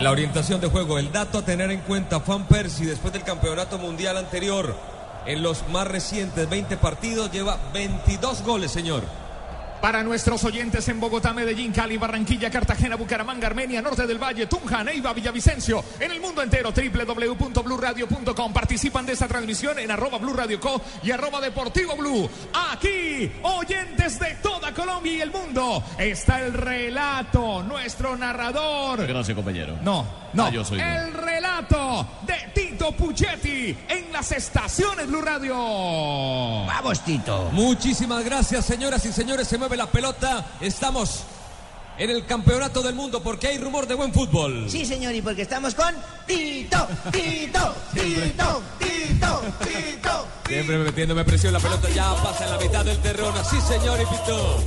La 0.00 0.10
orientación 0.10 0.60
de 0.60 0.68
juego, 0.68 0.98
el 0.98 1.12
dato 1.12 1.38
a 1.38 1.44
tener 1.44 1.70
en 1.70 1.80
cuenta, 1.80 2.20
Fan 2.20 2.46
Persie 2.46 2.86
después 2.86 3.12
del 3.12 3.22
campeonato 3.22 3.78
mundial 3.78 4.16
anterior, 4.16 4.76
en 5.24 5.42
los 5.42 5.66
más 5.68 5.86
recientes 5.86 6.50
20 6.50 6.76
partidos, 6.76 7.32
lleva 7.32 7.58
22 7.72 8.42
goles, 8.42 8.70
señor. 8.70 9.02
Para 9.84 10.02
nuestros 10.02 10.42
oyentes 10.44 10.88
en 10.88 10.98
Bogotá, 10.98 11.34
Medellín, 11.34 11.70
Cali, 11.70 11.98
Barranquilla, 11.98 12.50
Cartagena, 12.50 12.96
Bucaramanga, 12.96 13.48
Armenia, 13.48 13.82
Norte 13.82 14.06
del 14.06 14.16
Valle, 14.16 14.46
Tunja, 14.46 14.82
Neiva, 14.82 15.12
Villavicencio, 15.12 15.84
en 16.00 16.10
el 16.10 16.22
mundo 16.22 16.40
entero, 16.40 16.72
www.bluradio.com. 16.72 18.52
Participan 18.54 19.04
de 19.04 19.12
esta 19.12 19.28
transmisión 19.28 19.78
en 19.78 19.90
arroba 19.90 20.16
Blue 20.16 20.32
Radio 20.32 20.58
Co 20.58 20.80
y 21.02 21.10
arroba 21.10 21.38
Deportivo 21.38 21.96
Blue. 21.96 22.30
Aquí, 22.72 23.30
oyentes 23.42 24.18
de 24.18 24.36
toda 24.42 24.72
Colombia 24.72 25.12
y 25.12 25.20
el 25.20 25.30
mundo, 25.30 25.84
está 25.98 26.40
el 26.40 26.54
relato, 26.54 27.62
nuestro 27.62 28.16
narrador. 28.16 29.06
Gracias, 29.06 29.36
compañero. 29.36 29.76
No, 29.82 30.06
no, 30.32 30.46
Ah, 30.46 30.50
yo 30.50 30.64
soy 30.64 30.80
el 30.80 31.12
relato 31.12 32.06
de 32.22 32.34
Tito 32.54 32.92
Puchetti 32.92 33.76
en 33.86 34.10
las 34.12 34.32
estaciones 34.32 35.06
Blue 35.08 35.20
Radio. 35.20 35.54
Vamos, 35.54 37.04
Tito. 37.04 37.50
Muchísimas 37.52 38.24
gracias, 38.24 38.64
señoras 38.64 39.04
y 39.04 39.12
señores. 39.12 39.46
Se 39.46 39.58
mueve 39.58 39.73
la 39.76 39.86
pelota. 39.86 40.46
Estamos 40.60 41.24
en 41.98 42.10
el 42.10 42.26
campeonato 42.26 42.82
del 42.82 42.94
mundo 42.94 43.22
porque 43.22 43.48
hay 43.48 43.58
rumor 43.58 43.86
de 43.86 43.94
buen 43.94 44.12
fútbol. 44.12 44.66
Sí, 44.68 44.84
señor, 44.84 45.14
y 45.14 45.22
porque 45.22 45.42
estamos 45.42 45.74
con 45.74 45.94
Tito, 46.26 46.88
Tito, 47.12 47.74
Tito, 47.92 48.62
Tito, 48.78 49.42
Tito. 49.60 50.26
Siempre 50.46 50.78
metiéndome 50.78 51.24
presión 51.24 51.52
la 51.52 51.60
pelota. 51.60 51.88
Ya 51.90 52.14
pasa 52.22 52.44
en 52.44 52.50
la 52.50 52.58
mitad 52.58 52.84
del 52.84 52.98
terreno. 52.98 53.32
Sí, 53.44 53.60
señor, 53.60 54.00
y 54.00 54.06
pitó. 54.06 54.64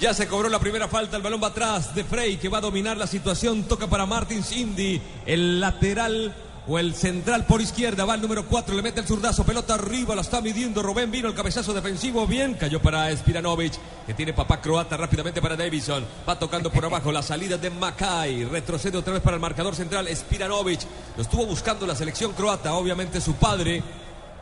Ya 0.00 0.14
se 0.14 0.28
cobró 0.28 0.48
la 0.48 0.60
primera 0.60 0.86
falta, 0.86 1.16
el 1.16 1.22
balón 1.22 1.42
va 1.42 1.48
atrás 1.48 1.92
de 1.92 2.04
Frey 2.04 2.36
que 2.36 2.48
va 2.48 2.58
a 2.58 2.60
dominar 2.60 2.96
la 2.96 3.08
situación, 3.08 3.64
toca 3.64 3.88
para 3.88 4.06
Martins 4.06 4.52
Indy, 4.52 5.02
el 5.26 5.60
lateral 5.60 6.32
o 6.68 6.78
el 6.78 6.94
central 6.94 7.46
por 7.46 7.62
izquierda, 7.62 8.04
va 8.04 8.14
el 8.14 8.20
número 8.20 8.46
4, 8.46 8.76
le 8.76 8.82
mete 8.82 9.00
el 9.00 9.06
zurdazo, 9.06 9.44
pelota 9.44 9.74
arriba, 9.74 10.14
la 10.14 10.20
está 10.20 10.42
midiendo 10.42 10.82
Rubén, 10.82 11.10
vino 11.10 11.26
el 11.26 11.34
cabezazo 11.34 11.72
defensivo, 11.72 12.26
bien, 12.26 12.54
cayó 12.54 12.80
para 12.80 13.10
Spiranovic, 13.16 13.72
que 14.06 14.12
tiene 14.12 14.34
papá 14.34 14.60
croata 14.60 14.96
rápidamente 14.98 15.40
para 15.40 15.56
Davison, 15.56 16.04
va 16.28 16.38
tocando 16.38 16.70
por 16.70 16.84
abajo 16.84 17.10
la 17.10 17.22
salida 17.22 17.56
de 17.56 17.70
Mackay, 17.70 18.44
retrocede 18.44 18.98
otra 18.98 19.14
vez 19.14 19.22
para 19.22 19.36
el 19.36 19.40
marcador 19.40 19.74
central, 19.74 20.08
Spiranovic, 20.14 20.80
lo 21.16 21.22
estuvo 21.22 21.46
buscando 21.46 21.86
la 21.86 21.96
selección 21.96 22.34
croata, 22.34 22.74
obviamente 22.74 23.22
su 23.22 23.34
padre, 23.36 23.82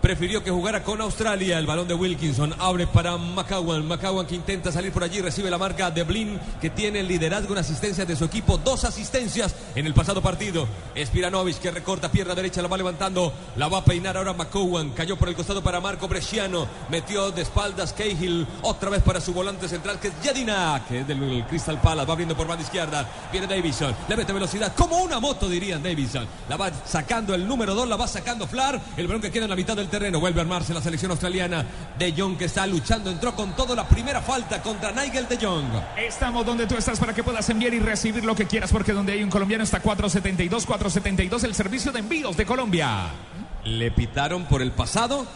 prefirió 0.06 0.44
que 0.44 0.52
jugara 0.52 0.84
con 0.84 1.00
Australia. 1.00 1.58
El 1.58 1.66
balón 1.66 1.88
de 1.88 1.94
Wilkinson 1.94 2.54
abre 2.60 2.86
para 2.86 3.16
McCowan. 3.16 3.88
McCowan 3.88 4.24
que 4.24 4.36
intenta 4.36 4.70
salir 4.70 4.92
por 4.92 5.02
allí, 5.02 5.20
recibe 5.20 5.50
la 5.50 5.58
marca 5.58 5.90
de 5.90 6.04
Blin, 6.04 6.38
que 6.60 6.70
tiene 6.70 7.00
el 7.00 7.08
liderazgo 7.08 7.54
en 7.54 7.58
asistencias 7.58 8.06
de 8.06 8.14
su 8.14 8.24
equipo. 8.24 8.56
Dos 8.56 8.84
asistencias 8.84 9.56
en 9.74 9.84
el 9.84 9.94
pasado 9.94 10.22
partido. 10.22 10.68
Spiranovic 10.96 11.58
que 11.58 11.72
recorta 11.72 12.08
pierna 12.08 12.36
derecha, 12.36 12.62
la 12.62 12.68
va 12.68 12.76
levantando, 12.76 13.32
la 13.56 13.66
va 13.66 13.78
a 13.78 13.84
peinar 13.84 14.16
ahora 14.16 14.32
McCowan. 14.32 14.90
Cayó 14.90 15.16
por 15.16 15.28
el 15.28 15.34
costado 15.34 15.60
para 15.60 15.80
Marco 15.80 16.06
Bresciano. 16.06 16.68
Metió 16.88 17.32
de 17.32 17.42
espaldas 17.42 17.92
Cahill. 17.92 18.46
Otra 18.62 18.90
vez 18.90 19.02
para 19.02 19.20
su 19.20 19.34
volante 19.34 19.68
central, 19.68 19.98
que 19.98 20.06
es 20.06 20.14
Yadina, 20.22 20.84
que 20.88 21.00
es 21.00 21.08
del 21.08 21.44
Crystal 21.48 21.80
Palace. 21.80 22.06
Va 22.06 22.12
abriendo 22.12 22.36
por 22.36 22.46
banda 22.46 22.62
izquierda. 22.62 23.10
Viene 23.32 23.48
Davison. 23.48 23.92
Le 24.08 24.16
mete 24.16 24.32
velocidad, 24.32 24.72
como 24.76 24.98
una 24.98 25.18
moto, 25.18 25.48
dirían 25.48 25.82
Davison. 25.82 26.28
La 26.48 26.56
va 26.56 26.70
sacando 26.84 27.34
el 27.34 27.44
número 27.44 27.74
2, 27.74 27.88
la 27.88 27.96
va 27.96 28.06
sacando 28.06 28.46
Flar. 28.46 28.80
El 28.96 29.08
balón 29.08 29.20
que 29.20 29.32
queda 29.32 29.46
en 29.46 29.50
la 29.50 29.56
mitad 29.56 29.74
del 29.74 29.88
terreno. 29.88 29.95
Vuelve 29.96 30.40
a 30.40 30.42
armarse 30.42 30.74
la 30.74 30.82
selección 30.82 31.10
australiana. 31.10 31.64
De 31.98 32.12
Jong 32.12 32.36
que 32.36 32.44
está 32.44 32.66
luchando. 32.66 33.10
Entró 33.10 33.34
con 33.34 33.56
todo 33.56 33.74
la 33.74 33.88
primera 33.88 34.20
falta 34.20 34.62
contra 34.62 34.92
Nigel 34.92 35.26
De 35.26 35.38
Jong. 35.38 35.70
Estamos 35.96 36.44
donde 36.44 36.66
tú 36.66 36.76
estás 36.76 37.00
para 37.00 37.14
que 37.14 37.22
puedas 37.22 37.48
enviar 37.48 37.72
y 37.72 37.78
recibir 37.78 38.24
lo 38.24 38.34
que 38.34 38.46
quieras, 38.46 38.70
porque 38.70 38.92
donde 38.92 39.12
hay 39.12 39.22
un 39.22 39.30
colombiano 39.30 39.64
está 39.64 39.80
472, 39.80 40.66
472, 40.66 41.44
el 41.44 41.54
servicio 41.54 41.92
de 41.92 42.00
envíos 42.00 42.36
de 42.36 42.44
Colombia. 42.44 43.06
¿Le 43.64 43.90
pitaron 43.90 44.44
por 44.44 44.62
el 44.62 44.72
pasado? 44.72 45.26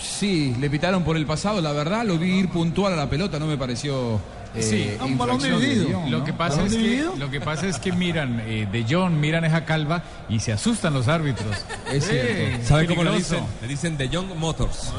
Sí, 0.00 0.54
le 0.58 0.70
pitaron 0.70 1.02
por 1.04 1.16
el 1.16 1.26
pasado, 1.26 1.60
la 1.60 1.72
verdad, 1.72 2.04
lo 2.04 2.18
vi 2.18 2.38
ir 2.38 2.48
puntual 2.48 2.92
a 2.92 2.96
la 2.96 3.08
pelota, 3.08 3.38
no 3.38 3.46
me 3.46 3.56
pareció. 3.56 4.20
Eh, 4.54 4.62
Sí, 4.98 5.04
un 5.04 5.18
balón 5.18 5.38
dividido. 5.40 6.02
Lo 6.08 6.24
que 6.24 6.32
pasa 6.32 6.64
es 6.64 6.74
que 6.74 7.08
lo 7.18 7.30
que 7.30 7.40
pasa 7.40 7.66
es 7.66 7.78
que 7.78 7.92
miran 7.92 8.40
eh, 8.46 8.68
de 8.70 8.86
John, 8.88 9.18
miran 9.20 9.44
esa 9.44 9.64
calva 9.64 10.02
y 10.28 10.40
se 10.40 10.52
asustan 10.52 10.94
los 10.94 11.08
árbitros. 11.08 11.56
Es 11.90 12.06
cierto. 12.06 12.66
¿Sabe 12.66 12.86
cómo 12.86 13.02
le 13.04 13.10
peligroso. 13.10 13.34
dicen? 13.36 13.46
Le 13.62 13.68
dicen 13.68 13.96
De 13.96 14.08
Jong 14.08 14.34
Motors. 14.36 14.92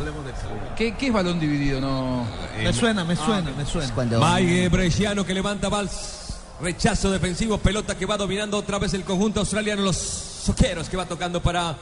¿Qué, 0.76 0.96
qué 0.96 1.08
es 1.08 1.14
balón 1.14 1.40
dividido? 1.40 1.80
No. 1.80 2.26
Me 2.62 2.74
suena, 2.74 3.04
me 3.04 3.16
suena, 3.16 3.52
me 3.58 3.66
suena. 3.66 3.94
Cuando 3.94 4.20
Mike 4.20 4.70
Bresciano 4.70 5.26
que 5.26 5.34
levanta 5.34 5.70
Vals. 5.70 6.22
Rechazo 6.62 7.12
defensivo, 7.12 7.58
pelota 7.58 7.98
que 7.98 8.06
va 8.06 8.16
dominando 8.16 8.58
otra 8.58 8.80
vez 8.80 8.94
el 8.94 9.04
conjunto 9.04 9.42
australiano. 9.42 9.82
Los 9.82 9.98
soqueros 9.98 10.88
que 10.88 10.96
va 10.96 11.06
tocando 11.06 11.42
para 11.42 11.76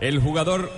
el 0.00 0.20
jugador 0.20 0.70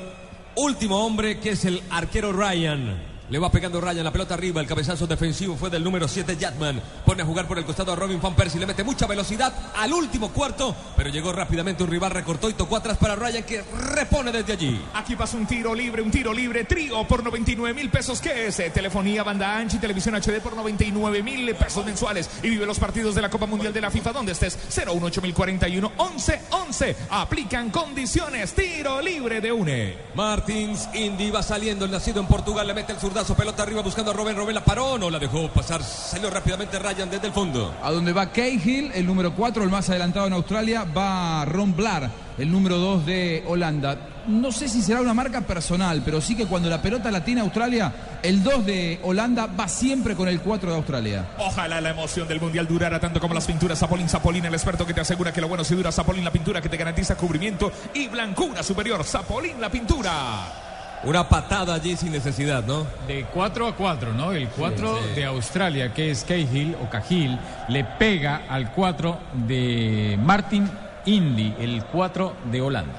último 0.56 1.04
hombre 1.04 1.38
que 1.40 1.50
es 1.50 1.64
el 1.64 1.82
arquero 1.90 2.32
Ryan. 2.32 3.02
Le 3.30 3.38
va 3.38 3.48
pegando 3.48 3.80
Ryan, 3.80 4.02
la 4.02 4.10
pelota 4.10 4.34
arriba, 4.34 4.60
el 4.60 4.66
cabezazo 4.66 5.06
defensivo 5.06 5.54
fue 5.54 5.70
del 5.70 5.84
número 5.84 6.08
7 6.08 6.36
Jatman. 6.36 6.82
Pone 7.06 7.22
a 7.22 7.24
jugar 7.24 7.46
por 7.46 7.58
el 7.58 7.64
costado 7.64 7.92
a 7.92 7.96
Robin 7.96 8.20
Van 8.20 8.34
Persie, 8.34 8.58
le 8.58 8.66
mete 8.66 8.82
mucha 8.82 9.06
velocidad 9.06 9.52
al 9.76 9.92
último 9.92 10.30
cuarto, 10.30 10.74
pero 10.96 11.10
llegó 11.10 11.30
rápidamente 11.32 11.84
un 11.84 11.90
rival, 11.90 12.10
recortó 12.10 12.50
y 12.50 12.54
tocó 12.54 12.74
atrás 12.74 12.98
para 12.98 13.14
Ryan 13.14 13.44
que 13.44 13.62
repone 13.94 14.32
desde 14.32 14.54
allí. 14.54 14.80
Aquí 14.94 15.14
pasa 15.14 15.36
un 15.36 15.46
tiro 15.46 15.76
libre, 15.76 16.02
un 16.02 16.10
tiro 16.10 16.32
libre, 16.32 16.64
trío 16.64 17.06
por 17.06 17.22
99 17.22 17.72
mil 17.72 17.88
pesos. 17.88 18.20
¿Qué 18.20 18.48
es? 18.48 18.58
Eh, 18.58 18.70
Telefonía, 18.70 19.22
banda 19.22 19.56
ancha 19.56 19.76
y 19.76 19.78
televisión 19.80 20.16
HD 20.16 20.40
por 20.42 20.56
99 20.56 21.22
mil 21.22 21.54
pesos 21.54 21.86
mensuales. 21.86 22.28
Y 22.42 22.50
vive 22.50 22.66
los 22.66 22.80
partidos 22.80 23.14
de 23.14 23.22
la 23.22 23.30
Copa 23.30 23.46
Mundial 23.46 23.72
de 23.72 23.80
la 23.80 23.92
FIFA 23.92 24.12
donde 24.12 24.32
estés. 24.32 24.58
018041 24.70 25.92
11 25.96 26.40
11. 26.50 26.96
Aplican 27.10 27.70
condiciones. 27.70 28.54
Tiro 28.54 29.00
libre 29.00 29.40
de 29.40 29.52
UNE. 29.52 29.96
Martins 30.16 30.88
Indy 30.94 31.30
va 31.30 31.44
saliendo, 31.44 31.84
el 31.84 31.92
nacido 31.92 32.20
en 32.20 32.26
Portugal, 32.26 32.66
le 32.66 32.74
mete 32.74 32.92
el 32.92 32.98
zurdazo, 32.98 33.19
pelota 33.28 33.62
arriba 33.62 33.82
buscando 33.82 34.10
a 34.10 34.14
Robin, 34.14 34.34
Robin 34.34 34.54
la 34.54 34.64
paró, 34.64 34.98
no 34.98 35.10
la 35.10 35.18
dejó 35.18 35.48
pasar, 35.50 35.82
salió 35.82 36.30
rápidamente 36.30 36.78
Ryan 36.78 37.10
desde 37.10 37.26
el 37.26 37.32
fondo. 37.32 37.74
A 37.82 37.90
donde 37.90 38.12
va 38.12 38.32
Cahill, 38.32 38.90
el 38.94 39.06
número 39.06 39.34
4, 39.34 39.62
el 39.62 39.68
más 39.68 39.88
adelantado 39.90 40.26
en 40.26 40.32
Australia, 40.32 40.84
va 40.84 41.44
Ron 41.44 41.76
Blar, 41.76 42.10
el 42.38 42.50
número 42.50 42.78
2 42.78 43.06
de 43.06 43.44
Holanda. 43.46 43.98
No 44.26 44.52
sé 44.52 44.68
si 44.68 44.82
será 44.82 45.00
una 45.00 45.14
marca 45.14 45.42
personal, 45.42 46.02
pero 46.04 46.20
sí 46.20 46.34
que 46.34 46.46
cuando 46.46 46.68
la 46.68 46.80
pelota 46.80 47.10
la 47.10 47.22
tiene 47.22 47.42
Australia, 47.42 47.92
el 48.22 48.42
2 48.42 48.66
de 48.66 49.00
Holanda 49.02 49.46
va 49.46 49.68
siempre 49.68 50.16
con 50.16 50.28
el 50.28 50.40
4 50.40 50.70
de 50.70 50.76
Australia. 50.76 51.28
Ojalá 51.38 51.80
la 51.80 51.90
emoción 51.90 52.26
del 52.26 52.40
mundial 52.40 52.66
durara 52.66 52.98
tanto 52.98 53.20
como 53.20 53.34
las 53.34 53.46
pinturas 53.46 53.78
Zapolín 53.78 54.08
Zapolín, 54.08 54.44
el 54.44 54.54
experto 54.54 54.86
que 54.86 54.94
te 54.94 55.00
asegura 55.02 55.32
que 55.32 55.40
lo 55.40 55.48
bueno 55.48 55.64
si 55.64 55.74
dura 55.74 55.92
Zapolín 55.92 56.24
la 56.24 56.32
pintura 56.32 56.60
que 56.60 56.68
te 56.68 56.76
garantiza 56.76 57.16
cubrimiento 57.16 57.70
y 57.94 58.08
blancura 58.08 58.62
superior. 58.62 59.04
Zapolín 59.04 59.60
la 59.60 59.70
pintura. 59.70 60.69
Una 61.02 61.26
patada 61.28 61.74
allí 61.74 61.96
sin 61.96 62.12
necesidad, 62.12 62.62
¿no? 62.64 62.86
De 63.06 63.24
4 63.32 63.68
a 63.68 63.74
4, 63.74 64.12
¿no? 64.12 64.32
El 64.32 64.48
4 64.48 64.98
de 65.14 65.24
Australia, 65.24 65.94
que 65.94 66.10
es 66.10 66.24
Cahill 66.24 66.76
o 66.82 66.90
Cahill, 66.90 67.38
le 67.68 67.84
pega 67.84 68.42
al 68.48 68.72
4 68.72 69.18
de 69.46 70.18
Martin 70.22 70.70
Indy, 71.06 71.54
el 71.58 71.84
4 71.86 72.36
de 72.50 72.60
Holanda. 72.60 72.92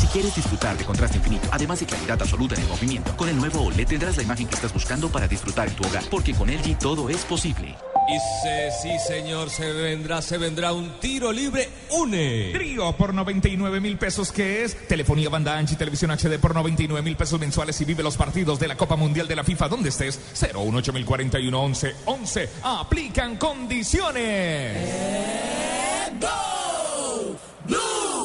Si 0.00 0.08
quieres 0.08 0.34
disfrutar 0.34 0.76
de 0.76 0.84
contraste 0.84 1.18
infinito, 1.18 1.48
además 1.52 1.78
de 1.78 1.86
claridad 1.86 2.20
absoluta 2.20 2.56
en 2.56 2.62
el 2.62 2.68
movimiento, 2.68 3.16
con 3.16 3.28
el 3.28 3.36
nuevo 3.36 3.60
OLED 3.62 3.86
tendrás 3.86 4.16
la 4.16 4.24
imagen 4.24 4.48
que 4.48 4.56
estás 4.56 4.72
buscando 4.72 5.08
para 5.08 5.28
disfrutar 5.28 5.68
en 5.68 5.74
tu 5.76 5.86
hogar, 5.86 6.02
porque 6.10 6.34
con 6.34 6.48
LG 6.48 6.76
todo 6.78 7.08
es 7.08 7.24
posible. 7.24 7.76
Y 8.08 8.18
se, 8.42 8.70
sí, 8.70 8.98
señor, 8.98 9.50
se 9.50 9.70
vendrá, 9.70 10.22
se 10.22 10.38
vendrá 10.38 10.72
un 10.72 10.98
tiro 10.98 11.30
libre, 11.30 11.68
une. 11.90 12.52
Trío 12.54 12.92
por 12.92 13.12
99 13.12 13.80
mil 13.80 13.98
pesos, 13.98 14.32
que 14.32 14.64
es 14.64 14.88
telefonía 14.88 15.28
banda 15.28 15.58
ancha 15.58 15.74
y 15.74 15.76
televisión 15.76 16.10
HD 16.10 16.38
por 16.40 16.54
99 16.54 17.02
mil 17.02 17.16
pesos 17.16 17.38
mensuales 17.38 17.78
y 17.82 17.84
vive 17.84 18.02
los 18.02 18.16
partidos 18.16 18.58
de 18.58 18.68
la 18.68 18.76
Copa 18.76 18.96
Mundial 18.96 19.28
de 19.28 19.36
la 19.36 19.44
FIFA 19.44 19.68
donde 19.68 19.90
estés. 19.90 20.18
018041 20.32 21.60
11 21.60 21.94
11. 22.06 22.48
Aplican 22.62 23.36
condiciones. 23.36 24.78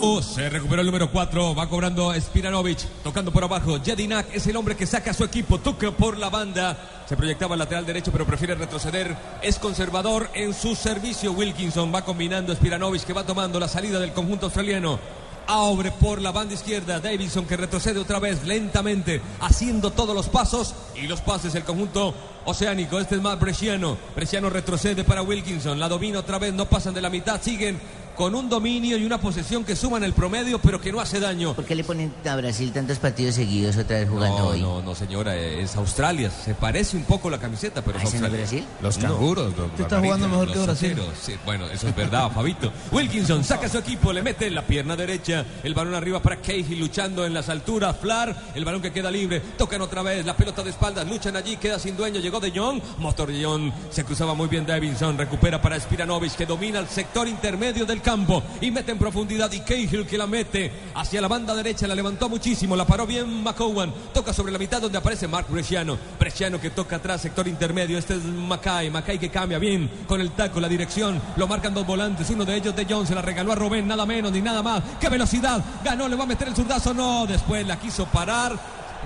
Se 0.03 0.49
recuperó 0.49 0.81
el 0.81 0.87
número 0.87 1.09
4, 1.09 1.55
va 1.55 1.69
cobrando 1.69 2.13
Spiranovic, 2.13 2.79
tocando 3.03 3.31
por 3.31 3.45
abajo. 3.45 3.79
Jedinak 3.81 4.35
es 4.35 4.45
el 4.47 4.57
hombre 4.57 4.75
que 4.75 4.85
saca 4.85 5.11
a 5.11 5.13
su 5.13 5.23
equipo, 5.23 5.59
toca 5.59 5.91
por 5.91 6.17
la 6.17 6.29
banda. 6.29 7.05
Se 7.07 7.15
proyectaba 7.15 7.55
al 7.55 7.59
lateral 7.59 7.85
derecho, 7.85 8.11
pero 8.11 8.25
prefiere 8.25 8.53
retroceder. 8.55 9.15
Es 9.41 9.59
conservador 9.59 10.29
en 10.33 10.53
su 10.53 10.75
servicio. 10.75 11.31
Wilkinson 11.31 11.93
va 11.95 12.03
combinando 12.03 12.53
Spiranovic, 12.53 13.05
que 13.05 13.13
va 13.13 13.25
tomando 13.25 13.61
la 13.61 13.69
salida 13.69 13.97
del 13.97 14.11
conjunto 14.11 14.47
australiano. 14.47 14.99
Abre 15.47 15.91
por 15.91 16.21
la 16.21 16.33
banda 16.33 16.53
izquierda. 16.53 16.99
Davidson 16.99 17.45
que 17.45 17.55
retrocede 17.55 17.99
otra 17.99 18.19
vez 18.19 18.43
lentamente, 18.45 19.21
haciendo 19.39 19.91
todos 19.91 20.13
los 20.13 20.27
pasos 20.27 20.75
y 21.01 21.07
los 21.07 21.21
pases. 21.21 21.55
El 21.55 21.63
conjunto 21.63 22.13
oceánico. 22.43 22.99
Este 22.99 23.15
es 23.15 23.21
más 23.21 23.39
Bresciano. 23.39 23.97
Bresciano 24.15 24.49
retrocede 24.49 25.05
para 25.05 25.21
Wilkinson. 25.21 25.79
La 25.79 25.87
domina 25.87 26.19
otra 26.19 26.39
vez. 26.39 26.53
No 26.53 26.65
pasan 26.65 26.93
de 26.93 27.01
la 27.01 27.09
mitad. 27.09 27.41
Siguen 27.41 27.79
con 28.15 28.35
un 28.35 28.49
dominio 28.49 28.97
y 28.97 29.05
una 29.05 29.19
posesión 29.19 29.63
que 29.63 29.75
suman 29.75 30.03
el 30.03 30.13
promedio, 30.13 30.59
pero 30.59 30.79
que 30.79 30.91
no 30.91 30.99
hace 30.99 31.19
daño. 31.19 31.53
¿Por 31.53 31.65
qué 31.65 31.75
le 31.75 31.83
ponen 31.83 32.13
a 32.29 32.35
Brasil 32.35 32.71
tantos 32.71 32.99
partidos 32.99 33.35
seguidos 33.35 33.77
otra 33.77 33.99
vez 33.99 34.09
jugando 34.09 34.37
No, 34.39 34.47
hoy? 34.47 34.61
no, 34.61 34.81
no, 34.81 34.95
señora, 34.95 35.35
es 35.35 35.75
Australia. 35.75 36.29
Se 36.29 36.53
parece 36.55 36.95
un 36.97 37.03
poco 37.03 37.29
la 37.29 37.37
camiseta, 37.39 37.81
pero 37.81 37.97
es 37.97 38.03
¿Ah, 38.03 38.07
Australia. 38.07 38.37
Brasil? 38.37 38.65
Los 38.81 38.97
No. 38.99 39.09
canguros. 39.09 39.53
Usted 39.57 39.83
está 39.83 39.99
jugando 39.99 40.27
mejor 40.27 40.51
que 40.51 40.59
Brasil. 40.59 40.97
sí, 41.21 41.33
bueno, 41.45 41.65
eso 41.67 41.87
es 41.87 41.95
verdad, 41.95 42.31
Fabito. 42.31 42.71
Wilkinson 42.91 43.43
saca 43.43 43.67
a 43.67 43.69
su 43.69 43.77
equipo, 43.79 44.13
le 44.13 44.21
mete 44.21 44.47
en 44.47 44.55
la 44.55 44.61
pierna 44.61 44.95
derecha. 44.95 45.45
El 45.63 45.73
balón 45.73 45.95
arriba 45.95 46.21
para 46.21 46.37
Cahill 46.37 46.79
luchando 46.79 47.25
en 47.25 47.33
las 47.33 47.49
alturas. 47.49 47.95
Flar, 47.97 48.35
el 48.55 48.63
balón 48.65 48.81
que 48.81 48.91
queda 48.91 49.09
libre. 49.11 49.39
Tocan 49.57 49.81
otra 49.81 50.01
vez, 50.03 50.25
la 50.25 50.35
pelota 50.37 50.63
de 50.63 50.69
espaldas. 50.69 51.07
Luchan 51.07 51.35
allí, 51.35 51.57
queda 51.57 51.79
sin 51.79 51.97
dueño. 51.97 52.19
Llegó 52.19 52.39
De 52.39 52.51
Jong. 52.51 52.81
Motor 52.99 53.31
De 53.31 53.43
Jong. 53.43 53.71
Se 53.89 54.03
cruzaba 54.03 54.33
muy 54.33 54.47
bien 54.47 54.65
Davidson. 54.65 55.17
Recupera 55.17 55.61
para 55.61 55.79
Spiranovic, 55.79 56.33
que 56.35 56.45
domina 56.45 56.79
el 56.79 56.87
sector 56.87 57.27
intermedio 57.27 57.85
del 57.85 58.01
campo. 58.03 58.43
Y 58.61 58.69
mete 58.69 58.91
en 58.91 58.99
profundidad. 58.99 59.51
Y 59.51 59.61
Cahill 59.61 60.05
que 60.05 60.17
la 60.17 60.27
mete 60.27 60.71
hacia 60.93 61.21
la 61.21 61.27
banda 61.27 61.55
derecha. 61.55 61.87
La 61.87 61.95
levantó 61.95 62.29
muchísimo. 62.29 62.75
La 62.75 62.85
paró 62.85 63.07
bien 63.07 63.43
McCowan. 63.43 63.91
Toca 64.13 64.33
sobre 64.33 64.51
la 64.51 64.59
mitad 64.59 64.81
donde 64.81 64.99
aparece 64.99 65.27
Mark 65.27 65.47
Bresciano. 65.49 65.97
Bresciano 66.19 66.61
que 66.61 66.69
toca 66.69 66.97
atrás, 66.97 67.21
sector 67.21 67.47
intermedio. 67.47 67.97
Este 67.97 68.13
es 68.13 68.23
Mackay. 68.23 68.91
Mackay 68.91 69.17
que 69.17 69.29
cambia 69.29 69.57
bien 69.57 69.89
con 70.05 70.21
el 70.21 70.31
taco, 70.31 70.59
la 70.59 70.67
dirección. 70.67 71.19
Lo 71.37 71.47
marcan 71.47 71.73
dos 71.73 71.87
volantes. 71.87 72.29
Uno 72.29 72.45
de 72.45 72.55
ellos 72.55 72.75
de 72.75 72.85
John. 72.87 73.07
Se 73.07 73.15
la 73.15 73.21
regaló 73.23 73.53
a 73.53 73.55
Robén. 73.55 73.87
Nada 73.87 74.05
menos 74.05 74.31
ni 74.31 74.41
nada 74.41 74.61
más. 74.61 74.83
¡Qué 74.99 75.09
velocidad! 75.09 75.63
Ganó, 75.83 76.07
le 76.07 76.15
va 76.15 76.25
a 76.25 76.27
meter 76.27 76.47
el 76.49 76.55
zurdazo. 76.55 76.93
No, 76.93 77.25
después 77.25 77.65
la 77.65 77.79
quiso 77.79 78.05
parar. 78.05 78.57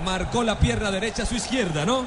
Marcó 0.04 0.42
la 0.42 0.58
pierna 0.58 0.90
derecha 0.90 1.22
a 1.22 1.26
su 1.26 1.36
izquierda, 1.36 1.84
¿no? 1.84 2.04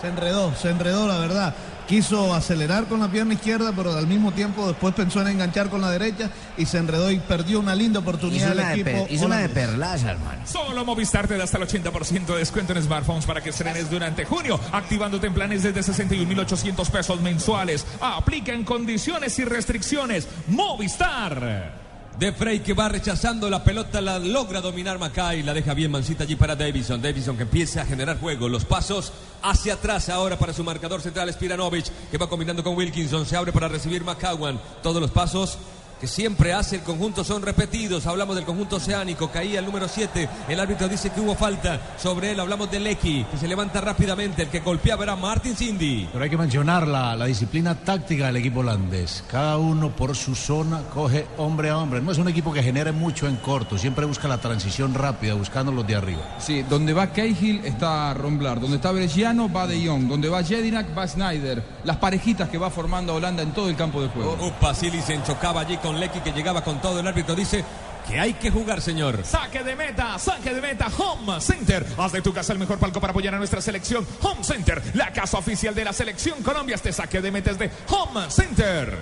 Se 0.00 0.08
enredó, 0.08 0.54
se 0.54 0.70
enredó, 0.70 1.06
la 1.06 1.18
verdad. 1.18 1.54
Quiso 1.90 2.32
acelerar 2.32 2.84
con 2.86 3.00
la 3.00 3.08
pierna 3.10 3.34
izquierda, 3.34 3.72
pero 3.74 3.92
al 3.98 4.06
mismo 4.06 4.30
tiempo 4.30 4.64
después 4.68 4.94
pensó 4.94 5.20
en 5.22 5.26
enganchar 5.26 5.68
con 5.70 5.80
la 5.80 5.90
derecha 5.90 6.30
y 6.56 6.64
se 6.64 6.78
enredó 6.78 7.10
y 7.10 7.18
perdió 7.18 7.58
una 7.58 7.74
linda 7.74 7.98
oportunidad 7.98 8.52
Hizo 8.52 8.52
el 8.52 8.58
una 8.60 8.68
de 8.68 8.74
equipo. 8.74 8.90
per- 9.06 9.12
hizo 9.12 9.26
una 9.26 9.38
de 9.38 9.48
perlaza, 9.48 10.12
hermano. 10.12 10.46
Solo 10.46 10.84
Movistar 10.84 11.26
te 11.26 11.36
da 11.36 11.42
hasta 11.42 11.58
el 11.58 11.64
80% 11.64 12.26
de 12.26 12.38
descuento 12.38 12.72
en 12.74 12.82
smartphones 12.84 13.26
para 13.26 13.40
que 13.40 13.50
estrenes 13.50 13.90
durante 13.90 14.24
junio, 14.24 14.60
activándote 14.70 15.26
en 15.26 15.34
planes 15.34 15.64
desde 15.64 15.80
61.800 15.82 16.88
pesos 16.90 17.20
mensuales. 17.22 17.84
Aplica 18.00 18.52
en 18.52 18.62
condiciones 18.62 19.36
y 19.40 19.44
restricciones. 19.44 20.28
Movistar. 20.46 21.89
De 22.20 22.34
Frey 22.34 22.60
que 22.60 22.74
va 22.74 22.86
rechazando 22.90 23.48
la 23.48 23.64
pelota, 23.64 24.02
la 24.02 24.18
logra 24.18 24.60
dominar 24.60 24.98
Mackay, 24.98 25.42
la 25.42 25.54
deja 25.54 25.72
bien 25.72 25.90
mansita 25.90 26.24
allí 26.24 26.36
para 26.36 26.54
Davison. 26.54 27.00
Davison 27.00 27.34
que 27.34 27.44
empieza 27.44 27.80
a 27.80 27.86
generar 27.86 28.20
juego. 28.20 28.46
Los 28.46 28.66
pasos 28.66 29.10
hacia 29.40 29.72
atrás 29.72 30.10
ahora 30.10 30.38
para 30.38 30.52
su 30.52 30.62
marcador 30.62 31.00
central 31.00 31.32
Spiranovic, 31.32 31.86
que 32.10 32.18
va 32.18 32.28
combinando 32.28 32.62
con 32.62 32.76
Wilkinson. 32.76 33.24
Se 33.24 33.38
abre 33.38 33.52
para 33.52 33.68
recibir 33.68 34.04
McCowan. 34.04 34.60
Todos 34.82 35.00
los 35.00 35.10
pasos 35.10 35.56
que 36.00 36.06
siempre 36.06 36.52
hace 36.52 36.76
el 36.76 36.82
conjunto 36.82 37.22
son 37.24 37.42
repetidos. 37.42 38.06
Hablamos 38.06 38.36
del 38.36 38.44
conjunto 38.44 38.76
oceánico, 38.76 39.30
caía 39.30 39.58
el 39.58 39.66
número 39.66 39.86
7. 39.86 40.28
El 40.48 40.58
árbitro 40.60 40.88
dice 40.88 41.10
que 41.10 41.20
hubo 41.20 41.34
falta 41.34 41.80
sobre 41.98 42.32
él. 42.32 42.40
Hablamos 42.40 42.70
de 42.70 42.80
Lecky, 42.80 43.24
que 43.24 43.36
se 43.36 43.46
levanta 43.46 43.80
rápidamente. 43.80 44.42
El 44.42 44.48
que 44.48 44.60
golpeaba 44.60 45.04
era 45.04 45.16
Martin 45.16 45.54
Cindy. 45.54 46.08
Pero 46.10 46.24
hay 46.24 46.30
que 46.30 46.38
mencionar 46.38 46.86
la, 46.86 47.14
la 47.14 47.26
disciplina 47.26 47.74
táctica 47.74 48.26
del 48.26 48.36
equipo 48.36 48.60
holandés. 48.60 49.24
Cada 49.30 49.58
uno 49.58 49.90
por 49.90 50.16
su 50.16 50.34
zona 50.34 50.82
coge 50.94 51.26
hombre 51.36 51.70
a 51.70 51.76
hombre. 51.76 52.00
No 52.00 52.12
es 52.12 52.18
un 52.18 52.28
equipo 52.28 52.52
que 52.52 52.62
genere 52.62 52.92
mucho 52.92 53.26
en 53.26 53.36
corto, 53.36 53.76
siempre 53.76 54.06
busca 54.06 54.28
la 54.28 54.38
transición 54.38 54.94
rápida, 54.94 55.34
buscando 55.34 55.72
los 55.72 55.86
de 55.86 55.96
arriba. 55.96 56.22
Sí, 56.38 56.62
donde 56.62 56.92
va 56.92 57.08
Cahill 57.08 57.64
está 57.64 58.14
Romblar, 58.14 58.60
donde 58.60 58.76
está 58.76 58.92
Bresciano 58.92 59.52
va 59.52 59.66
De 59.66 59.86
Jong, 59.86 60.08
donde 60.08 60.28
va 60.28 60.42
Jedinak 60.42 60.96
va 60.96 61.06
Snyder. 61.06 61.62
Las 61.84 61.96
parejitas 61.96 62.48
que 62.48 62.58
va 62.58 62.70
formando 62.70 63.14
Holanda 63.14 63.42
en 63.42 63.52
todo 63.52 63.68
el 63.68 63.76
campo 63.76 64.00
de 64.02 64.08
juego. 64.08 64.36
Upa, 64.40 64.74
Silicen 64.74 65.22
chocaba 65.24 65.60
allí 65.62 65.76
con 65.78 65.89
Lecky 65.98 66.20
que 66.20 66.32
llegaba 66.32 66.62
con 66.62 66.80
todo. 66.80 67.00
El 67.00 67.06
árbitro 67.06 67.34
dice 67.34 67.64
que 68.06 68.18
hay 68.18 68.34
que 68.34 68.50
jugar, 68.50 68.80
señor. 68.80 69.20
Saque 69.24 69.62
de 69.64 69.74
meta, 69.74 70.18
saque 70.18 70.54
de 70.54 70.60
meta, 70.60 70.88
Home 70.98 71.40
Center. 71.40 71.86
Haz 71.98 72.12
de 72.12 72.22
tu 72.22 72.32
casa 72.32 72.52
el 72.52 72.58
mejor 72.58 72.78
palco 72.78 73.00
para 73.00 73.12
apoyar 73.12 73.34
a 73.34 73.38
nuestra 73.38 73.60
selección. 73.60 74.06
Home 74.22 74.44
Center, 74.44 74.82
la 74.94 75.12
casa 75.12 75.38
oficial 75.38 75.74
de 75.74 75.84
la 75.84 75.92
selección 75.92 76.42
Colombia. 76.42 76.76
Este 76.76 76.92
saque 76.92 77.20
de 77.20 77.30
meta 77.30 77.50
es 77.50 77.58
de 77.58 77.70
Home 77.88 78.30
Center. 78.30 78.98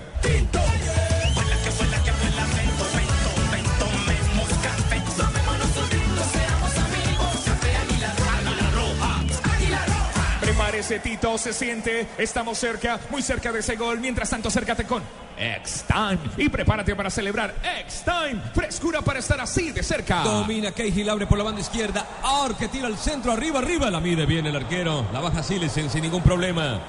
Prepárese, 10.78 11.00
Tito, 11.00 11.36
se 11.38 11.52
siente. 11.52 12.06
Estamos 12.16 12.56
cerca, 12.56 13.00
muy 13.10 13.20
cerca 13.20 13.50
de 13.50 13.58
ese 13.58 13.75
gol. 13.75 13.98
Mientras 13.98 14.30
tanto, 14.30 14.46
acércate 14.46 14.84
con 14.84 15.02
X-Time 15.36 16.19
y 16.36 16.48
prepárate 16.48 16.94
para 16.94 17.10
celebrar 17.10 17.52
X-Time. 17.80 18.40
Frescura 18.54 19.02
para 19.02 19.19
estar 19.19 19.40
así 19.40 19.72
de 19.72 19.82
cerca. 19.82 20.22
Domina 20.22 20.70
Cahill, 20.70 21.10
abre 21.10 21.26
por 21.26 21.36
la 21.36 21.42
banda 21.42 21.60
izquierda. 21.60 22.06
Ahora 22.22 22.56
que 22.56 22.69
tira 22.69 22.86
al 22.86 22.96
centro, 22.96 23.32
arriba, 23.32 23.58
arriba. 23.58 23.90
La 23.90 23.98
mide 23.98 24.25
bien 24.25 24.46
el 24.46 24.54
arquero. 24.54 25.04
La 25.12 25.19
baja 25.19 25.42
Silicen 25.42 25.90
sin 25.90 26.02
ningún 26.02 26.22
problema. 26.22 26.80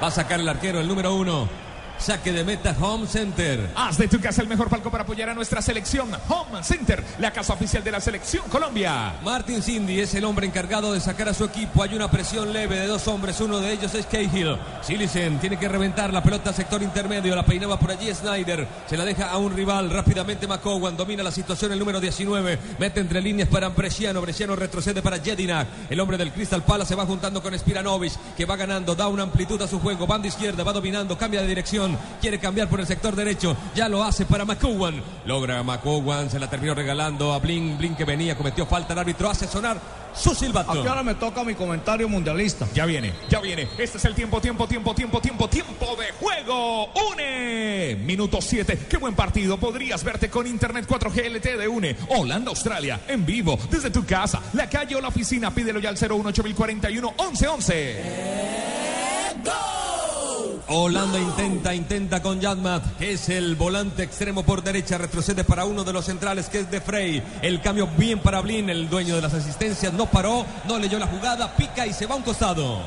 Va 0.00 0.06
a 0.06 0.10
sacar 0.12 0.38
el 0.38 0.48
arquero, 0.48 0.78
el 0.78 0.86
número 0.86 1.16
uno. 1.16 1.48
Saque 1.98 2.32
de 2.32 2.42
meta 2.42 2.74
Home 2.80 3.06
Center. 3.06 3.70
Haz 3.76 3.96
de 3.98 4.08
tu 4.08 4.20
casa 4.20 4.42
el 4.42 4.48
mejor 4.48 4.68
palco 4.68 4.90
para 4.90 5.04
apoyar 5.04 5.28
a 5.28 5.34
nuestra 5.34 5.62
selección. 5.62 6.10
Home 6.28 6.62
Center, 6.62 7.04
la 7.18 7.32
casa 7.32 7.52
oficial 7.52 7.84
de 7.84 7.92
la 7.92 8.00
selección 8.00 8.48
Colombia. 8.48 9.14
Martin 9.22 9.62
Cindy 9.62 10.00
es 10.00 10.14
el 10.14 10.24
hombre 10.24 10.46
encargado 10.46 10.92
de 10.92 11.00
sacar 11.00 11.28
a 11.28 11.34
su 11.34 11.44
equipo. 11.44 11.82
Hay 11.82 11.94
una 11.94 12.10
presión 12.10 12.52
leve 12.52 12.76
de 12.76 12.86
dos 12.86 13.06
hombres. 13.08 13.40
Uno 13.40 13.60
de 13.60 13.72
ellos 13.72 13.94
es 13.94 14.06
Cahill. 14.06 14.58
Silicen 14.82 15.38
tiene 15.38 15.58
que 15.58 15.68
reventar 15.68 16.12
la 16.12 16.22
pelota 16.22 16.52
sector 16.52 16.82
intermedio. 16.82 17.36
La 17.36 17.44
peinaba 17.44 17.78
por 17.78 17.90
allí 17.90 18.12
Snyder. 18.12 18.66
Se 18.86 18.96
la 18.96 19.04
deja 19.04 19.30
a 19.30 19.38
un 19.38 19.54
rival. 19.54 19.90
Rápidamente 19.90 20.46
McCowan 20.46 20.96
domina 20.96 21.22
la 21.22 21.30
situación. 21.30 21.72
El 21.72 21.78
número 21.78 22.00
19 22.00 22.58
mete 22.78 23.00
entre 23.00 23.20
líneas 23.20 23.48
para 23.48 23.68
Bresciano. 23.68 24.20
Bresciano 24.20 24.56
retrocede 24.56 25.02
para 25.02 25.20
Jedinak. 25.20 25.68
El 25.88 26.00
hombre 26.00 26.18
del 26.18 26.32
Crystal 26.32 26.62
Palace 26.62 26.90
se 26.90 26.94
va 26.94 27.06
juntando 27.06 27.42
con 27.42 27.56
Spiranovic 27.56 28.12
que 28.36 28.44
va 28.44 28.56
ganando. 28.56 28.94
Da 28.94 29.08
una 29.08 29.22
amplitud 29.22 29.60
a 29.62 29.68
su 29.68 29.78
juego. 29.78 30.06
Banda 30.06 30.28
izquierda 30.28 30.64
va 30.64 30.72
dominando. 30.72 31.16
Cambia 31.16 31.42
de 31.42 31.46
dirección. 31.46 31.81
Quiere 32.20 32.38
cambiar 32.38 32.68
por 32.68 32.80
el 32.80 32.86
sector 32.86 33.16
derecho. 33.16 33.56
Ya 33.74 33.88
lo 33.88 34.02
hace 34.02 34.26
para 34.26 34.44
McCowan. 34.44 35.02
Logra 35.26 35.62
McCowan. 35.62 36.30
Se 36.30 36.38
la 36.38 36.48
terminó 36.48 36.74
regalando 36.74 37.32
a 37.32 37.38
Blin. 37.38 37.76
Blin 37.78 37.94
que 37.94 38.04
venía. 38.04 38.36
Cometió 38.36 38.66
falta. 38.66 38.92
El 38.92 39.00
árbitro 39.00 39.28
hace 39.28 39.46
sonar 39.46 39.80
su 40.14 40.34
silbato. 40.34 40.72
Aquí 40.72 40.86
ahora 40.86 41.02
me 41.02 41.14
toca 41.14 41.42
mi 41.44 41.54
comentario 41.54 42.08
mundialista. 42.08 42.68
Ya 42.74 42.86
viene, 42.86 43.12
ya 43.28 43.40
viene. 43.40 43.68
Este 43.78 43.98
es 43.98 44.04
el 44.04 44.14
tiempo, 44.14 44.40
tiempo, 44.40 44.66
tiempo, 44.66 44.94
tiempo, 44.94 45.20
tiempo, 45.20 45.48
tiempo 45.48 45.96
de 45.96 46.12
juego. 46.12 46.92
Une. 47.10 47.96
Minuto 48.04 48.40
7. 48.40 48.86
Qué 48.88 48.96
buen 48.96 49.14
partido. 49.14 49.58
Podrías 49.58 50.04
verte 50.04 50.30
con 50.30 50.46
Internet 50.46 50.86
4G 50.88 51.30
LTE 51.30 51.56
de 51.56 51.68
Une. 51.68 51.96
Holanda, 52.08 52.50
Australia. 52.50 53.00
En 53.08 53.24
vivo. 53.24 53.58
Desde 53.70 53.90
tu 53.90 54.04
casa, 54.04 54.40
la 54.52 54.68
calle 54.68 54.96
o 54.96 55.00
la 55.00 55.08
oficina. 55.08 55.52
Pídelo 55.52 55.80
ya 55.80 55.88
al 55.88 55.96
01841 55.96 57.14
1111. 57.18 58.52
Holanda 60.68 61.18
intenta, 61.18 61.74
intenta 61.74 62.22
con 62.22 62.40
Yadmat, 62.40 62.96
que 62.96 63.12
es 63.12 63.28
el 63.28 63.56
volante 63.56 64.02
extremo 64.02 64.42
por 64.42 64.62
derecha, 64.62 64.98
retrocede 64.98 65.44
para 65.44 65.64
uno 65.64 65.84
de 65.84 65.92
los 65.92 66.04
centrales, 66.04 66.48
que 66.48 66.60
es 66.60 66.70
de 66.70 66.80
Frey. 66.80 67.22
El 67.42 67.60
cambio 67.60 67.88
bien 67.96 68.20
para 68.20 68.40
Blin, 68.40 68.70
el 68.70 68.88
dueño 68.88 69.16
de 69.16 69.22
las 69.22 69.34
asistencias, 69.34 69.92
no 69.92 70.06
paró, 70.06 70.46
no 70.66 70.78
leyó 70.78 70.98
la 70.98 71.06
jugada, 71.06 71.54
pica 71.56 71.86
y 71.86 71.92
se 71.92 72.06
va 72.06 72.14
a 72.14 72.18
un 72.18 72.22
costado. 72.22 72.80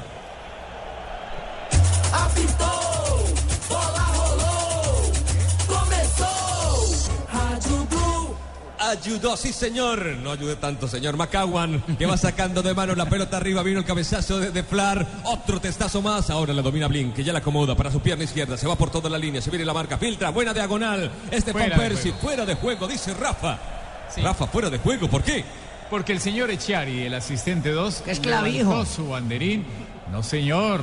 Ayudó, 8.89 9.36
sí 9.36 9.51
señor. 9.51 10.06
No 10.22 10.32
ayude 10.32 10.56
tanto, 10.58 10.88
señor 10.88 11.18
McCowan, 11.18 11.82
que 11.98 12.06
va 12.06 12.18
sacando 12.18 12.62
de 12.62 12.74
mano 12.74 12.94
la 12.96 13.08
pelota 13.10 13.38
arriba. 13.38 13.63
Vino 13.63 13.80
el 13.80 13.86
cabezazo 13.86 14.39
de, 14.39 14.51
de 14.51 14.63
Flar. 14.63 15.06
Otro 15.24 15.60
testazo 15.60 16.01
más. 16.01 16.30
Ahora 16.30 16.54
la 16.54 16.62
domina 16.62 16.88
Blin, 16.88 17.12
que 17.12 17.24
ya 17.24 17.34
la 17.34 17.39
acomoda 17.39 17.75
para 17.75 17.92
su 17.92 18.00
pierna 18.00 18.24
izquierda. 18.24 18.58
Se 18.58 18.68
va 18.68 18.75
por 18.75 18.92
toda 18.92 19.10
la 19.10 19.18
línea. 19.18 19.42
Se 19.42 19.50
viene 19.50 19.65
la 19.65 19.74
marca. 19.74 19.98
Filtra. 19.98 20.30
Buena 20.30 20.54
diagonal. 20.54 21.12
Este 21.32 21.51
Fuera 21.51 21.77
de 21.77 21.96
juego. 21.96 22.18
Fuera 22.22 22.46
de 22.46 22.56
juego, 22.56 22.88
dice 22.88 23.13
Rafa. 23.13 23.58
Rafa, 24.18 24.48
fuera 24.48 24.70
de 24.70 24.77
juego. 24.77 25.10
¿Por 25.10 25.24
qué? 25.24 25.44
Porque 25.89 26.13
el 26.13 26.20
señor 26.20 26.50
Echiari, 26.51 27.04
el 27.04 27.13
asistente 27.13 27.72
2, 27.72 28.01
Que 28.06 28.12
es 28.12 28.20
clavijo. 28.20 28.86
su 28.86 29.10
banderín. 29.10 29.65
No, 30.12 30.22
señor. 30.24 30.82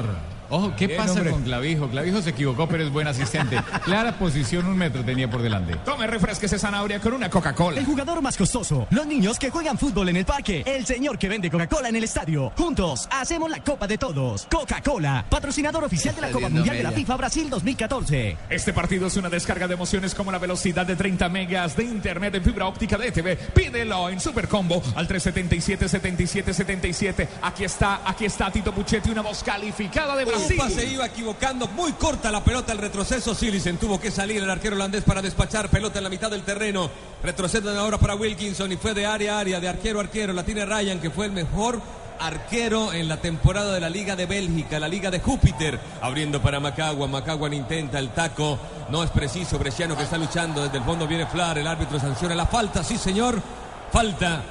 Ojo, 0.55 0.75
¿qué 0.77 0.87
Bien, 0.87 0.99
pasa 0.99 1.15
hombre. 1.15 1.31
con 1.31 1.45
Clavijo? 1.45 1.89
Clavijo 1.89 2.21
se 2.21 2.29
equivocó, 2.29 2.69
pero 2.69 2.85
es 2.85 2.93
buen 2.93 3.07
asistente. 3.07 3.59
Clara 3.87 4.19
posición, 4.19 4.67
un 4.67 4.77
metro 4.77 5.03
tenía 5.03 5.31
por 5.31 5.41
delante. 5.41 5.77
Tome 5.77 6.07
refresques 6.07 6.55
zanahoria 6.61 7.01
con 7.01 7.15
una 7.15 7.31
Coca-Cola. 7.31 7.81
El 7.81 7.87
jugador 7.87 8.21
más 8.21 8.37
costoso, 8.37 8.87
los 8.91 9.07
niños 9.07 9.39
que 9.39 9.49
juegan 9.49 9.79
fútbol 9.79 10.11
en 10.11 10.17
el 10.17 10.27
parque, 10.27 10.63
el 10.67 10.85
señor 10.85 11.19
que 11.19 11.31
vende 11.31 11.51
Coca-Cola 11.51 11.89
en 11.89 11.97
el 11.97 12.05
estadio. 12.05 12.53
Juntos 12.55 13.09
hacemos 13.11 13.49
la 13.49 13.65
Copa 13.65 13.87
de 13.87 13.97
Todos. 13.97 14.47
Coca-Cola, 14.51 15.25
patrocinador 15.27 15.85
oficial 15.85 16.15
de 16.15 16.21
la 16.21 16.31
Copa 16.31 16.51
Mundial 16.51 16.77
de 16.77 16.83
la. 16.83 16.93
FIFA 16.93 17.17
Brasil 17.17 17.49
2014. 17.49 18.37
Este 18.51 18.75
partido 18.75 19.07
es 19.07 19.17
una 19.17 19.31
descarga 19.31 19.67
de 19.67 19.73
emociones 19.73 20.15
como 20.15 20.31
la 20.31 20.39
velocidad 20.39 20.85
de 20.85 20.97
30 20.97 21.31
megas 21.31 21.75
de 21.75 21.85
internet 21.85 22.35
en 22.35 22.45
fibra 22.45 22.67
óptica 22.67 22.99
de 22.99 23.09
ETV. 23.09 23.55
Pídelo 23.55 24.11
en 24.11 24.21
Supercombo 24.21 24.83
al 24.95 25.09
377-7777. 25.09 27.27
Aquí 27.41 27.65
está, 27.65 28.03
aquí 28.05 28.27
está 28.27 28.51
Tito 28.51 28.73
Puchetti, 28.73 29.09
una 29.09 29.23
voz 29.23 29.43
calificada 29.43 30.15
de 30.15 30.27
Brasil. 30.27 30.42
Se 30.49 30.87
iba 30.87 31.07
equivocando, 31.07 31.69
muy 31.69 31.93
corta 31.93 32.31
la 32.31 32.43
pelota, 32.43 32.73
el 32.73 32.79
retroceso. 32.79 33.35
Silicen 33.35 33.77
tuvo 33.77 34.01
que 34.01 34.11
salir 34.11 34.43
el 34.43 34.51
arquero 34.51 34.75
holandés 34.77 35.05
para 35.05 35.23
despachar 35.23 35.69
pelota 35.69 35.99
en 35.99 36.05
la 36.05 36.11
mitad 36.11 36.31
del 36.31 36.43
terreno. 36.43 36.91
Retroceden 37.23 37.77
ahora 37.77 37.99
para 37.99 38.15
Wilkinson 38.15 38.73
y 38.73 38.77
fue 38.77 38.95
de 38.95 39.07
área 39.07 39.37
a 39.37 39.41
área, 39.41 39.61
de 39.61 39.69
arquero 39.69 39.99
a 39.99 40.03
arquero. 40.03 40.33
La 40.33 40.45
tiene 40.45 40.65
Ryan, 40.65 41.01
que 41.01 41.11
fue 41.11 41.27
el 41.27 41.33
mejor 41.33 41.81
arquero 42.19 42.93
en 42.93 43.09
la 43.09 43.19
temporada 43.19 43.75
de 43.75 43.81
la 43.81 43.91
Liga 43.91 44.17
de 44.17 44.27
Bélgica, 44.27 44.79
la 44.79 44.89
Liga 44.89 45.11
de 45.11 45.21
Júpiter. 45.21 45.79
Abriendo 46.01 46.41
para 46.41 46.61
Macagua, 46.61 47.07
Macagua 47.07 47.55
intenta 47.55 47.99
el 47.99 48.11
taco. 48.11 48.59
No 48.91 49.03
es 49.03 49.11
preciso, 49.11 49.59
Bresciano 49.59 49.97
que 49.97 50.05
está 50.05 50.19
luchando. 50.19 50.63
Desde 50.63 50.79
el 50.79 50.85
fondo 50.85 51.07
viene 51.07 51.27
Flar, 51.27 51.59
el 51.59 51.67
árbitro 51.67 52.01
sanciona 52.01 52.35
la 52.35 52.47
falta, 52.47 52.83
sí 52.83 52.99
señor. 52.99 53.41
Falta. 53.93 54.43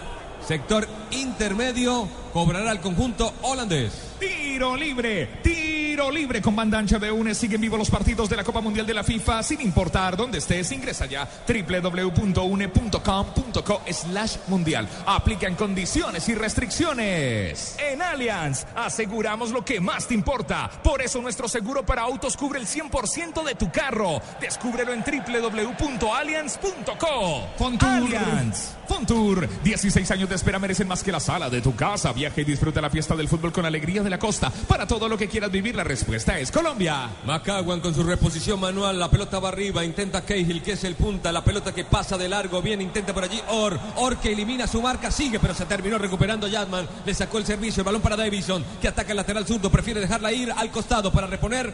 Sector 0.45 0.87
intermedio, 1.11 2.07
cobrará 2.33 2.71
el 2.71 2.79
conjunto 2.79 3.31
holandés. 3.43 3.91
Tiro 4.19 4.75
libre, 4.75 5.39
tiro 5.43 5.80
libre 6.09 6.41
con 6.41 6.55
banda 6.55 6.79
ancha 6.79 6.97
de 6.97 7.11
UNE. 7.11 7.35
Siguen 7.35 7.61
vivos 7.61 7.77
los 7.77 7.91
partidos 7.91 8.29
de 8.29 8.37
la 8.37 8.43
Copa 8.43 8.61
Mundial 8.61 8.87
de 8.87 8.93
la 8.93 9.03
FIFA. 9.03 9.43
Sin 9.43 9.59
importar 9.61 10.17
dónde 10.17 10.39
estés, 10.39 10.71
ingresa 10.71 11.05
ya 11.05 11.29
www.une.com.co 11.47 13.81
slash 13.91 14.37
mundial. 14.47 14.87
Aplican 15.05 15.55
condiciones 15.55 16.27
y 16.29 16.35
restricciones. 16.35 17.75
En 17.79 18.01
Allianz 18.01 18.65
aseguramos 18.75 19.51
lo 19.51 19.63
que 19.63 19.79
más 19.79 20.07
te 20.07 20.13
importa. 20.13 20.69
Por 20.83 21.01
eso 21.01 21.21
nuestro 21.21 21.47
seguro 21.47 21.85
para 21.85 22.01
autos 22.03 22.37
cubre 22.37 22.59
el 22.59 22.65
100% 22.65 23.43
de 23.43 23.55
tu 23.55 23.71
carro. 23.71 24.21
Descúbrelo 24.39 24.93
en 24.93 25.03
www.allianz.co. 25.03 27.81
Allianz. 27.81 28.75
Fontour, 28.87 29.47
16 29.63 30.11
años 30.11 30.29
de 30.29 30.35
espera 30.35 30.59
merecen 30.59 30.87
más 30.87 31.03
que 31.03 31.11
la 31.11 31.19
sala 31.19 31.49
de 31.49 31.61
tu 31.61 31.75
casa. 31.75 32.11
Viaja 32.11 32.41
y 32.41 32.43
disfruta 32.43 32.81
la 32.81 32.89
fiesta 32.89 33.15
del 33.15 33.29
fútbol 33.29 33.51
con 33.51 33.65
alegría 33.65 34.03
de 34.03 34.09
la 34.09 34.19
costa. 34.19 34.51
Para 34.67 34.85
todo 34.85 35.07
lo 35.07 35.17
que 35.17 35.29
quieras 35.29 35.51
vivir, 35.51 35.75
la 35.75 35.83
respuesta 35.91 36.39
es 36.39 36.53
Colombia. 36.53 37.09
Macaguan 37.25 37.81
con 37.81 37.93
su 37.93 38.01
reposición 38.01 38.61
manual, 38.61 38.97
la 38.97 39.11
pelota 39.11 39.39
va 39.39 39.49
arriba, 39.49 39.83
intenta 39.83 40.21
Cahill, 40.21 40.61
que 40.63 40.71
es 40.71 40.85
el 40.85 40.95
punta, 40.95 41.33
la 41.33 41.43
pelota 41.43 41.73
que 41.73 41.83
pasa 41.83 42.17
de 42.17 42.29
largo, 42.29 42.61
bien, 42.61 42.81
intenta 42.81 43.13
por 43.13 43.25
allí 43.25 43.41
Or, 43.49 43.77
Or 43.97 44.15
que 44.15 44.31
elimina 44.31 44.67
su 44.67 44.81
marca, 44.81 45.11
sigue, 45.11 45.37
pero 45.37 45.53
se 45.53 45.65
terminó 45.65 45.97
recuperando 45.97 46.47
Yadman, 46.47 46.87
le 47.05 47.13
sacó 47.13 47.39
el 47.39 47.45
servicio, 47.45 47.81
el 47.81 47.85
balón 47.85 48.01
para 48.01 48.15
Davison, 48.15 48.63
que 48.81 48.87
ataca 48.87 49.11
el 49.11 49.17
lateral 49.17 49.45
zurdo, 49.45 49.69
prefiere 49.69 49.99
dejarla 49.99 50.31
ir 50.31 50.53
al 50.55 50.71
costado 50.71 51.11
para 51.11 51.27
reponer 51.27 51.73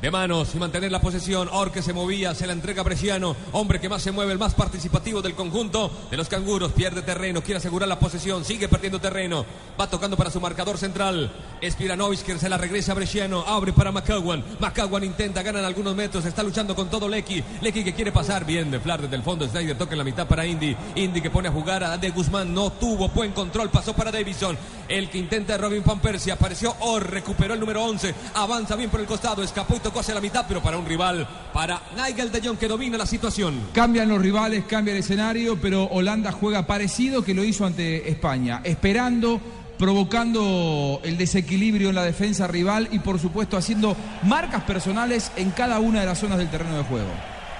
de 0.00 0.10
manos 0.10 0.54
y 0.54 0.58
mantener 0.58 0.92
la 0.92 1.00
posesión. 1.00 1.48
Or 1.52 1.72
que 1.72 1.82
se 1.82 1.92
movía, 1.92 2.34
se 2.34 2.46
la 2.46 2.52
entrega 2.52 2.80
a 2.80 2.84
Bresciano, 2.84 3.36
hombre 3.52 3.80
que 3.80 3.88
más 3.88 4.02
se 4.02 4.12
mueve, 4.12 4.32
el 4.32 4.38
más 4.38 4.54
participativo 4.54 5.22
del 5.22 5.34
conjunto 5.34 5.90
de 6.10 6.16
los 6.16 6.28
canguros. 6.28 6.72
Pierde 6.72 7.02
terreno, 7.02 7.42
quiere 7.42 7.58
asegurar 7.58 7.88
la 7.88 7.98
posesión, 7.98 8.44
sigue 8.44 8.68
perdiendo 8.68 9.00
terreno. 9.00 9.44
Va 9.80 9.88
tocando 9.88 10.16
para 10.16 10.30
su 10.30 10.40
marcador 10.40 10.78
central. 10.78 11.30
Spiranovic 11.62 12.22
que 12.22 12.38
se 12.38 12.48
la 12.48 12.58
regresa 12.58 12.92
a 12.92 12.94
Bresciano, 12.94 13.44
abre 13.46 13.72
para 13.72 13.92
Macaguan. 13.92 14.44
Macaguan 14.60 15.04
intenta, 15.04 15.42
ganan 15.42 15.64
algunos 15.64 15.94
metros, 15.94 16.24
está 16.24 16.42
luchando 16.42 16.74
con 16.74 16.88
todo 16.88 17.08
Lecky. 17.08 17.42
Lecky 17.60 17.84
que 17.84 17.94
quiere 17.94 18.12
pasar 18.12 18.44
bien 18.44 18.70
de 18.70 18.80
Flar 18.80 19.02
desde 19.02 19.16
el 19.16 19.22
fondo. 19.22 19.46
Snyder 19.48 19.78
toca 19.78 19.92
en 19.92 19.98
la 19.98 20.04
mitad 20.04 20.26
para 20.26 20.46
Indy. 20.46 20.76
Indy 20.94 21.20
que 21.20 21.30
pone 21.30 21.48
a 21.48 21.52
jugar 21.52 21.84
a 21.84 21.98
De 21.98 22.10
Guzmán, 22.10 22.52
no 22.52 22.70
tuvo 22.70 23.08
buen 23.08 23.32
control, 23.32 23.70
pasó 23.70 23.94
para 23.94 24.10
Davison. 24.10 24.56
El 24.88 25.10
que 25.10 25.18
intenta 25.18 25.56
Robin 25.58 25.82
Van 25.84 26.00
Persie, 26.00 26.32
apareció 26.32 26.74
Or, 26.80 27.10
recuperó 27.10 27.54
el 27.54 27.60
número 27.60 27.84
11, 27.84 28.14
avanza 28.34 28.76
bien 28.76 28.90
por 28.90 29.00
el 29.00 29.06
costado, 29.06 29.42
escapó 29.42 29.74
y 29.76 29.80
tocó 29.86 30.00
hacia 30.00 30.14
la 30.14 30.20
mitad, 30.20 30.44
pero 30.48 30.60
para 30.60 30.78
un 30.78 30.84
rival, 30.84 31.28
para 31.52 31.80
Nigel 31.94 32.32
de 32.32 32.40
Jong 32.40 32.58
que 32.58 32.66
domina 32.66 32.98
la 32.98 33.06
situación. 33.06 33.68
Cambian 33.72 34.08
los 34.08 34.20
rivales, 34.20 34.64
cambia 34.64 34.90
el 34.90 34.98
escenario, 34.98 35.60
pero 35.60 35.84
Holanda 35.84 36.32
juega 36.32 36.66
parecido 36.66 37.22
que 37.22 37.34
lo 37.34 37.44
hizo 37.44 37.64
ante 37.64 38.10
España, 38.10 38.62
esperando, 38.64 39.40
provocando 39.78 41.00
el 41.04 41.16
desequilibrio 41.16 41.90
en 41.90 41.94
la 41.94 42.02
defensa 42.02 42.48
rival 42.48 42.88
y 42.90 42.98
por 42.98 43.20
supuesto 43.20 43.56
haciendo 43.56 43.96
marcas 44.24 44.64
personales 44.64 45.30
en 45.36 45.52
cada 45.52 45.78
una 45.78 46.00
de 46.00 46.06
las 46.06 46.18
zonas 46.18 46.38
del 46.38 46.50
terreno 46.50 46.78
de 46.78 46.82
juego. 46.82 47.10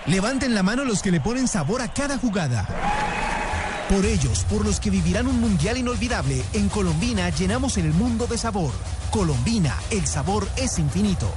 Levanten 0.07 0.53
la 0.53 0.65
mano 0.65 0.85
los 0.85 1.03
que 1.03 1.13
le 1.13 1.21
ponen 1.21 1.47
sabor 1.47 1.81
a 1.81 1.93
cada 1.93 2.19
jugada. 2.19 2.67
Por 3.89 4.05
ellos, 4.05 4.45
por 4.51 4.67
los 4.67 4.81
que 4.81 4.91
vivirán 4.91 5.29
un 5.29 5.41
mundial 5.41 5.79
inolvidable, 5.79 6.43
en 6.55 6.69
Colombina 6.71 7.31
llenamos 7.31 7.77
el 7.77 7.93
mundo 7.93 8.27
de 8.27 8.37
sabor. 8.37 8.73
Colombina, 9.13 9.77
el 9.91 10.09
sabor 10.09 10.49
es 10.57 10.81
infinito. 10.81 11.33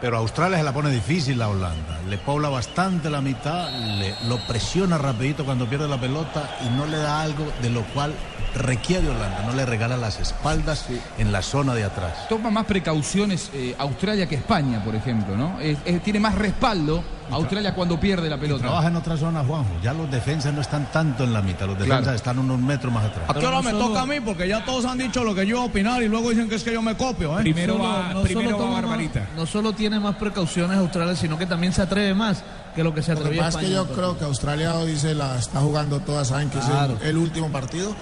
Pero 0.00 0.16
Australia 0.18 0.58
se 0.58 0.62
la 0.62 0.72
pone 0.72 0.90
difícil 0.90 1.38
la 1.38 1.48
Holanda. 1.48 1.98
Le 2.08 2.18
pobla 2.18 2.48
bastante 2.48 3.10
la 3.10 3.20
mitad, 3.20 3.68
le, 3.98 4.14
lo 4.28 4.38
presiona 4.46 4.96
rapidito 4.96 5.44
cuando 5.44 5.66
pierde 5.66 5.88
la 5.88 5.98
pelota 6.00 6.56
y 6.64 6.68
no 6.76 6.86
le 6.86 6.98
da 6.98 7.20
algo 7.20 7.44
de 7.62 7.70
lo 7.70 7.82
cual 7.86 8.14
requiere 8.54 9.08
Holanda. 9.08 9.42
No 9.44 9.52
le 9.54 9.66
regala 9.66 9.96
las 9.96 10.20
espaldas 10.20 10.86
en 11.18 11.32
la 11.32 11.42
zona 11.42 11.74
de 11.74 11.82
atrás. 11.84 12.28
Toma 12.28 12.50
más 12.50 12.66
precauciones 12.66 13.50
eh, 13.52 13.74
Australia 13.78 14.28
que 14.28 14.36
España, 14.36 14.82
por 14.84 14.94
ejemplo, 14.94 15.36
¿no? 15.36 15.58
Es- 15.60 15.78
es- 15.84 16.02
tiene 16.02 16.20
más 16.20 16.36
respaldo 16.36 17.02
Australia 17.30 17.74
cuando 17.74 17.98
pierde 18.00 18.28
la 18.28 18.38
pelota. 18.38 18.62
Trabaja 18.62 18.88
en 18.88 18.96
otra 18.96 19.16
zona, 19.16 19.44
Juanjo. 19.44 19.70
Ya 19.82 19.92
los 19.92 20.10
defensas 20.10 20.52
no 20.54 20.60
están 20.60 20.90
tanto 20.92 21.24
en 21.24 21.32
la 21.32 21.42
mitad. 21.42 21.66
Los 21.66 21.76
defensas 21.78 22.02
Claro. 22.02 22.16
están 22.16 22.38
unos 22.38 22.58
metros 22.58 22.92
más 22.92 23.04
atrás. 23.04 23.28
¿A 23.28 23.34
qué 23.34 23.46
hora 23.46 23.62
me 23.62 23.72
toca 23.72 24.02
a 24.02 24.06
mí? 24.06 24.20
Porque 24.20 24.48
ya 24.48 24.64
todos 24.64 24.84
han 24.84 24.98
dicho 24.98 25.22
lo 25.24 25.34
que 25.34 25.46
yo 25.46 25.56
iba 25.56 25.60
a 25.62 25.66
opinar 25.66 26.02
y 26.02 26.08
luego 26.08 26.30
dicen 26.30 26.48
que 26.48 26.54
es 26.56 26.62
que 26.64 26.72
yo 26.72 26.82
me 26.82 26.96
copio, 26.96 27.38
¿eh? 27.38 27.42
Primero 27.42 27.74
Solo- 27.74 27.84
va, 27.88 28.10
no 28.14 28.22
primero 28.22 28.58
va 28.58 28.70
Barbarita. 28.70 29.26
No 29.36 29.46
solo 29.46 29.72
tiene 29.72 29.98
más 30.00 30.16
precauciones 30.16 30.78
Australia, 30.78 31.16
sino 31.16 31.36
que 31.38 31.46
también 31.46 31.72
se 31.72 31.82
atreve 31.82 32.14
más 32.14 32.42
que 32.74 32.82
lo 32.84 32.94
que 32.94 33.02
se 33.02 33.12
Lo 33.12 33.18
que 33.18 33.22
atrevía 33.24 33.42
pasa 33.44 33.60
es 33.60 33.66
que 33.66 33.72
yo 33.72 33.86
creo 33.88 34.18
que 34.18 34.24
Australia 34.24 34.74
hoy 34.74 34.96
se 34.96 35.14
la 35.14 35.36
está 35.38 35.60
jugando 35.60 36.00
toda, 36.00 36.24
saben 36.24 36.48
que 36.50 36.58
Claro. 36.58 36.94
es 36.96 37.02
el, 37.02 37.08
el 37.10 37.16
último 37.18 37.48
partido 37.50 37.94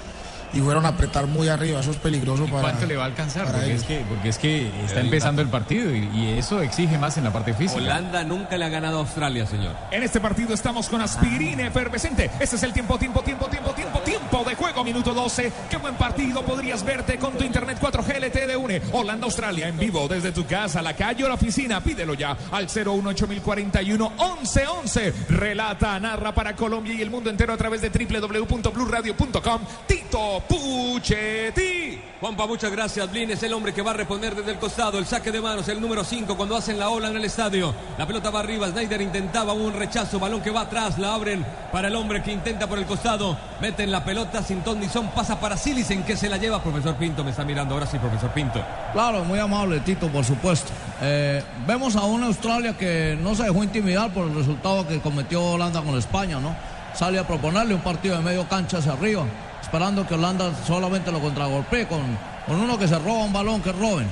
y 0.52 0.60
fueron 0.60 0.86
a 0.86 0.90
apretar 0.90 1.26
muy 1.26 1.48
arriba, 1.48 1.80
eso 1.80 1.90
es 1.90 1.96
peligroso 1.96 2.46
para 2.46 2.62
¿Cuánto 2.62 2.86
le 2.86 2.96
va 2.96 3.04
a 3.04 3.06
alcanzar? 3.06 3.46
Porque 3.46 3.66
ellos. 3.66 3.82
es, 3.82 3.86
que, 3.86 4.04
porque 4.08 4.28
es 4.28 4.38
que 4.38 4.84
está 4.84 5.00
empezando 5.00 5.42
el 5.42 5.48
partido 5.48 5.94
y, 5.94 6.08
y 6.14 6.38
eso 6.38 6.62
exige 6.62 6.98
más 6.98 7.16
en 7.18 7.24
la 7.24 7.32
parte 7.32 7.54
física. 7.54 7.80
Holanda 7.80 8.24
nunca 8.24 8.56
le 8.56 8.64
ha 8.64 8.68
ganado 8.68 8.98
a 8.98 9.00
Australia, 9.00 9.46
señor. 9.46 9.74
En 9.90 10.02
este 10.02 10.20
partido 10.20 10.54
estamos 10.54 10.88
con 10.88 11.00
aspirina 11.00 11.66
efervescente. 11.66 12.30
Este 12.40 12.56
es 12.56 12.62
el 12.62 12.72
tiempo, 12.72 12.98
tiempo, 12.98 13.22
tiempo, 13.22 13.46
tiempo, 13.46 13.70
tiempo, 13.72 13.98
tiempo 14.00 14.44
de 14.44 14.54
juego. 14.54 14.84
Minuto 14.84 15.14
12. 15.14 15.52
Qué 15.70 15.76
buen 15.76 15.94
partido 15.94 16.42
podrías 16.42 16.84
verte 16.84 17.18
con 17.18 17.32
tu 17.34 17.44
internet 17.44 17.78
4G 17.80 18.20
LTE 18.26 18.46
de 18.46 18.56
UNE. 18.56 18.82
Holanda, 18.92 19.26
Australia 19.26 19.68
en 19.68 19.78
vivo 19.78 20.06
desde 20.08 20.32
tu 20.32 20.46
casa, 20.46 20.82
la 20.82 20.94
calle 20.94 21.24
o 21.24 21.28
la 21.28 21.34
oficina. 21.34 21.80
Pídelo 21.82 22.14
ya 22.14 22.36
al 22.50 22.68
018041 22.68 24.10
1111. 24.10 25.12
Relata, 25.28 25.98
narra 26.00 26.34
para 26.34 26.54
Colombia 26.54 26.94
y 26.94 27.02
el 27.02 27.10
mundo 27.10 27.30
entero 27.30 27.52
a 27.52 27.56
través 27.56 27.80
de 27.80 27.90
www.bluradio.com. 27.90 29.60
Tito 29.86 30.35
Puchetti. 30.40 32.00
Juanpa, 32.20 32.46
muchas 32.46 32.72
gracias. 32.72 33.10
Blin 33.10 33.30
es 33.30 33.42
el 33.42 33.52
hombre 33.52 33.74
que 33.74 33.82
va 33.82 33.90
a 33.90 33.94
responder 33.94 34.34
desde 34.34 34.52
el 34.52 34.58
costado. 34.58 34.98
El 34.98 35.06
saque 35.06 35.30
de 35.30 35.40
manos, 35.40 35.68
el 35.68 35.80
número 35.80 36.02
5, 36.02 36.36
cuando 36.36 36.56
hacen 36.56 36.78
la 36.78 36.88
ola 36.88 37.08
en 37.08 37.16
el 37.16 37.24
estadio. 37.24 37.74
La 37.98 38.06
pelota 38.06 38.30
va 38.30 38.40
arriba. 38.40 38.68
Snyder 38.68 39.00
intentaba 39.02 39.52
un 39.52 39.72
rechazo. 39.72 40.18
Balón 40.18 40.40
que 40.40 40.50
va 40.50 40.62
atrás. 40.62 40.98
La 40.98 41.14
abren 41.14 41.44
para 41.70 41.88
el 41.88 41.96
hombre 41.96 42.22
que 42.22 42.32
intenta 42.32 42.66
por 42.66 42.78
el 42.78 42.86
costado. 42.86 43.36
Meten 43.60 43.90
la 43.90 44.04
pelota. 44.04 44.42
Sin 44.42 44.62
ton 44.62 44.80
ni 44.80 44.88
son. 44.88 45.08
Pasa 45.08 45.38
para 45.38 45.56
Silicen 45.56 46.02
que 46.04 46.16
se 46.16 46.28
la 46.28 46.38
lleva. 46.38 46.62
Profesor 46.62 46.94
Pinto 46.96 47.22
me 47.22 47.30
está 47.30 47.44
mirando. 47.44 47.74
Ahora 47.74 47.86
sí, 47.86 47.98
profesor 47.98 48.30
Pinto. 48.30 48.64
Claro, 48.92 49.24
muy 49.24 49.38
amable, 49.38 49.80
Tito, 49.80 50.08
por 50.08 50.24
supuesto. 50.24 50.72
Eh, 51.02 51.42
vemos 51.66 51.96
a 51.96 52.04
una 52.04 52.26
Australia 52.26 52.76
que 52.76 53.18
no 53.20 53.34
se 53.34 53.44
dejó 53.44 53.62
intimidar 53.62 54.10
por 54.10 54.26
el 54.26 54.34
resultado 54.34 54.86
que 54.86 55.00
cometió 55.00 55.42
Holanda 55.42 55.82
con 55.82 55.96
España, 55.98 56.40
¿no? 56.40 56.56
Sale 56.94 57.18
a 57.18 57.26
proponerle 57.26 57.74
un 57.74 57.82
partido 57.82 58.16
de 58.16 58.22
medio 58.22 58.48
cancha 58.48 58.78
hacia 58.78 58.92
arriba, 58.92 59.24
esperando 59.66 60.06
que 60.06 60.14
Holanda 60.14 60.52
solamente 60.64 61.10
lo 61.10 61.18
contragolpee 61.20 61.88
con, 61.88 62.00
con 62.46 62.60
uno 62.60 62.78
que 62.78 62.86
se 62.86 62.96
roba 62.98 63.24
un 63.24 63.32
balón 63.32 63.60
que 63.60 63.72
roben. 63.72 64.06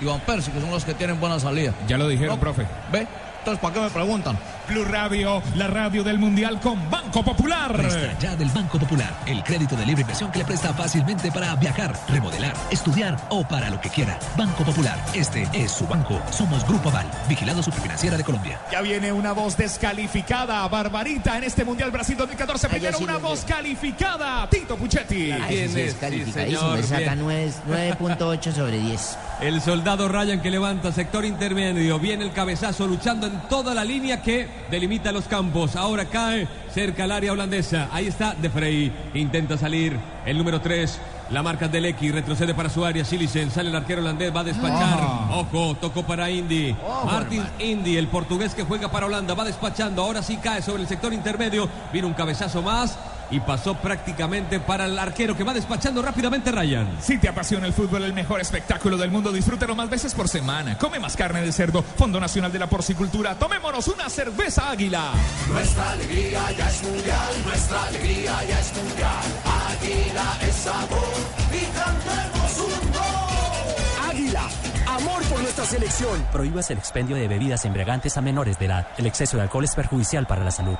Y 0.00 0.04
Van 0.04 0.20
Persie, 0.20 0.52
que 0.52 0.60
son 0.60 0.70
los 0.70 0.84
que 0.84 0.94
tienen 0.94 1.18
buena 1.18 1.40
salida. 1.40 1.74
Ya 1.88 1.98
lo 1.98 2.06
dijeron, 2.08 2.36
No, 2.36 2.40
profe. 2.40 2.66
¿Ve? 2.92 3.06
Entonces, 3.38 3.60
¿para 3.60 3.74
qué 3.74 3.80
me 3.80 3.90
preguntan? 3.90 4.38
Blue 4.68 4.84
Radio, 4.84 5.42
la 5.56 5.66
radio 5.66 6.02
del 6.04 6.18
Mundial 6.18 6.58
con 6.60 6.88
Banco 6.90 7.22
Popular. 7.24 7.72
Presta 7.76 8.18
ya 8.18 8.36
del 8.36 8.48
Banco 8.50 8.78
Popular, 8.78 9.12
el 9.26 9.42
crédito 9.42 9.76
de 9.76 9.84
libre 9.84 10.02
inversión 10.02 10.30
que 10.30 10.38
le 10.38 10.44
presta 10.44 10.72
fácilmente 10.72 11.30
para 11.32 11.54
viajar, 11.56 11.94
remodelar, 12.08 12.54
estudiar 12.70 13.16
o 13.28 13.46
para 13.46 13.68
lo 13.70 13.80
que 13.80 13.90
quiera. 13.90 14.18
Banco 14.36 14.64
Popular, 14.64 14.98
este 15.14 15.46
es 15.52 15.72
su 15.72 15.86
banco. 15.86 16.20
Somos 16.30 16.66
Grupo 16.66 16.88
Aval, 16.90 17.06
vigilado 17.28 17.62
superfinanciera 17.62 18.16
de 18.16 18.24
Colombia. 18.24 18.60
Ya 18.70 18.80
viene 18.80 19.12
una 19.12 19.32
voz 19.32 19.56
descalificada, 19.56 20.66
Barbarita, 20.68 21.36
en 21.36 21.44
este 21.44 21.64
Mundial 21.64 21.90
Brasil 21.90 22.16
2014. 22.16 22.66
Ay, 22.68 22.72
Primero 22.72 22.98
sí, 22.98 23.04
una 23.04 23.18
voz 23.18 23.44
calificada, 23.44 24.48
Tito 24.48 24.76
Puchetti. 24.76 25.32
Ay, 25.32 25.66
sí, 25.68 25.74
sí, 25.74 25.80
es 25.80 25.94
calificadísimo. 25.94 26.76
Le 26.76 26.82
saca 26.84 27.14
nueve- 27.16 27.52
9.8 27.68 28.52
sobre 28.52 28.78
10. 28.78 29.18
El 29.40 29.60
soldado 29.60 30.08
Ryan 30.08 30.40
que 30.40 30.50
levanta 30.50 30.92
sector 30.92 31.24
intermedio. 31.24 31.98
Viene 31.98 32.24
el 32.24 32.32
cabezazo 32.32 32.86
luchando 32.86 33.26
en 33.26 33.40
toda 33.48 33.74
la 33.74 33.84
línea 33.84 34.22
que 34.22 34.51
delimita 34.70 35.12
los 35.12 35.24
campos. 35.24 35.76
Ahora 35.76 36.06
cae 36.06 36.48
cerca 36.72 37.04
al 37.04 37.12
área 37.12 37.32
holandesa. 37.32 37.88
Ahí 37.92 38.06
está 38.06 38.34
De 38.34 38.50
Frey. 38.50 38.92
Intenta 39.14 39.58
salir 39.58 39.98
el 40.26 40.38
número 40.38 40.60
3. 40.60 41.00
La 41.30 41.42
marca 41.42 41.68
del 41.68 41.86
X 41.86 42.12
retrocede 42.12 42.54
para 42.54 42.68
su 42.68 42.84
área. 42.84 43.04
Silicen 43.04 43.50
sale 43.50 43.70
el 43.70 43.76
arquero 43.76 44.00
holandés. 44.00 44.34
Va 44.34 44.40
a 44.40 44.44
despachar. 44.44 45.00
Ojo, 45.30 45.74
tocó 45.80 46.02
para 46.02 46.30
Indy. 46.30 46.76
Martins 47.04 47.48
Indy, 47.58 47.96
el 47.96 48.08
portugués 48.08 48.54
que 48.54 48.64
juega 48.64 48.90
para 48.90 49.06
Holanda. 49.06 49.34
Va 49.34 49.44
despachando. 49.44 50.02
Ahora 50.02 50.22
sí 50.22 50.36
cae 50.36 50.62
sobre 50.62 50.82
el 50.82 50.88
sector 50.88 51.12
intermedio. 51.12 51.68
Viene 51.92 52.06
un 52.06 52.14
cabezazo 52.14 52.62
más. 52.62 52.98
Y 53.32 53.40
pasó 53.40 53.74
prácticamente 53.74 54.60
para 54.60 54.84
el 54.84 54.98
arquero 54.98 55.34
que 55.34 55.42
va 55.42 55.54
despachando 55.54 56.02
rápidamente 56.02 56.52
Ryan. 56.52 56.98
Si 57.00 57.16
te 57.16 57.28
apasiona 57.28 57.66
el 57.66 57.72
fútbol, 57.72 58.04
el 58.04 58.12
mejor 58.12 58.42
espectáculo 58.42 58.98
del 58.98 59.10
mundo, 59.10 59.32
disfrútalo 59.32 59.74
más 59.74 59.88
veces 59.88 60.14
por 60.14 60.28
semana. 60.28 60.76
Come 60.76 61.00
más 61.00 61.16
carne 61.16 61.40
de 61.40 61.50
cerdo. 61.50 61.82
Fondo 61.82 62.20
Nacional 62.20 62.52
de 62.52 62.58
la 62.58 62.68
Porcicultura. 62.68 63.34
Tomémonos 63.34 63.88
una 63.88 64.10
cerveza 64.10 64.70
águila. 64.70 65.12
Nuestra 65.50 65.92
alegría 65.92 66.52
ya 66.52 66.68
es 66.68 66.82
mundial, 66.82 67.32
nuestra 67.46 67.84
alegría 67.84 68.44
ya 68.44 68.60
es 68.60 68.76
mundial. 68.76 69.22
Águila 69.70 70.38
es 70.46 70.54
sabor 70.54 71.14
y 71.50 71.64
cantemos 71.74 72.58
un 72.58 72.92
gol. 72.92 74.10
Águila, 74.10 74.42
amor 74.88 75.22
por 75.24 75.40
nuestra 75.40 75.64
selección. 75.64 76.22
Prohíbas 76.30 76.70
el 76.70 76.76
expendio 76.76 77.16
de 77.16 77.28
bebidas 77.28 77.64
embriagantes 77.64 78.18
a 78.18 78.20
menores 78.20 78.58
de 78.58 78.66
edad. 78.66 78.88
El 78.98 79.06
exceso 79.06 79.38
de 79.38 79.44
alcohol 79.44 79.64
es 79.64 79.74
perjudicial 79.74 80.26
para 80.26 80.44
la 80.44 80.50
salud. 80.50 80.76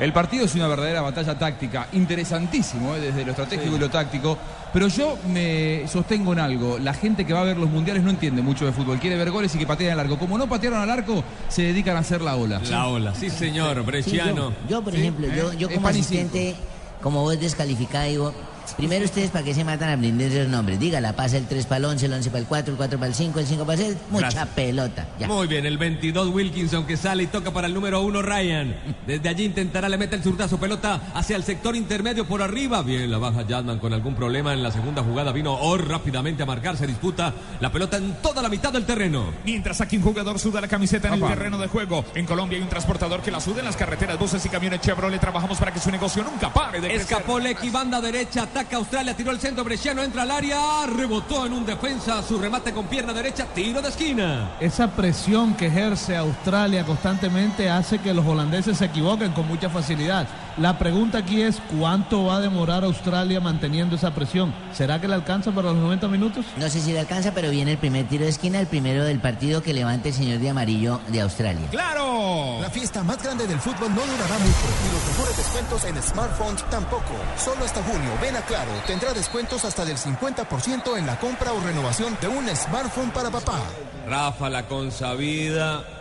El 0.00 0.14
partido 0.14 0.46
es 0.46 0.54
una 0.54 0.66
verdadera 0.66 1.02
batalla 1.02 1.38
táctica, 1.38 1.86
interesantísimo 1.92 2.96
¿eh? 2.96 3.00
desde 3.00 3.22
lo 3.22 3.32
estratégico 3.32 3.76
y 3.76 3.78
lo 3.78 3.90
táctico, 3.90 4.38
pero 4.72 4.88
yo 4.88 5.18
me 5.28 5.86
sostengo 5.86 6.32
en 6.32 6.38
algo, 6.38 6.78
la 6.78 6.94
gente 6.94 7.26
que 7.26 7.34
va 7.34 7.40
a 7.42 7.44
ver 7.44 7.58
los 7.58 7.68
mundiales 7.68 8.02
no 8.02 8.08
entiende 8.08 8.40
mucho 8.40 8.64
de 8.64 8.72
fútbol, 8.72 8.98
quiere 8.98 9.16
ver 9.16 9.30
goles 9.30 9.54
y 9.54 9.58
que 9.58 9.66
pateen 9.66 9.90
al 9.92 10.00
arco. 10.00 10.18
Como 10.18 10.38
no 10.38 10.48
patearon 10.48 10.80
al 10.80 10.88
arco, 10.90 11.22
se 11.48 11.62
dedican 11.62 11.96
a 11.96 12.00
hacer 12.00 12.22
la 12.22 12.36
ola. 12.36 12.60
La 12.70 12.86
ola, 12.86 13.14
sí 13.14 13.28
señor, 13.28 13.76
Sí, 13.76 13.82
Bresciano. 13.82 14.50
yo, 14.50 14.68
yo, 14.70 14.82
por 14.82 14.94
Sí, 14.94 15.00
ejemplo, 15.00 15.26
yo, 15.58 15.68
eh, 15.68 15.74
como 15.74 15.88
asistente, 15.88 16.54
como 17.02 17.20
voz 17.22 17.38
descalificada, 17.38 18.04
digo, 18.04 18.32
primero 18.76 19.04
ustedes 19.04 19.30
para 19.30 19.44
qué 19.44 19.54
se 19.54 19.64
matan 19.64 19.88
a 19.90 19.92
aprender 19.94 20.30
esos 20.32 20.48
nombres. 20.48 20.78
Dígala, 20.78 21.14
pasa 21.14 21.36
el 21.36 21.46
3 21.46 21.66
para 21.66 21.78
el 21.78 21.84
11, 21.86 22.06
el 22.06 22.12
11 22.14 22.30
para 22.30 22.40
el 22.40 22.46
4, 22.46 22.72
el 22.72 22.76
4 22.76 22.98
para 22.98 23.08
el 23.08 23.14
5, 23.14 23.40
el 23.40 23.46
5 23.46 23.66
para 23.66 23.80
el 23.80 23.86
6, 23.86 23.96
mucha 24.10 24.20
Gracias. 24.22 24.48
pelota. 24.48 25.08
Ya. 25.18 25.26
Muy 25.28 25.46
bien, 25.46 25.66
el 25.66 25.78
22 25.78 26.28
Wilkinson 26.28 26.86
que 26.86 26.96
sale 26.96 27.24
y 27.24 27.26
toca 27.26 27.50
para 27.52 27.66
el 27.66 27.74
número 27.74 28.00
1 28.02 28.22
Ryan. 28.22 28.76
Desde 29.06 29.28
allí 29.28 29.44
intentará, 29.44 29.88
le 29.88 29.98
mete 29.98 30.16
el 30.16 30.22
zurdazo, 30.22 30.58
pelota 30.58 31.00
hacia 31.14 31.36
el 31.36 31.44
sector 31.44 31.76
intermedio 31.76 32.26
por 32.26 32.42
arriba. 32.42 32.82
Bien, 32.82 33.10
la 33.10 33.18
baja 33.18 33.44
Jadman 33.48 33.78
con 33.78 33.92
algún 33.92 34.14
problema 34.14 34.52
en 34.52 34.62
la 34.62 34.70
segunda 34.70 35.02
jugada. 35.02 35.32
Vino 35.32 35.54
Or 35.54 35.86
rápidamente 35.88 36.42
a 36.42 36.46
marcar, 36.46 36.76
se 36.76 36.86
disputa 36.86 37.32
la 37.60 37.70
pelota 37.72 37.96
en 37.96 38.14
toda 38.22 38.42
la 38.42 38.48
mitad 38.48 38.72
del 38.72 38.84
terreno. 38.84 39.24
Mientras 39.44 39.80
aquí 39.80 39.96
un 39.96 40.02
jugador 40.02 40.38
suda 40.38 40.60
la 40.60 40.68
camiseta 40.68 41.08
en 41.08 41.14
el 41.14 41.20
Papá. 41.20 41.34
terreno 41.34 41.58
de 41.58 41.66
juego. 41.68 42.04
En 42.14 42.26
Colombia 42.26 42.56
hay 42.56 42.62
un 42.62 42.68
transportador 42.68 43.20
que 43.22 43.30
la 43.30 43.40
suda 43.40 43.60
en 43.60 43.64
las 43.66 43.76
carreteras, 43.76 44.18
buses 44.18 44.44
y 44.44 44.48
camiones 44.48 44.80
Chevrolet. 44.80 45.20
Trabajamos 45.20 45.58
para 45.58 45.72
que 45.72 45.80
su 45.80 45.90
negocio 45.90 46.22
nunca 46.22 46.52
pare 46.52 46.80
de 46.80 46.88
crecer. 46.88 47.00
Escapó 47.02 47.38
Lecky, 47.38 47.70
banda 47.70 48.00
derecha, 48.00 48.46
ataca 48.60 48.76
Australia, 48.76 49.16
tiró 49.16 49.30
el 49.30 49.40
centro, 49.40 49.64
Bresciano 49.64 50.02
entra 50.02 50.22
al 50.22 50.30
área, 50.30 50.58
rebotó 50.86 51.46
en 51.46 51.54
un 51.54 51.64
defensa, 51.64 52.22
su 52.22 52.38
remate 52.38 52.72
con 52.72 52.86
pierna 52.88 53.14
derecha, 53.14 53.46
tiro 53.54 53.80
de 53.80 53.88
esquina. 53.88 54.50
Esa 54.60 54.88
presión 54.88 55.54
que 55.54 55.68
ejerce 55.68 56.14
Australia 56.14 56.84
constantemente 56.84 57.70
hace 57.70 57.98
que 57.98 58.12
los 58.12 58.26
holandeses 58.26 58.76
se 58.76 58.84
equivoquen 58.84 59.32
con 59.32 59.48
mucha 59.48 59.70
facilidad. 59.70 60.28
La 60.58 60.78
pregunta 60.78 61.18
aquí 61.18 61.42
es 61.42 61.60
cuánto 61.78 62.24
va 62.24 62.36
a 62.36 62.40
demorar 62.40 62.84
Australia 62.84 63.40
manteniendo 63.40 63.96
esa 63.96 64.12
presión. 64.14 64.52
¿Será 64.72 65.00
que 65.00 65.08
le 65.08 65.14
alcanza 65.14 65.52
para 65.52 65.72
los 65.72 65.78
90 65.78 66.08
minutos? 66.08 66.44
No 66.58 66.68
sé 66.68 66.80
si 66.80 66.92
le 66.92 67.00
alcanza, 67.00 67.32
pero 67.32 67.50
viene 67.50 67.72
el 67.72 67.78
primer 67.78 68.06
tiro 68.08 68.24
de 68.24 68.30
esquina, 68.30 68.60
el 68.60 68.66
primero 68.66 69.04
del 69.04 69.20
partido 69.20 69.62
que 69.62 69.72
levante 69.72 70.10
el 70.10 70.14
señor 70.14 70.38
de 70.38 70.50
amarillo 70.50 71.00
de 71.08 71.20
Australia. 71.20 71.66
¡Claro! 71.70 72.58
La 72.60 72.68
fiesta 72.68 73.02
más 73.02 73.22
grande 73.22 73.46
del 73.46 73.58
fútbol 73.58 73.94
no 73.94 74.02
durará 74.02 74.38
mucho 74.38 74.66
y 74.86 74.92
los 74.92 75.06
mejores 75.08 75.36
descuentos 75.36 75.84
en 75.84 76.02
smartphones 76.02 76.64
tampoco. 76.70 77.14
Solo 77.38 77.64
hasta 77.64 77.82
junio, 77.82 78.10
ven 78.20 78.36
a 78.36 78.40
Claro, 78.50 78.72
tendrá 78.86 79.12
descuentos 79.12 79.64
hasta 79.64 79.84
del 79.84 79.96
50% 79.96 80.98
en 80.98 81.06
la 81.06 81.18
compra 81.18 81.52
o 81.52 81.60
renovación 81.60 82.16
de 82.20 82.26
un 82.26 82.48
smartphone 82.48 83.10
para 83.10 83.30
papá. 83.30 83.60
Rafa, 84.08 84.50
la 84.50 84.66
consabida 84.66 85.99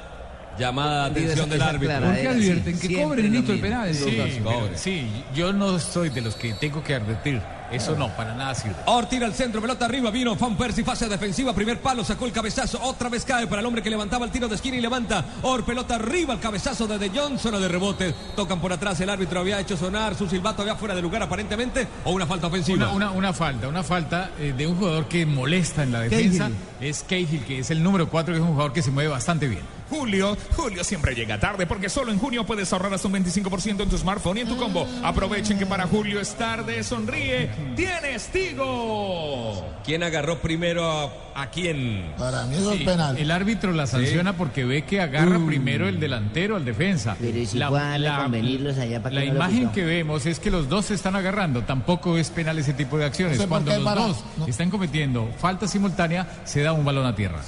llamada 0.59 1.09
de 1.09 1.21
atención 1.23 1.49
del 1.49 1.61
árbitro. 1.61 1.87
clara, 1.97 2.07
¿Por 2.07 2.15
qué 2.15 2.21
eh, 2.23 2.27
advierten? 2.27 2.77
sí, 2.77 2.87
que 2.87 3.01
cobren 3.01 3.31
listo 3.31 3.53
el 3.53 3.59
penal. 3.59 3.95
Sí, 3.95 4.17
pero- 4.43 4.69
sí, 4.75 5.07
yo 5.33 5.53
no 5.53 5.77
estoy 5.77 6.09
de 6.09 6.21
los 6.21 6.35
que 6.35 6.53
tengo 6.53 6.83
que 6.83 6.95
advertir. 6.95 7.41
Eso 7.71 7.95
no, 7.95 8.07
para 8.17 8.33
nada 8.33 8.55
sirve. 8.55 8.75
Or 8.87 9.05
tira 9.07 9.27
al 9.27 9.33
centro, 9.35 9.61
pelota 9.61 9.85
arriba, 9.85 10.09
vino 10.09 10.35
Van 10.35 10.57
Persie, 10.57 10.83
fase 10.83 11.07
defensiva, 11.07 11.53
primer 11.53 11.79
palo, 11.79 12.03
sacó 12.03 12.25
el 12.25 12.31
cabezazo, 12.31 12.79
otra 12.81 13.09
vez 13.09 13.23
cae 13.25 13.45
para 13.45 13.59
el 13.59 13.67
hombre 13.67 13.83
que 13.83 13.91
levantaba 13.91 14.25
el 14.25 14.31
tiro 14.31 14.47
de 14.47 14.55
esquina 14.55 14.75
y 14.77 14.81
levanta. 14.81 15.23
Or, 15.43 15.63
pelota 15.63 15.93
arriba, 15.93 16.33
el 16.33 16.39
cabezazo 16.39 16.87
de 16.87 16.97
De 16.97 17.09
Jong, 17.09 17.37
zona 17.37 17.59
de 17.59 17.67
rebote, 17.67 18.15
tocan 18.35 18.59
por 18.59 18.73
atrás, 18.73 18.99
el 19.01 19.09
árbitro 19.11 19.39
había 19.41 19.59
hecho 19.59 19.77
sonar 19.77 20.15
su 20.15 20.27
silbato, 20.27 20.63
había 20.63 20.73
fuera 20.77 20.95
de 20.95 21.01
lugar 21.03 21.21
aparentemente, 21.21 21.87
o 22.05 22.11
una 22.11 22.25
falta 22.25 22.47
ofensiva. 22.47 22.87
Una, 22.87 22.91
una- 22.95 23.11
una 23.11 23.33
falta, 23.33 23.67
una 23.67 23.83
falta 23.83 24.31
eh, 24.39 24.51
de 24.57 24.65
un 24.65 24.75
jugador 24.75 25.07
que 25.07 25.27
molesta 25.27 25.83
en 25.83 25.91
la 25.91 25.99
defensa. 25.99 26.45
Cahill. 26.45 26.55
Es 26.81 27.03
Cahill, 27.07 27.43
que 27.45 27.59
es 27.59 27.69
el 27.69 27.83
número 27.83 28.09
4, 28.09 28.33
que 28.33 28.39
es 28.39 28.43
un 28.43 28.49
jugador 28.53 28.73
que 28.73 28.81
se 28.81 28.89
mueve 28.89 29.11
bastante 29.11 29.47
bien. 29.47 29.61
Julio, 29.89 30.37
Julio 30.55 30.83
siempre 30.83 31.15
llega 31.15 31.39
tarde 31.39 31.65
porque 31.65 31.89
solo 31.89 32.11
en 32.11 32.19
junio 32.19 32.45
puedes 32.45 32.71
ahorrar 32.71 32.93
hasta 32.93 33.07
un 33.07 33.15
25% 33.15 33.83
en 33.83 33.89
tu 33.89 33.97
smartphone 33.97 34.37
y 34.37 34.41
en 34.41 34.47
tu 34.47 34.57
combo. 34.57 34.87
Aprovechen 35.03 35.57
que 35.57 35.65
para 35.65 35.87
Julio 35.87 36.19
es 36.19 36.35
tarde, 36.35 36.83
sonríe, 36.83 37.49
tienes 37.75 38.27
Tigo. 38.27 39.65
¿Quién 39.83 40.03
agarró 40.03 40.39
primero 40.39 40.89
a, 40.89 41.11
a 41.41 41.49
quién? 41.49 42.13
Para 42.17 42.45
mí 42.45 42.55
Sí, 42.57 42.85
El 43.17 43.31
árbitro 43.31 43.71
la 43.71 43.87
sanciona 43.87 44.33
porque 44.33 44.65
ve 44.65 44.83
que 44.83 45.01
agarra 45.01 45.39
primero 45.45 45.87
el 45.87 45.99
delantero 45.99 46.55
al 46.55 46.65
defensa. 46.65 47.15
Pero 47.19 47.37
¿y 47.37 47.45
si 47.45 47.57
fue 47.57 47.79
a 47.79 47.89
darle 47.89 48.09
convenirlos 48.15 48.77
allá 48.77 49.01
para 49.01 49.15
la 49.15 49.21
que 49.21 49.27
no 49.27 49.35
imagen 49.35 49.69
que 49.71 49.83
vemos 49.85 50.25
es 50.25 50.39
que 50.39 50.51
los 50.51 50.69
dos 50.69 50.85
se 50.85 50.93
están 50.93 51.15
agarrando. 51.15 51.63
Tampoco 51.63 52.17
es 52.17 52.29
penal 52.29 52.57
ese 52.59 52.73
tipo 52.73 52.97
de 52.97 53.05
acciones. 53.05 53.37
No 53.37 53.43
sé 53.43 53.47
por 53.47 53.63
Cuando 53.63 53.75
los 53.75 53.83
para- 53.83 54.01
dos 54.07 54.23
están 54.47 54.69
cometiendo 54.69 55.29
falta 55.39 55.67
simultánea, 55.67 56.27
se 56.45 56.61
da 56.61 56.73
un 56.73 56.85
balón 56.85 57.05
a 57.05 57.15
tierra. 57.15 57.39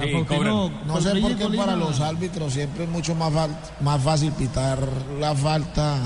No 0.86 1.02
sé 1.02 1.16
por 1.22 1.36
qué 1.36 1.58
para 1.58 1.76
los 1.76 2.00
árbitros 2.00 2.54
siempre 2.54 2.84
es 2.86 2.90
mucho 2.90 3.16
más, 3.16 3.32
más 3.82 4.02
fácil 4.02 4.32
pitar 4.34 4.80
la 5.20 5.36
falta 5.36 5.98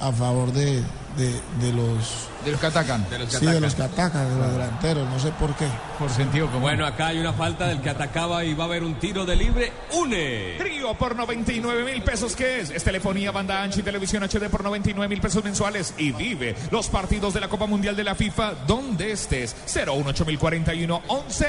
a 0.00 0.12
favor 0.12 0.52
de, 0.52 0.82
de, 1.16 1.32
de 1.60 1.72
los... 1.72 2.28
De 2.44 2.52
los 2.52 2.60
que 2.60 2.66
atacan. 2.66 3.08
De 3.10 3.18
los 3.18 3.28
que 3.28 3.36
sí, 3.36 3.44
de 3.44 3.50
atacan. 3.50 3.62
los 3.62 3.74
que 3.74 3.82
atacan, 3.82 4.28
de 4.30 4.36
los 4.36 4.52
delanteros, 4.52 5.08
no 5.08 5.18
sé 5.18 5.30
por 5.32 5.54
qué. 5.54 5.66
Por 5.98 6.10
sentido 6.10 6.46
común. 6.46 6.62
Bueno, 6.62 6.86
acá 6.86 7.08
hay 7.08 7.18
una 7.18 7.32
falta 7.32 7.66
del 7.66 7.80
que 7.80 7.90
atacaba 7.90 8.44
y 8.44 8.54
va 8.54 8.64
a 8.64 8.66
haber 8.66 8.82
un 8.82 8.94
tiro 8.94 9.26
de 9.26 9.36
libre. 9.36 9.72
¡Une! 9.92 10.54
Trío 10.58 10.94
por 10.94 11.14
99 11.16 11.84
mil 11.84 12.02
pesos, 12.02 12.34
¿qué 12.34 12.60
es? 12.60 12.70
Es 12.70 12.84
telefonía, 12.84 13.30
banda 13.30 13.62
ancha 13.62 13.80
y 13.80 13.82
televisión 13.82 14.22
HD 14.22 14.48
por 14.48 14.64
99 14.64 15.08
mil 15.08 15.20
pesos 15.20 15.44
mensuales. 15.44 15.94
Y 15.98 16.12
vive 16.12 16.54
los 16.70 16.88
partidos 16.88 17.34
de 17.34 17.40
la 17.40 17.48
Copa 17.48 17.66
Mundial 17.66 17.94
de 17.96 18.04
la 18.04 18.14
FIFA 18.14 18.54
donde 18.66 19.12
estés. 19.12 19.54
018041 19.66 21.02
11 21.06 21.46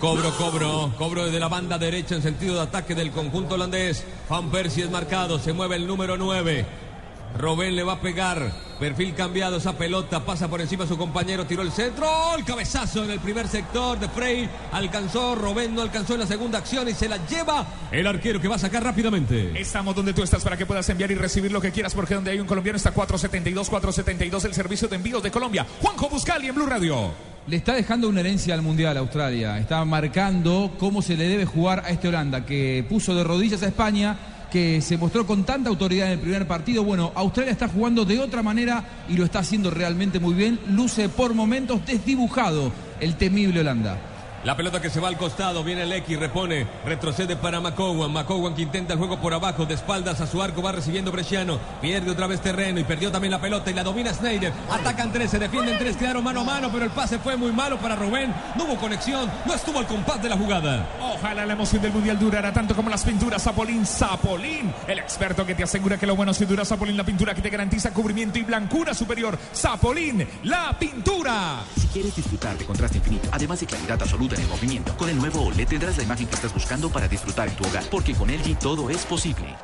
Cobro, 0.00 0.34
cobro, 0.38 0.94
cobro 0.96 1.26
desde 1.26 1.38
la 1.38 1.48
banda 1.48 1.76
derecha 1.76 2.14
en 2.14 2.22
sentido 2.22 2.54
de 2.54 2.62
ataque 2.62 2.94
del 2.94 3.10
conjunto 3.10 3.56
holandés. 3.56 4.02
Van 4.30 4.50
Persie 4.50 4.84
es 4.84 4.90
marcado, 4.90 5.38
se 5.38 5.52
mueve 5.52 5.76
el 5.76 5.86
número 5.86 6.16
9. 6.16 6.64
Robén 7.38 7.76
le 7.76 7.82
va 7.82 7.92
a 7.92 8.00
pegar, 8.00 8.50
perfil 8.80 9.14
cambiado, 9.14 9.58
esa 9.58 9.76
pelota 9.76 10.24
pasa 10.24 10.48
por 10.48 10.60
encima 10.60 10.84
de 10.84 10.88
su 10.88 10.98
compañero, 10.98 11.46
tiró 11.46 11.62
el 11.62 11.70
centro, 11.70 12.08
el 12.36 12.44
cabezazo 12.44 13.04
en 13.04 13.10
el 13.10 13.20
primer 13.20 13.46
sector 13.46 14.00
de 14.00 14.08
Frey, 14.08 14.48
alcanzó, 14.72 15.34
Robén 15.34 15.74
no 15.74 15.82
alcanzó 15.82 16.14
en 16.14 16.20
la 16.20 16.26
segunda 16.26 16.58
acción 16.58 16.88
y 16.88 16.94
se 16.94 17.08
la 17.08 17.24
lleva 17.26 17.66
el 17.92 18.06
arquero 18.06 18.40
que 18.40 18.48
va 18.48 18.56
a 18.56 18.58
sacar 18.58 18.82
rápidamente. 18.82 19.52
Estamos 19.60 19.94
donde 19.94 20.14
tú 20.14 20.22
estás 20.22 20.42
para 20.42 20.56
que 20.56 20.66
puedas 20.66 20.88
enviar 20.88 21.10
y 21.10 21.14
recibir 21.14 21.52
lo 21.52 21.60
que 21.60 21.72
quieras, 21.72 21.94
porque 21.94 22.14
donde 22.14 22.30
hay 22.30 22.40
un 22.40 22.46
colombiano 22.46 22.78
está 22.78 22.90
472, 22.90 23.68
472, 23.68 24.44
el 24.46 24.54
servicio 24.54 24.88
de 24.88 24.96
envíos 24.96 25.22
de 25.22 25.30
Colombia. 25.30 25.66
Juanjo 25.82 26.08
Buscali 26.08 26.48
en 26.48 26.54
Blue 26.54 26.66
Radio. 26.66 27.12
Le 27.46 27.56
está 27.56 27.74
dejando 27.74 28.08
una 28.08 28.20
herencia 28.20 28.54
al 28.54 28.62
Mundial 28.62 28.96
a 28.96 29.00
Australia. 29.00 29.58
Está 29.58 29.84
marcando 29.84 30.72
cómo 30.78 31.00
se 31.02 31.16
le 31.16 31.26
debe 31.26 31.46
jugar 31.46 31.82
a 31.84 31.90
este 31.90 32.08
Holanda, 32.08 32.44
que 32.44 32.84
puso 32.88 33.14
de 33.14 33.24
rodillas 33.24 33.62
a 33.62 33.66
España, 33.68 34.16
que 34.50 34.80
se 34.80 34.98
mostró 34.98 35.26
con 35.26 35.44
tanta 35.44 35.70
autoridad 35.70 36.08
en 36.08 36.12
el 36.12 36.18
primer 36.18 36.46
partido. 36.46 36.84
Bueno, 36.84 37.12
Australia 37.14 37.52
está 37.52 37.66
jugando 37.66 38.04
de 38.04 38.18
otra 38.18 38.42
manera 38.42 38.84
y 39.08 39.14
lo 39.16 39.24
está 39.24 39.38
haciendo 39.40 39.70
realmente 39.70 40.20
muy 40.20 40.34
bien. 40.34 40.60
Luce 40.68 41.08
por 41.08 41.34
momentos 41.34 41.84
desdibujado 41.86 42.72
el 43.00 43.16
temible 43.16 43.60
Holanda. 43.60 44.09
La 44.42 44.56
pelota 44.56 44.80
que 44.80 44.88
se 44.88 45.00
va 45.00 45.08
al 45.08 45.18
costado, 45.18 45.62
viene 45.62 45.82
el 45.82 45.92
X, 45.92 46.18
repone, 46.18 46.66
retrocede 46.86 47.36
para 47.36 47.60
Macowan. 47.60 48.10
Macowan 48.10 48.54
que 48.54 48.62
intenta 48.62 48.94
el 48.94 48.98
juego 48.98 49.20
por 49.20 49.34
abajo, 49.34 49.66
de 49.66 49.74
espaldas 49.74 50.22
a 50.22 50.26
su 50.26 50.42
arco, 50.42 50.62
va 50.62 50.72
recibiendo 50.72 51.12
Bresciano. 51.12 51.58
Pierde 51.82 52.10
otra 52.10 52.26
vez 52.26 52.40
terreno 52.40 52.80
y 52.80 52.84
perdió 52.84 53.12
también 53.12 53.32
la 53.32 53.40
pelota 53.40 53.70
y 53.70 53.74
la 53.74 53.84
domina 53.84 54.14
Snyder. 54.14 54.50
Atacan 54.70 55.12
tres, 55.12 55.32
se 55.32 55.38
defienden 55.38 55.76
tres, 55.76 55.94
quedaron 55.98 56.24
mano 56.24 56.40
a 56.40 56.44
mano, 56.44 56.70
pero 56.72 56.86
el 56.86 56.90
pase 56.90 57.18
fue 57.18 57.36
muy 57.36 57.52
malo 57.52 57.76
para 57.76 57.96
Rubén. 57.96 58.34
No 58.56 58.64
hubo 58.64 58.76
conexión, 58.76 59.30
no 59.44 59.52
estuvo 59.52 59.78
al 59.78 59.86
compás 59.86 60.22
de 60.22 60.30
la 60.30 60.38
jugada. 60.38 60.88
Ojalá 61.02 61.44
la 61.44 61.52
emoción 61.52 61.82
del 61.82 61.92
mundial 61.92 62.18
durara 62.18 62.50
tanto 62.50 62.74
como 62.74 62.88
las 62.88 63.04
pinturas 63.04 63.42
Zapolín. 63.42 63.84
Zapolín, 63.84 64.72
el 64.88 65.00
experto 65.00 65.44
que 65.44 65.54
te 65.54 65.64
asegura 65.64 65.98
que 65.98 66.06
lo 66.06 66.16
bueno 66.16 66.32
si 66.32 66.46
dura 66.46 66.64
Zapolín, 66.64 66.96
la 66.96 67.04
pintura 67.04 67.34
que 67.34 67.42
te 67.42 67.50
garantiza 67.50 67.92
cubrimiento 67.92 68.38
y 68.38 68.42
blancura 68.44 68.94
superior. 68.94 69.38
Zapolín, 69.54 70.26
la 70.44 70.74
pintura. 70.78 71.62
Si 71.78 71.88
quieres 71.88 72.16
disfrutar 72.16 72.56
de 72.56 72.64
contraste 72.64 72.96
infinito, 72.96 73.28
además 73.32 73.60
de 73.60 73.66
claridad 73.66 74.00
absoluta 74.00 74.29
en 74.34 74.42
el 74.42 74.48
movimiento, 74.48 74.96
con 74.96 75.08
el 75.08 75.16
nuevo 75.16 75.42
OLED 75.42 75.68
tendrás 75.68 75.96
la 75.96 76.04
imagen 76.04 76.26
que 76.26 76.34
estás 76.34 76.52
buscando 76.52 76.90
para 76.90 77.08
disfrutar 77.08 77.48
en 77.48 77.56
tu 77.56 77.64
hogar, 77.64 77.84
porque 77.90 78.14
con 78.14 78.28
LG 78.28 78.58
todo 78.58 78.90
es 78.90 79.04
posible. 79.06 79.54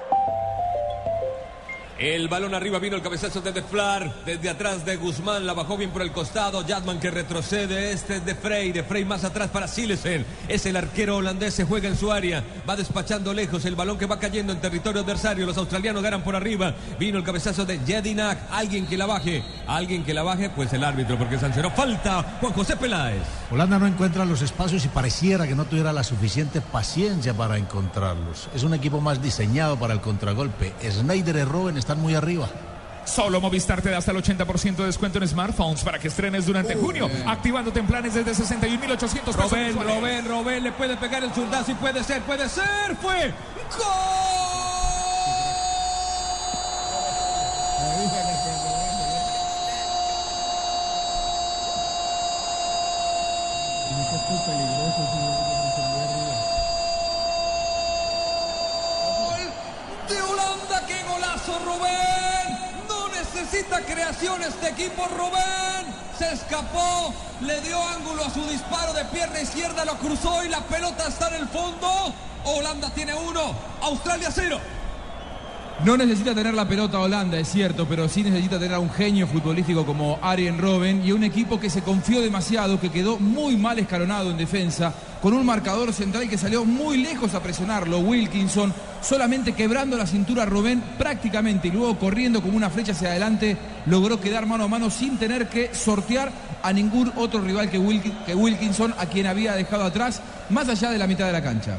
El 1.99 2.29
balón 2.29 2.55
arriba 2.55 2.79
vino 2.79 2.95
el 2.95 3.01
cabezazo 3.01 3.41
de 3.41 3.53
Deflar. 3.53 4.13
Desde 4.27 4.51
atrás 4.51 4.85
de 4.85 4.97
Guzmán 4.97 5.47
la 5.47 5.55
bajó 5.55 5.79
bien 5.79 5.89
por 5.91 6.03
el 6.03 6.13
costado. 6.13 6.63
Jadman 6.63 7.01
que 7.01 7.11
retrocede. 7.11 7.91
Este 7.91 8.17
es 8.17 8.27
de 8.27 8.35
Frey. 8.35 8.71
De 8.71 8.83
Frey 8.83 9.07
más 9.07 9.25
atrás 9.25 9.49
para 9.49 9.67
Silesen. 9.67 10.27
Es 10.47 10.67
el 10.67 10.77
arquero 10.77 11.17
holandés. 11.17 11.55
Se 11.55 11.65
juega 11.65 11.89
en 11.89 11.97
su 11.97 12.13
área. 12.13 12.45
Va 12.69 12.77
despachando 12.77 13.33
lejos. 13.33 13.65
El 13.65 13.77
balón 13.77 13.97
que 13.97 14.05
va 14.05 14.19
cayendo 14.19 14.53
en 14.53 14.61
territorio 14.61 15.01
adversario. 15.01 15.47
Los 15.47 15.57
australianos 15.57 16.03
ganan 16.03 16.23
por 16.23 16.37
arriba. 16.37 16.75
Vino 16.99 17.17
el 17.17 17.25
cabezazo 17.25 17.65
de 17.65 17.79
Jedinak. 17.79 18.41
Alguien 18.51 18.87
que 18.87 18.99
la 18.99 19.07
baje. 19.07 19.43
Alguien 19.67 20.05
que 20.05 20.13
la 20.13 20.23
baje. 20.23 20.51
Pues 20.51 20.71
el 20.75 20.85
árbitro 20.85 21.17
porque 21.17 21.39
sancionó. 21.39 21.71
Falta 21.71 22.37
Juan 22.43 22.53
José 22.53 22.77
Peláez. 22.77 23.23
Holanda 23.51 23.79
no 23.79 23.87
encuentra 23.87 24.25
los 24.25 24.43
espacios 24.43 24.85
y 24.85 24.89
pareciera 24.89 25.47
que 25.47 25.55
no 25.55 25.67
tuviera 25.67 25.93
la 25.93 26.03
suficiente 26.03 26.61
paciencia 26.61 27.33
para 27.33 27.57
encontrarlos. 27.57 28.49
Es 28.55 28.65
un 28.65 28.75
equipo 28.75 29.01
más 29.01 29.23
diseñado 29.23 29.79
para 29.79 29.95
el 29.95 30.01
contragolpe. 30.01 30.75
Snyder 30.91 31.37
y 31.37 31.45
Robben 31.45 31.77
están 31.77 32.01
muy 32.01 32.15
arriba. 32.15 32.49
Solo 33.05 33.41
Movistar 33.41 33.81
te 33.81 33.91
da 33.91 33.99
hasta 33.99 34.11
el 34.11 34.17
80% 34.19 34.77
de 34.77 34.87
descuento 34.87 35.19
en 35.19 35.29
smartphones 35.29 35.85
para 35.85 36.01
que 36.01 36.09
estrenes 36.09 36.45
durante 36.45 36.75
junio, 36.75 37.09
activándote 37.27 37.79
en 37.79 37.87
planes 37.87 38.15
desde 38.15 38.33
61.800 38.33 38.99
pesos. 38.99 39.37
Robén. 39.37 39.75
Robén, 39.77 40.29
Robén. 40.29 40.65
Le 40.65 40.73
puede 40.73 40.97
pegar 40.97 41.23
el 41.23 41.33
zurdazo 41.33 41.71
y 41.71 41.75
puede 41.75 42.03
ser, 42.03 42.23
puede 42.23 42.49
ser. 42.49 42.97
Fue. 43.01 43.33
De 60.09 60.21
Holanda, 60.21 60.83
qué 60.89 61.01
golazo 61.05 61.59
Rubén. 61.65 62.59
No 62.89 63.07
necesita 63.09 63.83
creación 63.83 64.43
este 64.43 64.71
equipo 64.71 65.07
Rubén. 65.17 65.95
Se 66.19 66.33
escapó, 66.33 67.15
le 67.41 67.61
dio 67.61 67.81
ángulo 67.81 68.25
a 68.25 68.31
su 68.31 68.45
disparo 68.49 68.93
de 68.95 69.05
pierna 69.07 69.41
izquierda, 69.41 69.85
lo 69.85 69.97
cruzó 69.99 70.43
y 70.43 70.49
la 70.49 70.61
pelota 70.63 71.07
está 71.07 71.29
en 71.29 71.35
el 71.35 71.49
fondo. 71.49 72.13
Holanda 72.45 72.91
tiene 72.91 73.15
uno, 73.15 73.55
Australia 73.81 74.31
cero. 74.35 74.59
No 75.85 75.97
necesita 75.97 76.35
tener 76.35 76.55
la 76.55 76.67
pelota 76.67 76.99
Holanda, 76.99 77.39
es 77.39 77.49
cierto, 77.49 77.87
pero 77.87 78.09
sí 78.09 78.23
necesita 78.23 78.59
tener 78.59 78.75
a 78.75 78.81
un 78.81 78.91
genio 78.91 79.27
futbolístico 79.29 79.85
como 79.85 80.19
Arjen 80.23 80.59
Robben 80.59 81.05
y 81.07 81.13
un 81.13 81.23
equipo 81.23 81.61
que 81.61 81.71
se 81.71 81.83
confió 81.83 82.21
demasiado, 82.23 82.81
que 82.81 82.91
quedó 82.91 83.19
muy 83.19 83.57
mal 83.57 83.79
escalonado 83.79 84.31
en 84.31 84.39
defensa, 84.39 84.93
con 85.23 85.35
un 85.35 85.45
marcador 85.47 85.93
central 85.93 86.29
que 86.29 86.39
salió 86.39 86.65
muy 86.65 86.97
lejos 86.97 87.35
a 87.35 87.43
presionarlo, 87.43 87.99
Wilkinson, 88.01 88.73
solamente 89.03 89.53
quebrando 89.53 89.97
la 89.99 90.07
cintura 90.07 90.43
a 90.45 90.47
Robben 90.47 90.83
prácticamente 90.99 91.69
y 91.69 91.73
luego 91.73 91.99
corriendo 91.99 92.41
como 92.43 92.57
una 92.57 92.71
flecha 92.71 92.93
hacia 92.93 93.09
adelante, 93.11 93.57
logró 93.85 94.19
quedar 94.19 94.47
mano 94.47 94.65
a 94.65 94.69
mano 94.69 94.91
sin 94.91 95.19
tener 95.19 95.49
que 95.49 95.73
sortear 95.75 96.33
a 96.63 96.73
ningún 96.73 97.13
otro 97.17 97.41
rival 97.43 97.71
que, 97.71 97.79
Wilki- 97.79 98.25
que 98.25 98.35
Wilkinson, 98.35 98.95
a 98.99 99.07
quien 99.07 99.27
había 99.27 99.55
dejado 99.55 99.85
atrás, 99.85 100.21
más 100.49 100.69
allá 100.69 100.91
de 100.91 100.99
la 100.99 101.07
mitad 101.07 101.27
de 101.27 101.33
la 101.33 101.43
cancha. 101.43 101.77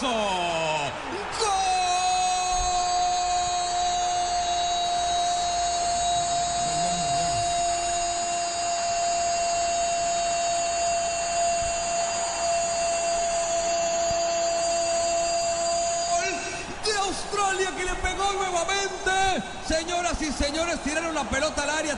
Pegó, 0.00 0.90
qué 1.06 1.44
golazo. 1.44 1.84
de 16.84 16.98
Australia 16.98 17.70
que 17.76 17.84
le 17.84 17.94
pegó 17.94 18.32
nuevamente. 18.32 19.42
Señoras 19.66 20.20
y 20.20 20.32
señores, 20.32 20.80
tiraron 20.82 21.14
la 21.14 21.24
pelota 21.24 21.62
al 21.62 21.70
área, 21.70 21.96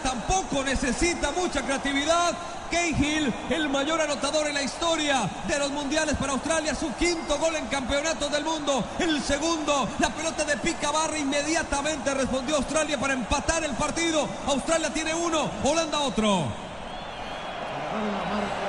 necesita 0.62 1.30
mucha 1.32 1.62
creatividad. 1.62 2.34
Cahill, 2.70 3.32
el 3.50 3.68
mayor 3.68 4.00
anotador 4.00 4.48
en 4.48 4.54
la 4.54 4.62
historia 4.62 5.28
de 5.46 5.58
los 5.58 5.70
mundiales 5.70 6.16
para 6.16 6.32
Australia, 6.32 6.74
su 6.74 6.92
quinto 6.94 7.38
gol 7.38 7.54
en 7.56 7.66
campeonato 7.66 8.28
del 8.28 8.44
mundo. 8.44 8.84
El 8.98 9.22
segundo, 9.22 9.88
la 9.98 10.10
pelota 10.10 10.44
de 10.44 10.56
Pica 10.56 10.90
Barra 10.90 11.16
inmediatamente 11.16 12.12
respondió 12.14 12.56
Australia 12.56 12.98
para 12.98 13.14
empatar 13.14 13.62
el 13.64 13.72
partido. 13.72 14.28
Australia 14.48 14.92
tiene 14.92 15.14
uno, 15.14 15.48
Holanda 15.62 16.00
otro. 16.00 16.46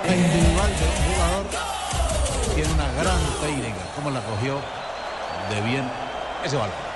La 0.05 0.15
individual 0.15 0.71
de 0.77 0.85
un 0.85 1.15
jugador 1.15 1.45
tiene 2.55 2.73
una 2.73 2.91
gran 2.91 3.19
técnica. 3.41 3.81
Cómo 3.95 4.11
la 4.11 4.21
cogió 4.21 4.59
de 5.49 5.61
bien 5.61 5.89
ese 6.43 6.55
balón. 6.55 6.86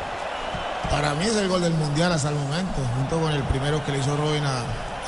Para 0.90 1.14
mí 1.16 1.26
es 1.26 1.36
el 1.36 1.48
gol 1.48 1.62
del 1.62 1.74
mundial 1.74 2.12
hasta 2.12 2.30
el 2.30 2.36
momento, 2.36 2.82
junto 2.98 3.20
con 3.20 3.32
el 3.32 3.44
primero 3.44 3.84
que 3.86 3.92
le 3.92 4.00
hizo 4.00 4.16
Robin 4.18 4.44
a, 4.44 4.64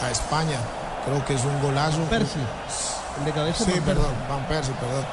a 0.06 0.12
España. 0.12 0.58
Creo 1.06 1.26
que 1.26 1.34
es 1.34 1.44
un 1.44 1.62
golazo. 1.62 2.02
Percy, 2.10 2.40
el 3.20 3.26
de 3.26 3.32
cabeza. 3.32 3.66
Sí, 3.66 3.72
Van 3.72 3.82
perdón. 3.82 4.14
Van 4.30 4.46
Persie, 4.48 4.74
perdón. 4.76 5.06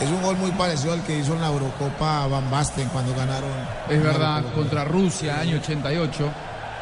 Es 0.00 0.08
un 0.08 0.22
gol 0.22 0.36
muy 0.36 0.50
parecido 0.52 0.92
al 0.92 1.02
que 1.02 1.16
hizo 1.18 1.34
en 1.34 1.40
la 1.40 1.48
Eurocopa 1.48 2.26
Van 2.26 2.50
Basten 2.50 2.88
cuando 2.88 3.14
ganaron. 3.14 3.50
Es 3.88 4.02
verdad, 4.02 4.42
contra 4.54 4.84
Rusia, 4.84 5.40
año 5.40 5.58
88. 5.58 6.28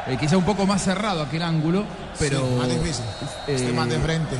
eh, 0.07 0.17
quizá 0.19 0.37
un 0.37 0.45
poco 0.45 0.67
más 0.67 0.83
cerrado 0.83 1.23
aquel 1.23 1.43
ángulo, 1.43 1.85
pero. 2.19 2.39
Sí, 2.39 2.55
más 2.59 2.69
difícil. 2.69 3.05
Este 3.47 3.69
eh, 3.71 3.73
más 3.73 3.89
de 3.89 3.99
frente. 3.99 4.37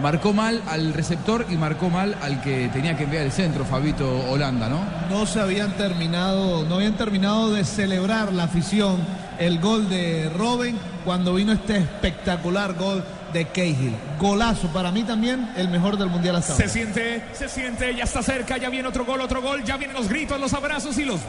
Marcó 0.00 0.32
mal 0.32 0.62
al 0.66 0.92
receptor 0.92 1.46
y 1.48 1.56
marcó 1.56 1.88
mal 1.88 2.16
al 2.20 2.42
que 2.42 2.68
tenía 2.68 2.96
que 2.96 3.04
enviar 3.04 3.24
el 3.24 3.32
centro, 3.32 3.64
Fabito 3.64 4.06
Holanda, 4.30 4.68
¿no? 4.68 4.80
No 5.08 5.24
se 5.24 5.40
habían 5.40 5.72
terminado, 5.72 6.64
no 6.64 6.76
habían 6.76 6.96
terminado 6.96 7.52
de 7.52 7.64
celebrar 7.64 8.32
la 8.32 8.44
afición 8.44 8.98
el 9.38 9.58
gol 9.58 9.88
de 9.88 10.30
Robin 10.36 10.78
cuando 11.04 11.34
vino 11.34 11.52
este 11.52 11.78
espectacular 11.78 12.74
gol 12.74 13.04
de 13.36 13.44
Cahill. 13.48 13.94
Golazo, 14.18 14.68
para 14.68 14.90
mí 14.90 15.02
también 15.02 15.52
el 15.56 15.68
mejor 15.68 15.98
del 15.98 16.08
mundial 16.08 16.36
hasta 16.36 16.54
Se 16.54 16.62
ahora. 16.62 16.72
siente, 16.72 17.22
se 17.34 17.50
siente, 17.50 17.94
ya 17.94 18.04
está 18.04 18.22
cerca, 18.22 18.56
ya 18.56 18.70
viene 18.70 18.88
otro 18.88 19.04
gol, 19.04 19.20
otro 19.20 19.42
gol, 19.42 19.62
ya 19.62 19.76
vienen 19.76 19.94
los 19.94 20.08
gritos, 20.08 20.40
los 20.40 20.54
abrazos 20.54 20.96
y 20.96 21.04
los 21.04 21.20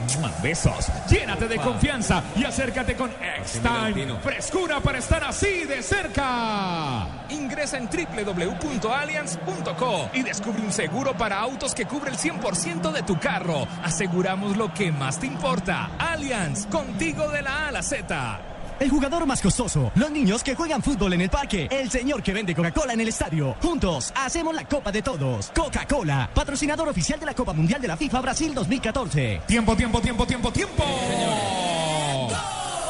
besos. 0.42 0.88
Llénate 1.10 1.50
de 1.50 1.58
confianza 1.58 2.24
y 2.38 2.46
acércate 2.46 2.96
con 2.96 3.12
X-Time. 3.42 4.20
Frescura 4.22 4.80
para 4.80 5.00
estar 5.00 5.22
así 5.26 5.66
de 5.66 5.84
cerca. 5.84 7.08
Ingresa 7.30 7.78
en 7.78 7.90
www.allianz.co 7.90 10.10
y 10.14 10.24
descubre 10.24 10.62
un 10.62 10.72
seguro 10.72 11.12
para 11.18 11.40
autos 11.40 11.76
que 11.76 11.86
cubre 11.86 12.12
el 12.12 12.18
100% 12.18 12.94
de 12.94 13.04
tu 13.04 13.20
carro. 13.20 13.68
Aseguramos 13.84 14.56
lo 14.56 14.74
que 14.74 14.94
más 14.94 15.20
te 15.20 15.28
importa. 15.28 15.90
Allianz, 16.00 16.68
contigo 16.68 17.28
de 17.32 17.42
la 17.42 17.66
A 17.66 17.68
a 17.68 17.72
la 17.74 17.84
Z. 17.84 18.40
El 18.80 18.90
jugador 18.92 19.26
más 19.26 19.42
costoso, 19.42 19.92
los 19.96 20.12
niños 20.12 20.44
que 20.44 20.54
juegan 20.54 20.84
fútbol 20.84 21.14
en 21.14 21.22
el 21.22 21.30
parque, 21.30 21.68
el 21.72 21.90
señor 21.90 22.22
que 22.22 22.32
vende 22.32 22.54
Coca-Cola 22.54 22.94
en 22.94 23.02
el 23.02 23.08
estadio. 23.08 23.56
Juntos 23.62 24.14
hacemos 24.16 24.54
la 24.54 24.66
Copa 24.66 24.92
de 24.92 25.02
Todos. 25.02 25.52
Coca-Cola, 25.56 26.30
patrocinador 26.34 26.88
oficial 26.88 27.20
de 27.20 27.26
la 27.26 27.34
Copa 27.34 27.54
Mundial 27.54 27.82
de 27.82 27.88
la 27.88 27.98
FIFA 27.98 28.22
Brasil 28.22 28.54
2014. 28.54 29.42
Tiempo, 29.48 29.76
tiempo, 29.76 30.00
tiempo, 30.00 30.28
tiempo, 30.28 30.52
tiempo. 30.52 30.84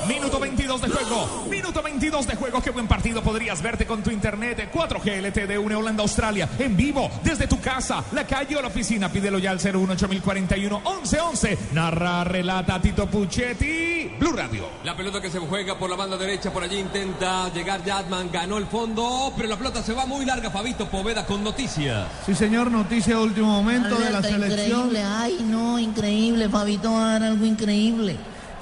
Minuto 0.07 0.39
22 0.39 0.81
de 0.81 0.89
juego. 0.89 1.45
Minuto 1.49 1.81
22 1.83 2.27
de 2.27 2.35
juego. 2.35 2.61
Qué 2.61 2.69
buen 2.71 2.87
partido 2.87 3.21
podrías 3.21 3.61
verte 3.61 3.85
con 3.85 4.01
tu 4.01 4.09
internet 4.09 4.71
4G 4.73 5.21
LTE 5.21 5.57
Une 5.57 5.75
Holanda 5.75 6.03
Australia 6.03 6.49
en 6.57 6.75
vivo 6.75 7.09
desde 7.23 7.47
tu 7.47 7.59
casa, 7.59 8.03
la 8.13 8.25
calle 8.25 8.55
o 8.55 8.61
la 8.61 8.67
oficina. 8.69 9.11
Pídelo 9.11 9.37
ya 9.39 9.51
al 9.51 9.59
018041 9.59 10.79
1111. 10.79 11.57
Narra, 11.73 12.23
relata 12.23 12.81
Tito 12.81 13.07
Puchetti. 13.07 14.11
Blue 14.19 14.31
Radio. 14.33 14.67
La 14.83 14.95
pelota 14.95 15.21
que 15.21 15.29
se 15.29 15.39
juega 15.39 15.77
por 15.77 15.89
la 15.89 15.95
banda 15.95 16.17
derecha, 16.17 16.51
por 16.51 16.63
allí 16.63 16.77
intenta 16.79 17.51
llegar 17.53 17.83
Jadman, 17.85 18.31
ganó 18.31 18.57
el 18.57 18.65
fondo, 18.65 19.31
pero 19.35 19.49
la 19.49 19.57
pelota 19.57 19.83
se 19.83 19.93
va 19.93 20.05
muy 20.05 20.25
larga, 20.25 20.49
Fabito 20.49 20.87
Poveda 20.87 21.25
con 21.25 21.43
noticias. 21.43 22.07
Sí, 22.25 22.33
señor, 22.33 22.71
noticia 22.71 23.15
de 23.15 23.21
último 23.21 23.47
momento 23.47 23.95
de 23.95 24.09
la 24.09 24.21
selección. 24.23 24.87
increíble. 24.87 25.03
Ay, 25.03 25.37
no, 25.41 25.57
No, 25.57 25.79
increíble, 25.79 26.47
Fabito 26.49 26.93
va 26.93 27.09
a 27.09 27.11
dar 27.13 27.23
algo 27.23 27.43
increíble. 27.45 28.15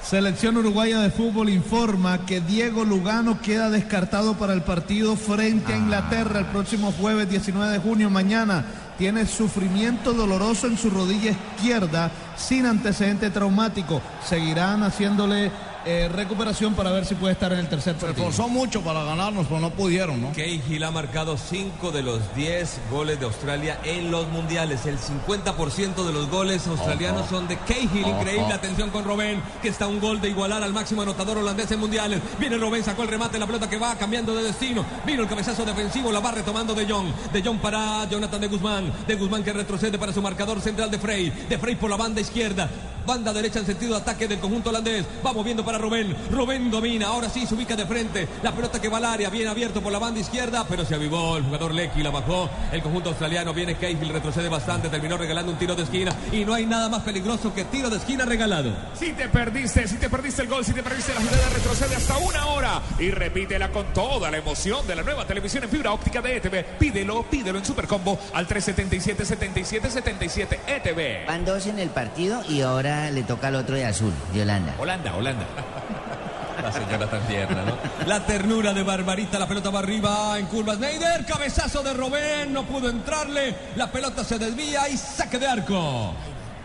Selección 0.08 0.56
uruguaya 0.56 1.00
de 1.00 1.10
fútbol 1.10 1.48
informa 1.48 2.24
que 2.26 2.40
Diego 2.40 2.84
Lugano 2.84 3.40
queda 3.40 3.70
descartado 3.70 4.34
para 4.34 4.52
el 4.52 4.62
partido 4.62 5.16
frente 5.16 5.72
a 5.72 5.76
Inglaterra 5.76 6.38
el 6.38 6.46
próximo 6.46 6.92
jueves 6.92 7.28
19 7.28 7.72
de 7.72 7.78
junio, 7.80 8.08
mañana. 8.08 8.64
Tiene 8.98 9.26
sufrimiento 9.26 10.12
doloroso 10.12 10.68
en 10.68 10.78
su 10.78 10.90
rodilla 10.90 11.32
izquierda 11.32 12.12
sin 12.36 12.66
antecedente 12.66 13.30
traumático. 13.30 14.00
Seguirán 14.24 14.84
haciéndole 14.84 15.50
eh, 15.86 16.08
recuperación 16.12 16.74
para 16.74 16.90
ver 16.90 17.06
si 17.06 17.14
puede 17.14 17.32
estar 17.32 17.52
en 17.52 17.60
el 17.60 17.68
tercer 17.68 17.94
Se 17.94 18.06
partido. 18.06 18.28
esforzó 18.28 18.48
mucho 18.48 18.82
para 18.82 19.04
ganarnos, 19.04 19.46
pero 19.46 19.60
no 19.60 19.70
pudieron, 19.70 20.20
¿no? 20.20 20.32
Cahill 20.32 20.82
ha 20.84 20.90
marcado 20.90 21.36
5 21.38 21.92
de 21.92 22.02
los 22.02 22.34
10 22.34 22.80
goles 22.90 23.18
de 23.20 23.26
Australia 23.26 23.78
en 23.84 24.10
los 24.10 24.28
mundiales. 24.28 24.84
El 24.86 24.98
50% 24.98 26.04
de 26.04 26.12
los 26.12 26.28
goles 26.28 26.66
australianos 26.66 27.22
Ojo. 27.22 27.30
son 27.36 27.48
de 27.48 27.56
Cahill. 27.58 28.04
Ojo. 28.04 28.20
Increíble. 28.20 28.52
Atención 28.52 28.90
con 28.90 29.04
Robén, 29.04 29.40
que 29.62 29.68
está 29.68 29.84
a 29.84 29.88
un 29.88 30.00
gol 30.00 30.20
de 30.20 30.28
igualar 30.28 30.62
al 30.62 30.72
máximo 30.72 31.02
anotador 31.02 31.38
holandés 31.38 31.70
en 31.70 31.80
mundiales. 31.80 32.20
Viene 32.38 32.58
Robén, 32.58 32.82
sacó 32.84 33.02
el 33.02 33.08
remate, 33.08 33.38
la 33.38 33.46
pelota 33.46 33.68
que 33.70 33.78
va 33.78 33.94
cambiando 33.96 34.34
de 34.34 34.42
destino. 34.42 34.84
Vino 35.06 35.22
el 35.22 35.28
cabezazo 35.28 35.64
defensivo, 35.64 36.10
la 36.10 36.20
va 36.20 36.32
retomando 36.32 36.74
de 36.74 36.84
Jong. 36.86 37.06
De 37.32 37.42
Jong 37.42 37.58
para 37.58 38.08
Jonathan 38.08 38.40
de 38.40 38.48
Guzmán. 38.48 38.92
De 39.06 39.14
Guzmán 39.14 39.44
que 39.44 39.52
retrocede 39.52 39.98
para 39.98 40.12
su 40.12 40.20
marcador 40.20 40.60
central 40.60 40.90
de 40.90 40.98
Frey. 40.98 41.30
De 41.48 41.58
Frey 41.58 41.76
por 41.76 41.90
la 41.90 41.96
banda 41.96 42.20
izquierda. 42.20 42.68
Banda 43.06 43.32
derecha 43.32 43.60
en 43.60 43.66
sentido 43.66 43.94
de 43.94 44.00
ataque 44.00 44.26
del 44.26 44.40
conjunto 44.40 44.70
holandés. 44.70 45.04
Va 45.24 45.32
moviendo 45.32 45.64
para 45.64 45.78
Robén. 45.78 46.14
Robén 46.30 46.70
domina. 46.70 47.06
Ahora 47.06 47.28
sí 47.28 47.46
se 47.46 47.54
ubica 47.54 47.76
de 47.76 47.86
frente. 47.86 48.28
La 48.42 48.52
pelota 48.52 48.80
que 48.80 48.88
va 48.88 48.98
al 48.98 49.04
área. 49.04 49.30
Bien 49.30 49.48
abierto 49.48 49.80
por 49.80 49.92
la 49.92 49.98
banda 49.98 50.20
izquierda. 50.20 50.66
Pero 50.68 50.84
se 50.84 50.94
avivó 50.94 51.36
el 51.36 51.44
jugador 51.44 51.72
Lecky. 51.72 52.02
La 52.02 52.10
bajó. 52.10 52.50
El 52.72 52.82
conjunto 52.82 53.10
australiano. 53.10 53.54
Viene 53.54 53.76
Cahill. 53.76 54.08
Retrocede 54.08 54.48
bastante. 54.48 54.88
Terminó 54.88 55.16
regalando 55.16 55.52
un 55.52 55.58
tiro 55.58 55.74
de 55.74 55.84
esquina. 55.84 56.12
Y 56.32 56.44
no 56.44 56.54
hay 56.54 56.66
nada 56.66 56.88
más 56.88 57.02
peligroso 57.02 57.54
que 57.54 57.64
tiro 57.64 57.90
de 57.90 57.98
esquina 57.98 58.24
regalado. 58.24 58.72
Si 58.98 59.12
te 59.12 59.28
perdiste, 59.28 59.86
si 59.86 59.96
te 59.96 60.10
perdiste 60.10 60.42
el 60.42 60.48
gol, 60.48 60.64
si 60.64 60.72
te 60.72 60.82
perdiste 60.82 61.14
la 61.14 61.20
jugada, 61.20 61.48
retrocede 61.54 61.94
hasta 61.96 62.16
una 62.18 62.46
hora 62.46 62.82
y 62.98 63.10
repítela 63.10 63.70
con 63.70 63.92
toda 63.92 64.30
la 64.30 64.38
emoción 64.38 64.86
de 64.86 64.96
la 64.96 65.02
nueva 65.02 65.26
televisión 65.26 65.64
en 65.64 65.70
fibra 65.70 65.92
óptica 65.92 66.22
de 66.22 66.36
ETV. 66.36 66.64
Pídelo, 66.78 67.24
pídelo 67.24 67.58
en 67.58 67.64
Supercombo 67.64 68.18
al 68.34 68.46
377-7777 68.48 70.58
ETV. 70.66 71.26
Van 71.26 71.44
dos 71.44 71.66
en 71.66 71.78
el 71.78 71.90
partido 71.90 72.42
y 72.48 72.62
ahora 72.62 72.95
le 73.12 73.22
toca 73.22 73.48
al 73.48 73.56
otro 73.56 73.76
de 73.76 73.84
azul, 73.84 74.12
de 74.32 74.42
Holanda. 74.42 74.74
Holanda, 74.78 75.14
Holanda. 75.14 75.44
La 76.62 76.72
señora 76.72 77.08
tan 77.08 77.20
tierna, 77.28 77.62
¿no? 77.64 77.76
La 78.06 78.26
ternura 78.26 78.72
de 78.72 78.82
Barbarita, 78.82 79.38
la 79.38 79.46
pelota 79.46 79.70
va 79.70 79.80
arriba 79.80 80.38
en 80.38 80.46
curva. 80.46 80.74
Snyder, 80.74 81.24
cabezazo 81.24 81.82
de 81.82 81.92
Robén, 81.92 82.52
no 82.52 82.64
pudo 82.64 82.88
entrarle. 82.88 83.54
La 83.76 83.92
pelota 83.92 84.24
se 84.24 84.38
desvía 84.38 84.88
y 84.88 84.96
saque 84.96 85.38
de 85.38 85.46
arco. 85.46 86.14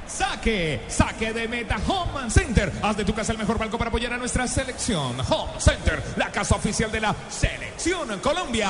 Saque, 0.08 0.86
saque 0.88 1.34
de 1.34 1.48
meta 1.48 1.78
Home 1.88 2.30
Center. 2.30 2.72
Haz 2.82 2.98
de 2.98 3.06
tu 3.06 3.14
casa 3.14 3.34
el 3.34 3.38
mejor 3.38 3.60
banco 3.60 3.78
para 3.78 3.90
apoyar 3.90 4.14
a 4.14 4.18
nuestra 4.18 4.48
selección. 4.48 5.20
Home 5.30 5.60
Center, 5.60 6.02
la 6.16 6.32
casa 6.32 6.56
oficial 6.56 6.92
de 6.92 7.02
la 7.02 7.16
selección 7.30 8.20
Colombia. 8.20 8.70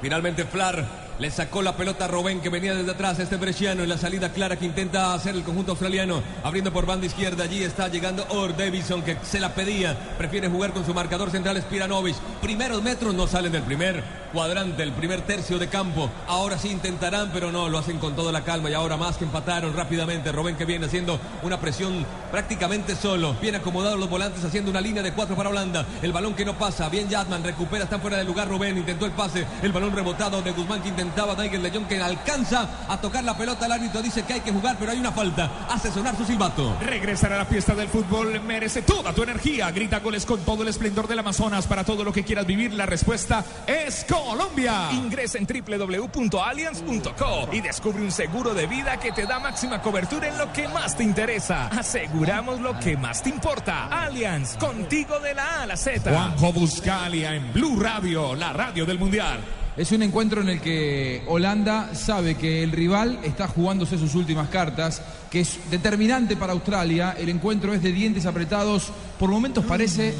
Finalmente 0.00 0.44
Flar 0.44 1.09
le 1.20 1.30
sacó 1.30 1.60
la 1.60 1.76
pelota 1.76 2.06
a 2.06 2.08
Robén 2.08 2.40
que 2.40 2.48
venía 2.48 2.74
desde 2.74 2.92
atrás. 2.92 3.18
Este 3.18 3.36
Bresciano 3.36 3.82
en 3.82 3.90
la 3.90 3.98
salida 3.98 4.32
clara 4.32 4.56
que 4.56 4.64
intenta 4.64 5.12
hacer 5.12 5.34
el 5.34 5.42
conjunto 5.42 5.72
australiano. 5.72 6.22
Abriendo 6.42 6.72
por 6.72 6.86
banda 6.86 7.06
izquierda. 7.06 7.44
Allí 7.44 7.62
está 7.62 7.88
llegando 7.88 8.26
Or 8.30 8.56
Davison 8.56 9.02
que 9.02 9.18
se 9.22 9.38
la 9.38 9.54
pedía. 9.54 10.16
Prefiere 10.16 10.48
jugar 10.48 10.72
con 10.72 10.86
su 10.86 10.94
marcador 10.94 11.30
central 11.30 11.60
Spiranovic. 11.60 12.16
Primeros 12.40 12.82
metros 12.82 13.14
no 13.14 13.26
salen 13.26 13.52
del 13.52 13.62
primer 13.62 14.02
cuadrante, 14.32 14.82
el 14.82 14.92
primer 14.92 15.22
tercio 15.22 15.58
de 15.58 15.68
campo. 15.68 16.10
Ahora 16.26 16.58
sí 16.58 16.68
intentarán, 16.68 17.30
pero 17.32 17.52
no, 17.52 17.68
lo 17.68 17.78
hacen 17.78 17.98
con 17.98 18.16
toda 18.16 18.32
la 18.32 18.42
calma. 18.42 18.70
Y 18.70 18.74
ahora 18.74 18.96
más 18.96 19.16
que 19.16 19.24
empataron 19.24 19.74
rápidamente. 19.74 20.32
Robén 20.32 20.56
que 20.56 20.64
viene 20.64 20.86
haciendo 20.86 21.20
una 21.42 21.60
presión 21.60 22.06
prácticamente 22.30 22.94
solo. 22.94 23.34
Bien 23.40 23.54
acomodados 23.54 23.98
los 23.98 24.08
volantes 24.08 24.44
haciendo 24.44 24.70
una 24.70 24.80
línea 24.80 25.02
de 25.02 25.12
cuatro 25.12 25.36
para 25.36 25.50
Holanda. 25.50 25.84
El 26.02 26.12
balón 26.12 26.34
que 26.34 26.44
no 26.44 26.56
pasa. 26.56 26.88
Bien 26.88 27.08
Yatman 27.08 27.44
recupera, 27.44 27.84
está 27.84 27.98
fuera 27.98 28.16
de 28.16 28.24
lugar 28.24 28.48
Robén. 28.48 28.78
Intentó 28.78 29.06
el 29.06 29.12
pase. 29.12 29.46
El 29.62 29.72
balón 29.72 29.94
rebotado 29.94 30.42
de 30.42 30.52
Guzmán 30.52 30.82
que 30.82 30.88
intentaba 30.88 31.34
de 31.34 31.70
Jong 31.70 31.86
que 31.86 32.00
alcanza 32.00 32.68
a 32.88 33.00
tocar 33.00 33.24
la 33.24 33.36
pelota. 33.36 33.66
El 33.66 33.72
árbitro 33.72 34.02
dice 34.02 34.22
que 34.22 34.34
hay 34.34 34.40
que 34.40 34.52
jugar, 34.52 34.76
pero 34.78 34.92
hay 34.92 34.98
una 34.98 35.12
falta. 35.12 35.50
Hace 35.68 35.90
sonar 35.90 36.16
su 36.16 36.24
silbato. 36.24 36.76
Regresar 36.80 37.32
a 37.32 37.38
la 37.38 37.44
fiesta 37.44 37.74
del 37.74 37.88
fútbol 37.88 38.40
merece 38.40 38.82
toda 38.82 39.12
tu 39.12 39.22
energía. 39.22 39.70
Grita 39.70 40.00
goles 40.00 40.26
con 40.26 40.40
todo 40.40 40.62
el 40.62 40.68
esplendor 40.68 41.08
del 41.08 41.18
Amazonas. 41.18 41.66
Para 41.66 41.84
todo 41.84 42.04
lo 42.04 42.12
que 42.12 42.24
quieras 42.24 42.46
vivir, 42.46 42.72
la 42.74 42.86
respuesta 42.86 43.44
es 43.66 44.04
Colombia. 44.24 44.90
Ingresa 44.92 45.38
en 45.38 45.46
www.allianz.co 45.46 47.48
y 47.52 47.60
descubre 47.60 48.02
un 48.02 48.12
seguro 48.12 48.54
de 48.54 48.66
vida 48.66 48.98
que 48.98 49.12
te 49.12 49.26
da 49.26 49.38
máxima 49.38 49.80
cobertura 49.80 50.28
en 50.28 50.38
lo 50.38 50.52
que 50.52 50.68
más 50.68 50.96
te 50.96 51.02
interesa. 51.02 51.68
Aseguramos 51.68 52.60
lo 52.60 52.78
que 52.78 52.96
más 52.96 53.22
te 53.22 53.30
importa. 53.30 53.86
Allianz, 53.86 54.56
contigo 54.56 55.18
de 55.20 55.34
la 55.34 55.44
A 55.44 55.62
a 55.62 55.66
la 55.66 55.76
Z. 55.76 56.10
Juanjo 56.10 56.52
Buscalia 56.52 57.34
en 57.34 57.52
Blue 57.52 57.78
Radio, 57.80 58.34
la 58.34 58.52
radio 58.52 58.84
del 58.84 58.98
Mundial. 58.98 59.40
Es 59.76 59.92
un 59.92 60.02
encuentro 60.02 60.42
en 60.42 60.48
el 60.48 60.60
que 60.60 61.22
Holanda 61.26 61.94
sabe 61.94 62.34
que 62.34 62.62
el 62.62 62.72
rival 62.72 63.20
está 63.22 63.48
jugándose 63.48 63.96
sus 63.96 64.14
últimas 64.14 64.48
cartas, 64.48 65.00
que 65.30 65.40
es 65.40 65.58
determinante 65.70 66.36
para 66.36 66.52
Australia. 66.52 67.14
El 67.16 67.28
encuentro 67.28 67.72
es 67.72 67.82
de 67.82 67.92
dientes 67.92 68.26
apretados. 68.26 68.92
Por 69.18 69.30
momentos 69.30 69.64
parece 69.64 70.14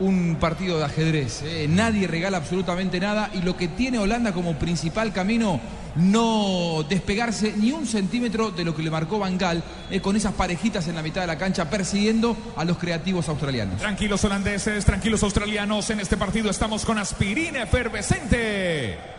un 0.00 0.36
partido 0.40 0.78
de 0.78 0.84
ajedrez. 0.84 1.42
¿eh? 1.42 1.66
Nadie 1.68 2.06
regala 2.06 2.38
absolutamente 2.38 3.00
nada 3.00 3.30
y 3.34 3.42
lo 3.42 3.56
que 3.56 3.68
tiene 3.68 3.98
Holanda 3.98 4.32
como 4.32 4.58
principal 4.58 5.12
camino 5.12 5.60
no 5.96 6.84
despegarse 6.88 7.54
ni 7.56 7.72
un 7.72 7.86
centímetro 7.86 8.50
de 8.50 8.64
lo 8.64 8.74
que 8.74 8.82
le 8.82 8.90
marcó 8.90 9.18
Van 9.18 9.36
Gaal 9.36 9.62
eh, 9.90 10.00
con 10.00 10.14
esas 10.16 10.34
parejitas 10.34 10.86
en 10.88 10.94
la 10.94 11.02
mitad 11.02 11.22
de 11.22 11.26
la 11.26 11.38
cancha 11.38 11.68
persiguiendo 11.68 12.36
a 12.56 12.64
los 12.64 12.78
creativos 12.78 13.28
australianos. 13.28 13.80
Tranquilos 13.80 14.22
holandeses, 14.24 14.84
tranquilos 14.84 15.22
australianos, 15.22 15.90
en 15.90 16.00
este 16.00 16.16
partido 16.16 16.50
estamos 16.50 16.84
con 16.84 16.98
aspirina 16.98 17.62
efervescente. 17.62 19.17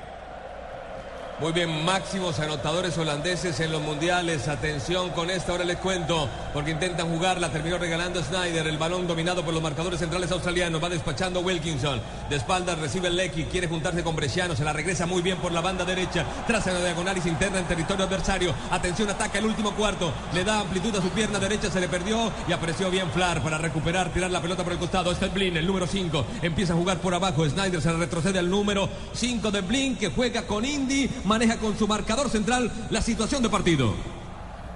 Muy 1.42 1.54
bien, 1.54 1.86
máximos 1.86 2.38
anotadores 2.42 2.98
holandeses 2.98 3.62
en 3.62 3.72
los 3.72 3.82
mundiales. 3.82 4.50
Atención 4.50 5.12
con 5.12 5.30
esta, 5.30 5.54
ahora 5.54 5.64
les 5.64 5.78
cuento, 5.78 6.28
porque 6.54 6.72
intentan 6.72 7.08
jugar, 7.08 7.40
la 7.40 7.50
terminó 7.50 7.78
regalando 7.78 8.22
Snyder. 8.22 8.68
El 8.68 8.78
balón 8.78 9.08
dominado 9.08 9.46
por 9.46 9.54
los 9.54 9.64
marcadores 9.64 10.02
centrales 10.02 10.34
australianos. 10.34 10.84
Va 10.84 10.90
despachando 10.90 11.40
Wilkinson. 11.40 12.02
De 12.30 12.36
espaldas 12.36 12.78
recibe 12.80 13.08
el 13.08 13.16
Lecky, 13.16 13.46
quiere 13.46 13.70
juntarse 13.70 14.04
con 14.04 14.18
Bresciano. 14.18 14.54
Se 14.54 14.66
la 14.66 14.74
regresa 14.74 15.06
muy 15.06 15.22
bien 15.22 15.38
por 15.38 15.54
la 15.54 15.62
banda 15.62 15.86
derecha. 15.86 16.26
Traza 16.46 16.74
la 16.74 16.84
diagonalis 16.84 17.26
interna 17.26 17.60
en 17.60 17.68
territorio 17.70 18.04
adversario. 18.04 18.54
Atención, 18.70 19.10
ataca 19.10 19.40
el 19.40 19.46
último 19.46 19.72
cuarto. 19.72 20.12
Le 20.34 20.44
da 20.44 20.60
amplitud 20.60 20.94
a 20.98 21.02
su 21.02 21.10
pierna 21.12 21.40
derecha, 21.40 21.72
se 21.72 21.80
le 21.80 21.88
perdió 21.88 22.34
y 22.50 22.52
apareció 22.52 22.92
bien 22.92 23.10
Flar 23.12 23.42
para 23.42 23.58
recuperar, 23.58 24.10
tirar 24.10 24.30
la 24.30 24.42
pelota 24.42 24.66
por 24.66 24.74
el 24.74 24.80
costado. 24.80 25.10
Está 25.10 25.28
el 25.28 25.32
Blin, 25.32 25.56
el 25.56 25.66
número 25.66 25.88
5. 25.88 26.26
Empieza 26.42 26.74
a 26.74 26.76
jugar 26.76 26.98
por 26.98 27.14
abajo. 27.14 27.48
Snyder 27.48 27.82
se 27.82 27.94
retrocede 27.94 28.40
al 28.40 28.50
número 28.50 28.90
5 29.14 29.52
de 29.52 29.62
Blin, 29.62 29.96
que 29.96 30.10
juega 30.10 30.46
con 30.46 30.66
Indy 30.66 31.10
maneja 31.30 31.58
con 31.58 31.78
su 31.78 31.88
marcador 31.88 32.30
central 32.30 32.72
la 32.90 33.02
situación 33.02 33.42
de 33.42 33.50
partido. 33.50 33.94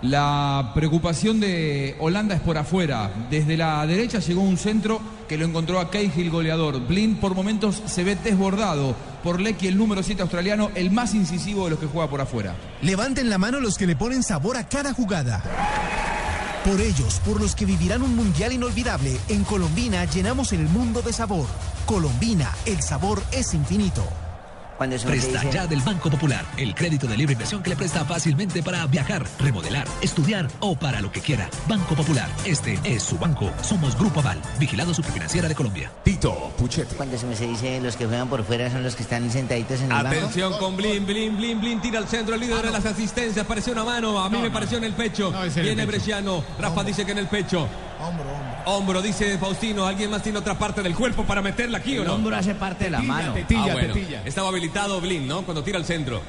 La 0.03 0.71
preocupación 0.75 1.39
de 1.39 1.95
Holanda 1.99 2.35
es 2.35 2.41
por 2.41 2.57
afuera. 2.57 3.11
Desde 3.29 3.57
la 3.57 3.85
derecha 3.87 4.19
llegó 4.19 4.41
un 4.41 4.57
centro 4.57 5.01
que 5.27 5.37
lo 5.37 5.45
encontró 5.45 5.79
a 5.79 5.89
Cahill 5.89 6.29
goleador. 6.29 6.85
Blin 6.85 7.15
por 7.15 7.33
momentos 7.33 7.81
se 7.85 8.03
ve 8.03 8.15
desbordado 8.15 8.95
por 9.23 9.39
Lecky, 9.39 9.67
el 9.67 9.77
número 9.77 10.03
7 10.03 10.21
australiano, 10.21 10.69
el 10.75 10.91
más 10.91 11.15
incisivo 11.15 11.63
de 11.63 11.71
los 11.71 11.79
que 11.79 11.87
juega 11.87 12.09
por 12.09 12.21
afuera. 12.21 12.53
Levanten 12.81 13.29
la 13.29 13.37
mano 13.37 13.59
los 13.59 13.77
que 13.77 13.87
le 13.87 13.95
ponen 13.95 14.21
sabor 14.23 14.57
a 14.57 14.67
cada 14.67 14.93
jugada. 14.93 15.41
Por 16.65 16.79
ellos, 16.81 17.21
por 17.25 17.41
los 17.41 17.55
que 17.55 17.65
vivirán 17.65 18.03
un 18.03 18.15
mundial 18.15 18.53
inolvidable, 18.53 19.17
en 19.29 19.43
Colombina 19.43 20.05
llenamos 20.05 20.53
el 20.53 20.67
mundo 20.67 21.01
de 21.01 21.13
sabor. 21.13 21.47
Colombina, 21.85 22.51
el 22.65 22.81
sabor 22.81 23.23
es 23.31 23.53
infinito. 23.53 24.03
Cuando 24.83 24.97
eso 24.97 25.07
Presta 25.07 25.39
dice- 25.39 25.53
ya 25.53 25.65
del 25.65 25.79
Banco 25.79 26.09
Popular, 26.09 26.43
el 26.57 26.75
crédito 26.75 27.07
de 27.07 27.15
libre 27.15 27.31
inversión 27.31 27.63
que 27.63 27.69
le 27.69 27.77
presta 27.77 28.03
fácilmente 28.03 28.61
para 28.61 28.85
viajar, 28.85 29.23
remodelar, 29.39 29.87
estudiar 30.01 30.49
o 30.59 30.75
para 30.75 30.99
lo 30.99 31.09
que 31.09 31.21
quiera. 31.21 31.49
Banco 31.69 31.95
Popular, 31.95 32.27
este 32.43 32.77
es 32.83 33.01
su 33.01 33.17
banco. 33.17 33.49
Somos 33.61 33.97
Grupo 33.97 34.19
Aval, 34.19 34.41
vigilado 34.59 34.93
superfinanciera 34.93 35.47
de 35.47 35.55
Colombia. 35.55 35.89
Tito 36.03 36.51
Puchetti. 36.57 36.95
Cuando 36.95 37.17
se 37.17 37.25
me 37.25 37.33
se 37.37 37.47
dice 37.47 37.79
los 37.79 37.95
que 37.95 38.07
juegan 38.07 38.27
por 38.27 38.43
fuera 38.43 38.69
son 38.69 38.83
los 38.83 38.97
que 38.97 39.03
están 39.03 39.31
sentaditos 39.31 39.79
en 39.79 39.85
el 39.89 40.03
banco. 40.03 40.09
Atención 40.09 40.51
con 40.59 40.75
Blin, 40.75 41.05
Blin, 41.05 41.37
Blin, 41.37 41.61
Blin, 41.61 41.79
tira 41.79 41.99
al 41.99 42.09
centro, 42.09 42.35
el 42.35 42.41
líder 42.41 42.65
de 42.65 42.71
las 42.71 42.85
asistencias, 42.85 43.45
pareció 43.45 43.71
una 43.71 43.85
mano, 43.85 44.21
a 44.21 44.29
mí 44.29 44.37
me 44.39 44.51
pareció 44.51 44.79
en 44.79 44.83
el 44.83 44.91
pecho. 44.91 45.33
el 45.45 45.49
Viene 45.49 45.75
pecho. 45.83 45.87
Bresciano, 45.87 46.43
Rafa 46.59 46.83
dice 46.83 47.05
que 47.05 47.13
en 47.13 47.19
el 47.19 47.27
pecho. 47.27 47.69
Hombro, 48.01 48.25
hombro. 48.25 48.53
Hombro, 48.65 49.01
dice 49.01 49.37
Faustino, 49.37 49.85
¿alguien 49.85 50.09
más 50.09 50.21
tiene 50.23 50.37
otra 50.39 50.57
parte 50.57 50.81
del 50.81 50.93
cuerpo 50.93 51.23
para 51.23 51.41
meterla 51.41 51.77
aquí 51.77 51.97
o 51.97 52.01
El 52.01 52.07
no? 52.07 52.15
hombro 52.15 52.35
hace 52.35 52.53
parte 52.55 52.85
de 52.85 52.89
la 52.89 52.97
Tetilla, 52.97 53.13
mano. 53.13 53.33
tetilla, 53.33 53.61
Ah, 53.63 53.73
bueno. 53.73 53.93
tetilla. 53.93 54.21
Estaba 54.25 54.49
habilitado 54.49 54.72
Blin, 55.01 55.27
¿no? 55.27 55.43
Cuando 55.43 55.63
tira 55.63 55.77
al 55.77 55.85
centro. 55.85 56.21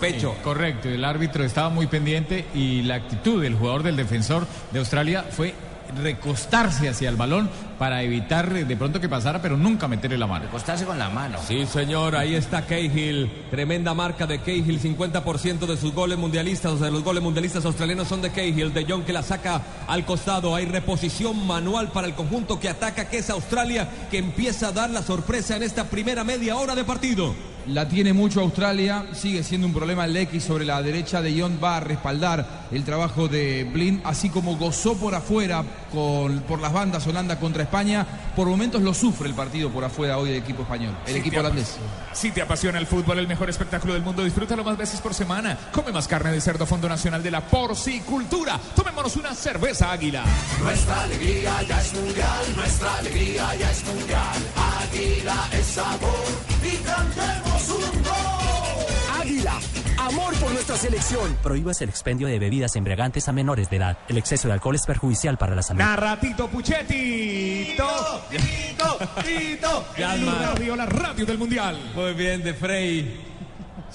Pecho. 0.00 0.34
Sí, 0.36 0.42
correcto, 0.44 0.88
el 0.88 1.04
árbitro 1.04 1.44
estaba 1.44 1.68
muy 1.68 1.86
pendiente 1.86 2.46
y 2.54 2.82
la 2.82 2.96
actitud 2.96 3.42
del 3.42 3.54
jugador 3.54 3.82
del 3.82 3.96
defensor 3.96 4.46
de 4.72 4.78
Australia 4.78 5.24
fue 5.28 5.54
recostarse 6.00 6.88
hacia 6.88 7.08
el 7.08 7.16
balón 7.16 7.50
para 7.78 8.02
evitar 8.02 8.52
de 8.52 8.76
pronto 8.76 9.00
que 9.00 9.08
pasara, 9.08 9.42
pero 9.42 9.56
nunca 9.56 9.88
meterle 9.88 10.16
la 10.16 10.26
mano. 10.26 10.44
Recostarse 10.46 10.84
con 10.84 10.98
la 10.98 11.08
mano. 11.08 11.38
Sí, 11.46 11.66
señor, 11.66 12.16
ahí 12.16 12.34
está 12.34 12.64
Cahill. 12.64 13.30
Tremenda 13.50 13.92
marca 13.92 14.26
de 14.26 14.40
Cahill. 14.40 14.80
50% 14.80 15.66
de 15.66 15.76
sus 15.76 15.92
goles 15.92 16.18
mundialistas, 16.18 16.72
o 16.72 16.78
sea, 16.78 16.90
los 16.90 17.02
goles 17.02 17.22
mundialistas 17.22 17.64
australianos 17.64 18.08
son 18.08 18.22
de 18.22 18.30
Cahill. 18.30 18.72
De 18.72 18.84
Jong 18.84 19.04
que 19.04 19.12
la 19.12 19.22
saca 19.22 19.60
al 19.86 20.04
costado. 20.04 20.54
Hay 20.54 20.66
reposición 20.66 21.46
manual 21.46 21.90
para 21.90 22.06
el 22.06 22.14
conjunto 22.14 22.58
que 22.60 22.68
ataca, 22.68 23.08
que 23.08 23.18
es 23.18 23.30
Australia, 23.30 23.88
que 24.10 24.18
empieza 24.18 24.68
a 24.68 24.72
dar 24.72 24.90
la 24.90 25.02
sorpresa 25.02 25.56
en 25.56 25.64
esta 25.64 25.84
primera 25.84 26.24
media 26.24 26.56
hora 26.56 26.74
de 26.74 26.84
partido. 26.84 27.34
La 27.68 27.88
tiene 27.88 28.12
mucho 28.12 28.40
Australia, 28.40 29.06
sigue 29.12 29.44
siendo 29.44 29.68
un 29.68 29.72
problema 29.72 30.04
el 30.04 30.16
X 30.16 30.42
sobre 30.42 30.64
la 30.64 30.82
derecha 30.82 31.22
de 31.22 31.40
John 31.40 31.60
va 31.62 31.76
a 31.76 31.80
respaldar 31.80 32.66
el 32.72 32.82
trabajo 32.82 33.28
de 33.28 33.64
Blind, 33.64 34.00
así 34.04 34.30
como 34.30 34.56
gozó 34.56 34.96
por 34.96 35.14
afuera 35.14 35.62
con, 35.92 36.40
por 36.40 36.60
las 36.60 36.72
bandas 36.72 37.06
Holanda 37.06 37.38
contra 37.38 37.62
España, 37.62 38.04
por 38.34 38.48
momentos 38.48 38.82
lo 38.82 38.92
sufre 38.92 39.28
el 39.28 39.34
partido 39.34 39.70
por 39.70 39.84
afuera 39.84 40.18
hoy 40.18 40.30
del 40.30 40.38
equipo 40.38 40.62
español, 40.62 40.96
el 41.06 41.16
equipo 41.16 41.38
holandés. 41.38 41.76
Si 42.12 42.32
te 42.32 42.42
apasiona 42.42 42.78
el 42.78 42.86
fútbol, 42.86 43.20
el 43.20 43.28
mejor 43.28 43.48
espectáculo 43.48 43.94
del 43.94 44.02
mundo, 44.02 44.24
disfrútalo 44.24 44.64
más 44.64 44.76
veces 44.76 45.00
por 45.00 45.14
semana. 45.14 45.56
Come 45.72 45.92
más 45.92 46.08
carne 46.08 46.32
de 46.32 46.40
cerdo, 46.40 46.66
Fondo 46.66 46.88
Nacional 46.88 47.22
de 47.22 47.30
la 47.30 47.42
Porcicultura. 47.42 48.58
Tomémonos 48.74 49.16
una 49.16 49.34
cerveza 49.34 49.92
águila. 49.92 50.24
Nuestra 50.60 51.02
alegría 51.02 51.62
ya 51.62 51.80
es 51.80 51.94
mundial, 51.94 52.56
nuestra 52.56 52.96
alegría 52.96 53.54
ya 53.54 53.70
es 53.70 53.84
mundial. 53.84 54.38
Águila 54.82 55.48
es 55.52 55.66
sabor 55.66 56.51
y 56.64 56.76
cantemos 56.78 57.68
un 57.68 58.02
gol. 58.02 59.20
Águila, 59.20 59.54
amor 59.98 60.34
por 60.34 60.52
nuestra 60.52 60.76
selección. 60.76 61.36
Prohíbas 61.42 61.80
el 61.82 61.88
expendio 61.88 62.28
de 62.28 62.38
bebidas 62.38 62.76
embriagantes 62.76 63.28
a 63.28 63.32
menores 63.32 63.70
de 63.70 63.76
edad. 63.76 63.98
El 64.08 64.18
exceso 64.18 64.48
de 64.48 64.54
alcohol 64.54 64.74
es 64.74 64.86
perjudicial 64.86 65.38
para 65.38 65.54
la 65.54 65.62
salud. 65.62 65.80
Narratito 65.80 66.48
Puchetti. 66.48 67.72
Tito, 67.72 68.24
Tito, 68.30 68.98
Tito. 69.24 69.86
Radio, 69.96 70.76
la 70.76 70.86
radio 70.86 71.26
del 71.26 71.38
mundial. 71.38 71.92
Muy 71.94 72.14
bien, 72.14 72.42
de 72.42 72.54
Frey. 72.54 73.31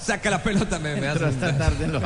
Saca 0.00 0.30
la 0.30 0.42
pelota, 0.42 0.78
me, 0.78 0.94
me 0.96 1.08
hace- 1.08 1.28
esta 1.28 1.56
tarde 1.58 1.84
en 1.84 1.92
los. 1.92 2.02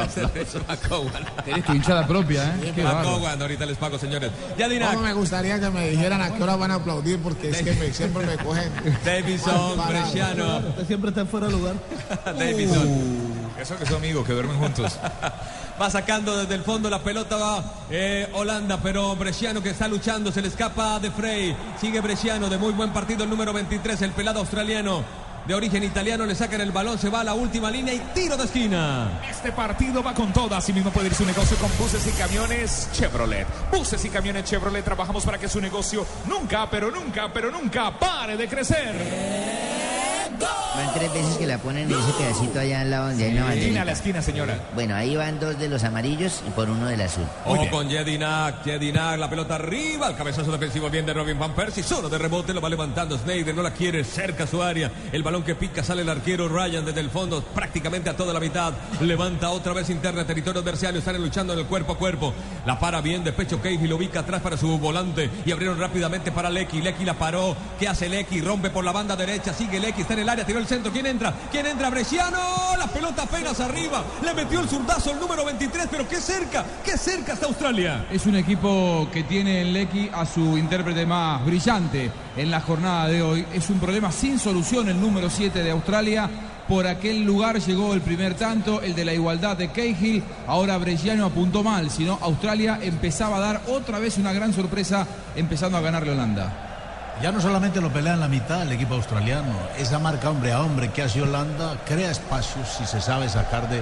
Tienes 1.45 1.65
tu 1.65 1.73
hinchada 1.73 2.07
propia, 2.07 2.45
¿eh? 2.63 2.73
Qué. 2.75 2.83
McCowan, 2.83 3.41
ahorita 3.41 3.67
les 3.67 3.77
pago, 3.77 3.99
señores. 3.99 4.31
Ya. 4.59 4.67
¿Cómo 4.95 5.07
me 5.07 5.13
gustaría 5.13 5.61
que 5.61 5.71
me 5.71 5.91
dijeran 5.91 6.21
a 6.23 6.33
qué 6.35 6.43
hora 6.43 6.57
van 6.57 6.71
a 6.71 6.75
aplaudir? 6.77 7.19
Porque 7.21 7.51
es 7.51 7.63
que 7.63 7.73
me- 7.75 7.93
siempre 7.93 8.25
me 8.27 8.37
cogen. 8.37 8.71
Parado. 9.77 10.03
Bresciano. 10.03 10.59
Usted 10.71 10.87
siempre 10.87 11.11
está 11.11 11.27
fuera 11.27 11.47
de 11.47 11.53
lugar. 11.53 11.75
Davison. 12.25 12.89
Eso 13.61 13.77
que 13.77 13.87
son 13.87 13.97
amigos, 13.97 14.27
que 14.27 14.33
duermen 14.33 14.59
juntos. 14.59 14.99
Va 15.81 15.91
sacando 15.91 16.37
desde 16.37 16.55
el 16.55 16.63
fondo 16.63 16.91
la 16.91 17.03
pelota, 17.03 17.37
va 17.37 17.65
eh, 17.91 18.29
Holanda, 18.35 18.79
pero 18.83 19.17
Bresciano 19.17 19.63
que 19.63 19.71
está 19.71 19.89
luchando, 19.89 20.31
se 20.31 20.43
le 20.43 20.49
escapa 20.49 21.01
de 21.01 21.11
Frey. 21.11 21.57
Sigue 21.81 22.01
Bresciano, 22.01 22.49
de 22.51 22.59
muy 22.59 22.73
buen 22.73 22.93
partido 22.93 23.25
el 23.25 23.31
número 23.31 23.53
23, 23.55 24.01
el 24.03 24.11
pelado 24.11 24.41
australiano. 24.41 25.03
De 25.47 25.55
origen 25.55 25.83
italiano, 25.83 26.25
le 26.25 26.37
sacan 26.37 26.61
el 26.61 26.71
balón, 26.71 26.99
se 26.99 27.09
va 27.09 27.21
a 27.21 27.25
la 27.25 27.35
última 27.35 27.69
línea 27.69 27.93
y 27.93 27.99
tiro 28.15 28.37
de 28.37 28.45
esquina. 28.45 29.21
Este 29.29 29.51
partido 29.51 30.03
va 30.03 30.15
con 30.15 30.33
todo. 30.33 30.55
Así 30.55 30.73
mismo 30.73 30.91
puede 30.91 31.09
ir 31.09 31.15
su 31.15 31.27
negocio 31.27 31.57
con 31.57 31.71
buses 31.79 32.07
y 32.07 32.13
camiones 32.13 32.89
Chevrolet. 32.93 33.47
Buses 33.71 34.05
y 34.05 34.09
camiones 34.09 34.45
Chevrolet. 34.45 34.85
Trabajamos 34.85 35.25
para 35.25 35.39
que 35.39 35.49
su 35.49 35.61
negocio 35.61 36.07
nunca, 36.29 36.71
pero 36.71 36.93
nunca, 36.93 37.33
pero 37.33 37.51
nunca 37.51 37.99
pare 37.99 38.37
de 38.37 38.49
crecer. 38.49 39.52
Van 40.75 40.95
tres 40.95 41.13
veces 41.13 41.37
que 41.37 41.47
la 41.47 41.59
ponen 41.59 41.91
en 41.91 41.99
ese 41.99 42.13
pedacito 42.13 42.61
allá 42.61 42.81
al 42.81 42.91
lado 42.91 43.09
donde 43.09 43.25
hay 43.25 43.71
una 43.71 43.83
a 43.83 43.85
la 43.85 43.93
esquina, 43.93 44.23
señora. 44.23 44.59
Bueno, 44.75 44.95
ahí 44.95 45.17
van 45.17 45.39
dos 45.39 45.59
de 45.59 45.69
los 45.69 45.85
amarillos 45.85 46.43
y 46.47 46.51
por 46.51 46.71
uno 46.71 46.87
del 46.87 47.01
azul. 47.01 47.25
Ojo 47.45 47.69
con 47.71 47.91
Jedinak, 47.91 48.65
Jedinak, 48.65 49.19
la 49.19 49.29
pelota 49.29 49.57
arriba, 49.57 50.09
el 50.09 50.17
cabezazo 50.17 50.51
defensivo 50.51 50.89
bien 50.89 51.05
de 51.05 51.13
Robin 51.13 51.39
Van 51.39 51.55
Persie, 51.55 51.83
solo 51.83 52.09
de 52.09 52.19
rebote 52.19 52.55
lo 52.55 52.61
va 52.61 52.69
levantando 52.69 53.19
Snyder, 53.19 53.55
no 53.55 53.63
la 53.63 53.73
quiere, 53.73 54.05
cerca 54.05 54.45
a 54.45 54.47
su 54.47 54.63
área, 54.63 54.91
el 55.13 55.23
balón 55.23 55.43
que 55.43 55.55
pica, 55.55 55.83
sale 55.83 56.03
el 56.03 56.09
arquero 56.09 56.49
Ryan 56.49 56.85
desde 56.85 57.01
el 57.01 57.11
fondo, 57.11 57.43
prácticamente 57.43 58.11
a 58.11 58.17
toda 58.17 58.33
la 58.33 58.41
mitad, 58.41 58.73
levanta 59.01 59.51
otra 59.51 59.73
vez 59.73 59.91
interna, 59.91 60.25
territorio 60.25 60.63
adversario, 60.63 60.99
están 60.99 61.21
luchando 61.21 61.53
en 61.53 61.59
el 61.59 61.67
cuerpo 61.67 61.93
a 61.93 61.99
cuerpo, 61.99 62.33
la 62.65 62.79
para 62.79 63.01
bien 63.01 63.25
de 63.25 63.33
pecho 63.33 63.61
Keiji, 63.61 63.87
lo 63.87 63.97
ubica 63.97 64.21
atrás 64.21 64.41
para 64.41 64.57
su 64.57 64.79
volante 64.79 65.31
y 65.45 65.53
abrieron 65.53 65.79
rápidamente 65.79 66.33
para 66.33 66.51
Lecky, 66.51 66.81
Lecky 66.81 67.05
la 67.05 67.15
paró, 67.15 67.57
¿qué 67.79 67.89
hace 67.89 68.09
Lecky? 68.09 68.41
Rompe 68.41 68.71
por 68.71 68.85
la 68.85 68.93
banda 68.93 69.17
derecha, 69.17 69.53
sigue 69.53 69.79
Lecky, 69.79 70.03
está 70.03 70.15
en 70.15 70.21
el 70.21 70.29
área, 70.33 70.47
el 70.47 70.67
centro, 70.67 70.91
¿quién 70.91 71.07
entra? 71.07 71.35
¿Quién 71.51 71.67
entra? 71.67 71.91
Bresciano, 71.91 72.39
la 72.79 72.87
pelota 72.87 73.23
apenas 73.23 73.61
arriba, 73.61 74.03
le 74.25 74.33
metió 74.33 74.61
el 74.61 74.69
zurdazo 74.69 75.11
el 75.11 75.21
número 75.21 75.45
23, 75.45 75.89
pero 75.91 76.09
qué 76.09 76.17
cerca, 76.17 76.65
qué 76.83 76.97
cerca 76.97 77.35
está 77.35 77.47
Australia. 77.47 78.07
Es 78.11 78.25
un 78.25 78.37
equipo 78.37 79.09
que 79.13 79.25
tiene 79.25 79.61
en 79.61 79.73
Lecky 79.75 80.11
a 80.13 80.25
su 80.25 80.57
intérprete 80.57 81.05
más 81.05 81.45
brillante 81.45 82.11
en 82.37 82.51
la 82.51 82.61
jornada 82.61 83.09
de 83.09 83.21
hoy. 83.21 83.47
Es 83.53 83.69
un 83.69 83.79
problema 83.79 84.11
sin 84.11 84.39
solución 84.39 84.89
el 84.89 84.99
número 84.99 85.29
7 85.29 85.63
de 85.63 85.71
Australia. 85.71 86.31
Por 86.67 86.87
aquel 86.87 87.25
lugar 87.25 87.61
llegó 87.61 87.93
el 87.93 88.01
primer 88.01 88.35
tanto, 88.35 88.81
el 88.81 88.95
de 88.95 89.05
la 89.05 89.13
igualdad 89.13 89.57
de 89.59 89.71
Cahill. 89.71 90.23
Ahora 90.47 90.79
Bresciano 90.79 91.27
apuntó 91.27 91.63
mal, 91.63 91.91
sino 91.91 92.19
Australia 92.23 92.79
empezaba 92.81 93.37
a 93.37 93.41
dar 93.41 93.61
otra 93.69 93.99
vez 93.99 94.17
una 94.17 94.33
gran 94.33 94.55
sorpresa 94.55 95.07
empezando 95.37 95.77
a 95.77 95.83
ganarle 95.83 96.13
Holanda. 96.13 96.72
Ya 97.23 97.31
no 97.31 97.41
solamente 97.41 97.81
lo 97.81 97.89
pelea 97.93 98.15
en 98.15 98.21
la 98.21 98.27
mitad 98.27 98.63
el 98.63 98.73
equipo 98.73 98.95
australiano, 98.95 99.55
esa 99.79 100.01
marca 100.01 100.29
hombre 100.29 100.51
a 100.53 100.61
hombre 100.61 100.91
que 100.91 101.03
hace 101.03 101.23
Holanda 101.23 101.77
crea 101.87 102.11
espacios 102.11 102.67
si 102.69 102.85
se 102.85 103.01
sabe 103.01 103.29
sacar 103.29 103.69
de, 103.69 103.77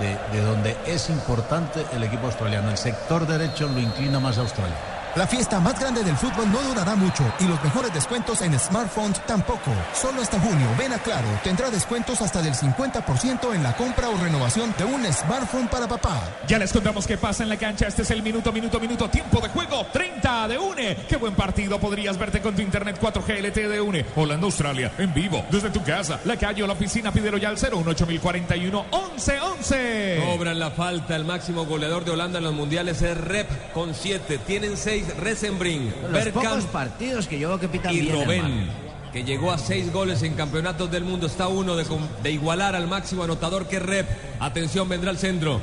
de- 0.00 0.18
de 0.32 0.40
donde 0.42 0.74
es 0.86 1.10
importante 1.10 1.84
el 1.92 2.02
equipo 2.04 2.26
australiano. 2.26 2.70
El 2.70 2.78
sector 2.78 3.26
derecho 3.26 3.68
lo 3.68 3.80
inclina 3.80 4.18
más 4.18 4.38
a 4.38 4.40
Australia. 4.40 4.74
La 5.16 5.26
fiesta 5.26 5.60
más 5.60 5.80
grande 5.80 6.04
del 6.04 6.14
fútbol 6.14 6.52
no 6.52 6.60
durará 6.60 6.94
mucho 6.94 7.24
y 7.40 7.44
los 7.44 7.62
mejores 7.64 7.92
descuentos 7.94 8.42
en 8.42 8.58
smartphones 8.58 9.24
tampoco. 9.24 9.70
Solo 9.94 10.20
hasta 10.20 10.38
junio, 10.38 10.68
ven 10.78 10.92
a 10.92 10.98
Claro, 10.98 11.28
tendrá 11.42 11.70
descuentos 11.70 12.20
hasta 12.20 12.42
del 12.42 12.52
50% 12.52 13.54
en 13.54 13.62
la 13.62 13.74
compra 13.76 14.10
o 14.10 14.16
renovación 14.18 14.74
de 14.76 14.84
un 14.84 15.04
smartphone 15.10 15.68
para 15.68 15.88
papá. 15.88 16.20
Ya 16.46 16.58
les 16.58 16.70
contamos 16.70 17.06
qué 17.06 17.16
pasa 17.16 17.44
en 17.44 17.48
la 17.48 17.56
cancha. 17.56 17.86
Este 17.86 18.02
es 18.02 18.10
el 18.10 18.22
minuto, 18.22 18.52
minuto, 18.52 18.78
minuto, 18.78 19.08
tiempo 19.08 19.40
de 19.40 19.48
juego. 19.48 19.86
30 19.90 20.48
de 20.48 20.58
UNE. 20.58 20.96
Qué 21.08 21.16
buen 21.16 21.34
partido. 21.34 21.78
Podrías 21.78 22.18
verte 22.18 22.42
con 22.42 22.54
tu 22.54 22.60
internet 22.60 22.98
4G 23.00 23.40
LTE 23.40 23.68
de 23.68 23.80
UNE. 23.80 24.04
Holanda, 24.16 24.44
Australia, 24.46 24.92
en 24.98 25.14
vivo, 25.14 25.44
desde 25.50 25.70
tu 25.70 25.82
casa, 25.82 26.20
la 26.24 26.36
calle 26.36 26.62
o 26.62 26.66
la 26.66 26.72
oficina. 26.74 27.10
Pídelo 27.12 27.38
ya 27.38 27.48
al 27.48 27.56
018041 27.56 28.86
1111. 28.92 30.24
Cobran 30.26 30.58
la 30.58 30.72
falta. 30.72 31.16
El 31.16 31.24
máximo 31.24 31.64
goleador 31.64 32.04
de 32.04 32.10
Holanda 32.10 32.38
en 32.38 32.44
los 32.44 32.54
mundiales 32.54 33.00
es 33.00 33.16
Rep 33.16 33.48
con 33.72 33.94
7. 33.94 34.38
Tienen 34.38 34.76
6 34.76 35.05
Resenbring, 35.18 35.92
Los 36.10 36.24
pocos 36.28 36.42
Bergkamp 36.42 36.66
partidos 36.66 37.26
que 37.26 37.38
yo 37.38 37.48
veo 37.48 37.60
que 37.60 37.68
pitan 37.68 37.94
y 37.94 38.00
bien. 38.00 38.16
Hermano. 38.16 38.86
Que 39.12 39.24
llegó 39.24 39.50
a 39.50 39.58
6 39.58 39.92
goles 39.92 40.22
en 40.22 40.34
campeonatos 40.34 40.90
del 40.90 41.04
mundo. 41.04 41.26
Está 41.26 41.48
uno 41.48 41.74
de, 41.76 42.30
igualar 42.30 42.76
al 42.76 42.86
máximo 42.86 43.22
anotador 43.22 43.66
que 43.66 43.76
es 43.76 43.82
Rep. 43.82 44.08
Atención, 44.40 44.88
vendrá 44.88 45.10
al 45.10 45.18
centro. 45.18 45.60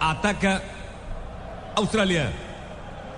Ataca 0.00 0.62
Australia. 1.76 2.32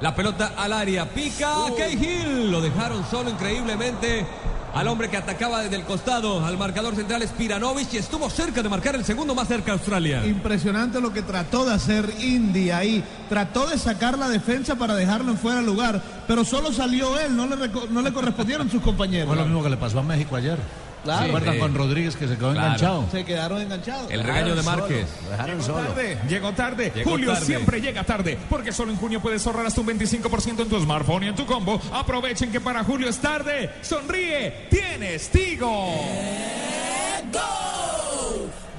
La 0.01 0.15
pelota 0.15 0.55
al 0.57 0.73
área. 0.73 1.09
Pica 1.09 1.55
Cahill. 1.77 2.51
Lo 2.51 2.61
dejaron 2.61 3.05
solo 3.09 3.31
increíblemente. 3.31 4.27
Al 4.75 4.89
hombre 4.89 5.11
que 5.11 5.19
atacaba 5.19 5.63
desde 5.63 5.77
el 5.77 5.85
costado, 5.85 6.45
al 6.45 6.57
marcador 6.57 6.95
central 6.95 7.23
Spiranovic 7.23 7.93
y 7.93 7.99
estuvo 7.99 8.31
cerca 8.31 8.63
de 8.63 8.71
marcar 8.71 8.95
el 8.95 9.05
segundo 9.05 9.35
más 9.35 9.47
cerca 9.47 9.73
Australia. 9.73 10.25
Impresionante 10.25 10.99
lo 10.99 11.13
que 11.13 11.21
trató 11.21 11.67
de 11.67 11.75
hacer 11.75 12.11
Indy 12.21 12.71
ahí. 12.71 13.05
Trató 13.29 13.67
de 13.67 13.77
sacar 13.77 14.19
la 14.19 14.31
defensa 14.31 14.77
para 14.77 14.95
dejarlo 14.95 15.31
en 15.31 15.37
fuera 15.37 15.61
de 15.61 15.67
lugar, 15.67 16.01
pero 16.27 16.43
solo 16.45 16.73
salió 16.73 17.19
él, 17.21 17.37
no 17.37 17.47
le, 17.47 17.69
no 17.91 18.01
le 18.01 18.13
correspondieron 18.13 18.71
sus 18.71 18.81
compañeros. 18.81 19.29
Fue 19.29 19.37
lo 19.37 19.45
mismo 19.45 19.63
que 19.63 19.71
le 19.71 19.77
pasó 19.77 19.99
a 19.99 20.03
México 20.03 20.37
ayer. 20.37 20.59
Claro. 21.03 21.23
¿Se 21.23 21.29
acuerdan 21.29 21.55
Sí. 21.55 21.61
con 21.61 21.75
Rodríguez 21.75 22.17
que 22.17 22.29
se 22.29 22.37
quedó 22.37 22.53
Claro. 22.53 22.67
enganchado? 22.67 23.07
Se 23.11 23.25
quedaron 23.25 23.61
enganchados. 23.61 24.11
El 24.11 24.23
regaño 24.23 24.55
de 24.55 24.63
Márquez. 24.63 25.07
Llegó 25.31 25.73
tarde, 25.83 26.19
llegó 26.29 26.53
tarde. 26.53 26.93
Llegó 26.95 27.11
Julio 27.11 27.33
tarde. 27.33 27.47
siempre 27.47 27.81
llega 27.81 28.05
tarde, 28.05 28.39
porque 28.49 28.73
solo 28.73 28.93
en 28.93 28.99
junio 28.99 29.21
puedes 29.21 29.47
ahorrar 29.47 29.67
hasta 29.67 29.81
un 29.81 29.87
25% 29.89 30.63
en 30.63 30.69
tu 30.69 30.81
smartphone 30.81 31.25
y 31.25 31.29
en 31.29 31.35
tu 31.35 31.45
combo. 31.47 31.81
Aprovechen 31.93 32.53
que 32.53 32.61
para 32.61 32.85
Julio 32.85 33.09
es 33.09 33.19
tarde. 33.19 33.71
Sonríe, 33.83 34.67
tienes 34.71 35.29
Tigo. 35.31 35.93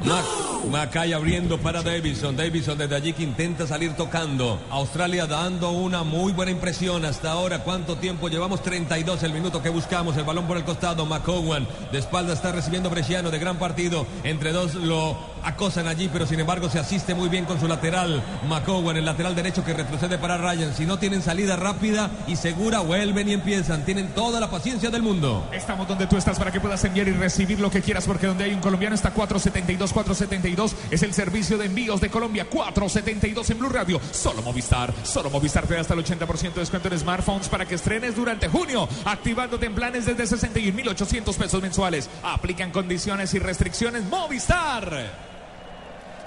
Mac, 0.06 0.26
Macay 0.70 1.14
abriendo 1.14 1.58
para 1.58 1.82
Davison. 1.82 2.36
Davison 2.36 2.78
desde 2.78 2.96
allí 2.96 3.14
que 3.14 3.24
intenta 3.24 3.66
salir 3.66 3.94
tocando. 3.94 4.60
Australia 4.70 5.26
dando 5.28 5.72
una 5.72 6.04
muy 6.04 6.34
buena 6.34 6.52
impresión 6.52 7.06
hasta 7.06 7.32
ahora. 7.32 7.60
¿Cuánto 7.60 7.96
tiempo 7.98 8.28
llevamos? 8.28 8.62
32 8.62 9.24
el 9.24 9.34
minuto 9.34 9.62
que 9.62 9.70
buscamos. 9.70 10.18
El 10.18 10.26
balón 10.26 10.46
por 10.46 10.58
el 10.58 10.66
costado. 10.66 11.06
McCowan 11.06 11.68
de 11.92 12.00
espalda 12.00 12.34
está 12.34 12.52
recibiendo 12.52 12.90
Bresciano 12.90 13.32
de 13.32 13.40
gran 13.40 13.58
partido. 13.58 14.06
Entre 14.24 14.52
dos 14.52 14.76
lo 14.76 15.33
acosan 15.44 15.88
allí, 15.88 16.10
pero 16.12 16.26
sin 16.26 16.40
embargo 16.40 16.70
se 16.70 16.80
asiste 16.80 17.14
muy 17.14 17.30
bien 17.30 17.46
con 17.46 17.60
su 17.60 17.68
lateral, 17.68 18.24
McCowan, 18.48 18.98
el 18.98 19.06
lateral 19.06 19.36
derecho 19.36 19.64
que 19.64 19.74
retrocede 19.74 20.18
para 20.18 20.38
Ryan. 20.38 20.74
Si 20.74 20.86
no 20.86 21.00
tienen 21.00 21.22
salida 21.22 21.56
rápida 21.56 22.10
y 22.28 22.36
segura, 22.36 22.80
vuelven 22.80 23.30
y 23.30 23.34
empiezan. 23.34 23.86
Tienen 23.86 24.10
toda 24.10 24.40
la 24.40 24.50
paciencia 24.50 24.90
del 24.90 25.02
mundo. 25.02 25.48
Estamos 25.52 25.88
donde 25.88 26.08
tú 26.08 26.18
estás 26.18 26.38
para 26.38 26.52
que 26.52 26.60
puedas 26.60 26.84
enviar 26.84 27.08
y 27.08 27.12
recibir 27.12 27.60
lo 27.60 27.70
que 27.70 27.82
quieras, 27.82 28.06
porque 28.06 28.28
donde 28.28 28.46
hay 28.46 28.54
un 28.54 28.62
colombiano 28.62 28.96
está 28.96 29.12
472, 29.12 29.94
472. 29.94 30.76
Es 30.92 31.04
el 31.04 31.14
servicio 31.14 31.58
de 31.58 31.66
envíos 31.66 32.02
de 32.02 32.10
Colombia, 32.10 32.46
472 32.50 33.50
en 33.50 33.60
Blue 33.60 33.70
Radio. 33.70 34.00
Solo 34.12 34.42
Movistar, 34.42 34.94
solo 35.04 35.30
Movistar 35.30 35.68
te 35.68 35.76
da 35.76 35.82
hasta 35.82 35.94
el 35.94 36.04
80% 36.04 36.54
de 36.54 36.60
descuento 36.60 36.88
en 36.90 37.00
smartphones 37.00 37.50
para 37.50 37.66
que 37.66 37.76
estrenes 37.76 38.16
durante 38.16 38.48
junio, 38.48 38.88
activándote 39.06 39.66
en 39.66 39.76
planes 39.76 40.06
desde 40.06 40.24
61.800 40.24 41.36
pesos 41.36 41.62
mensuales. 41.62 42.10
Aplican 42.24 42.72
condiciones 42.72 43.34
y 43.34 43.40
restricciones 43.40 44.04
Movistar. 44.04 45.33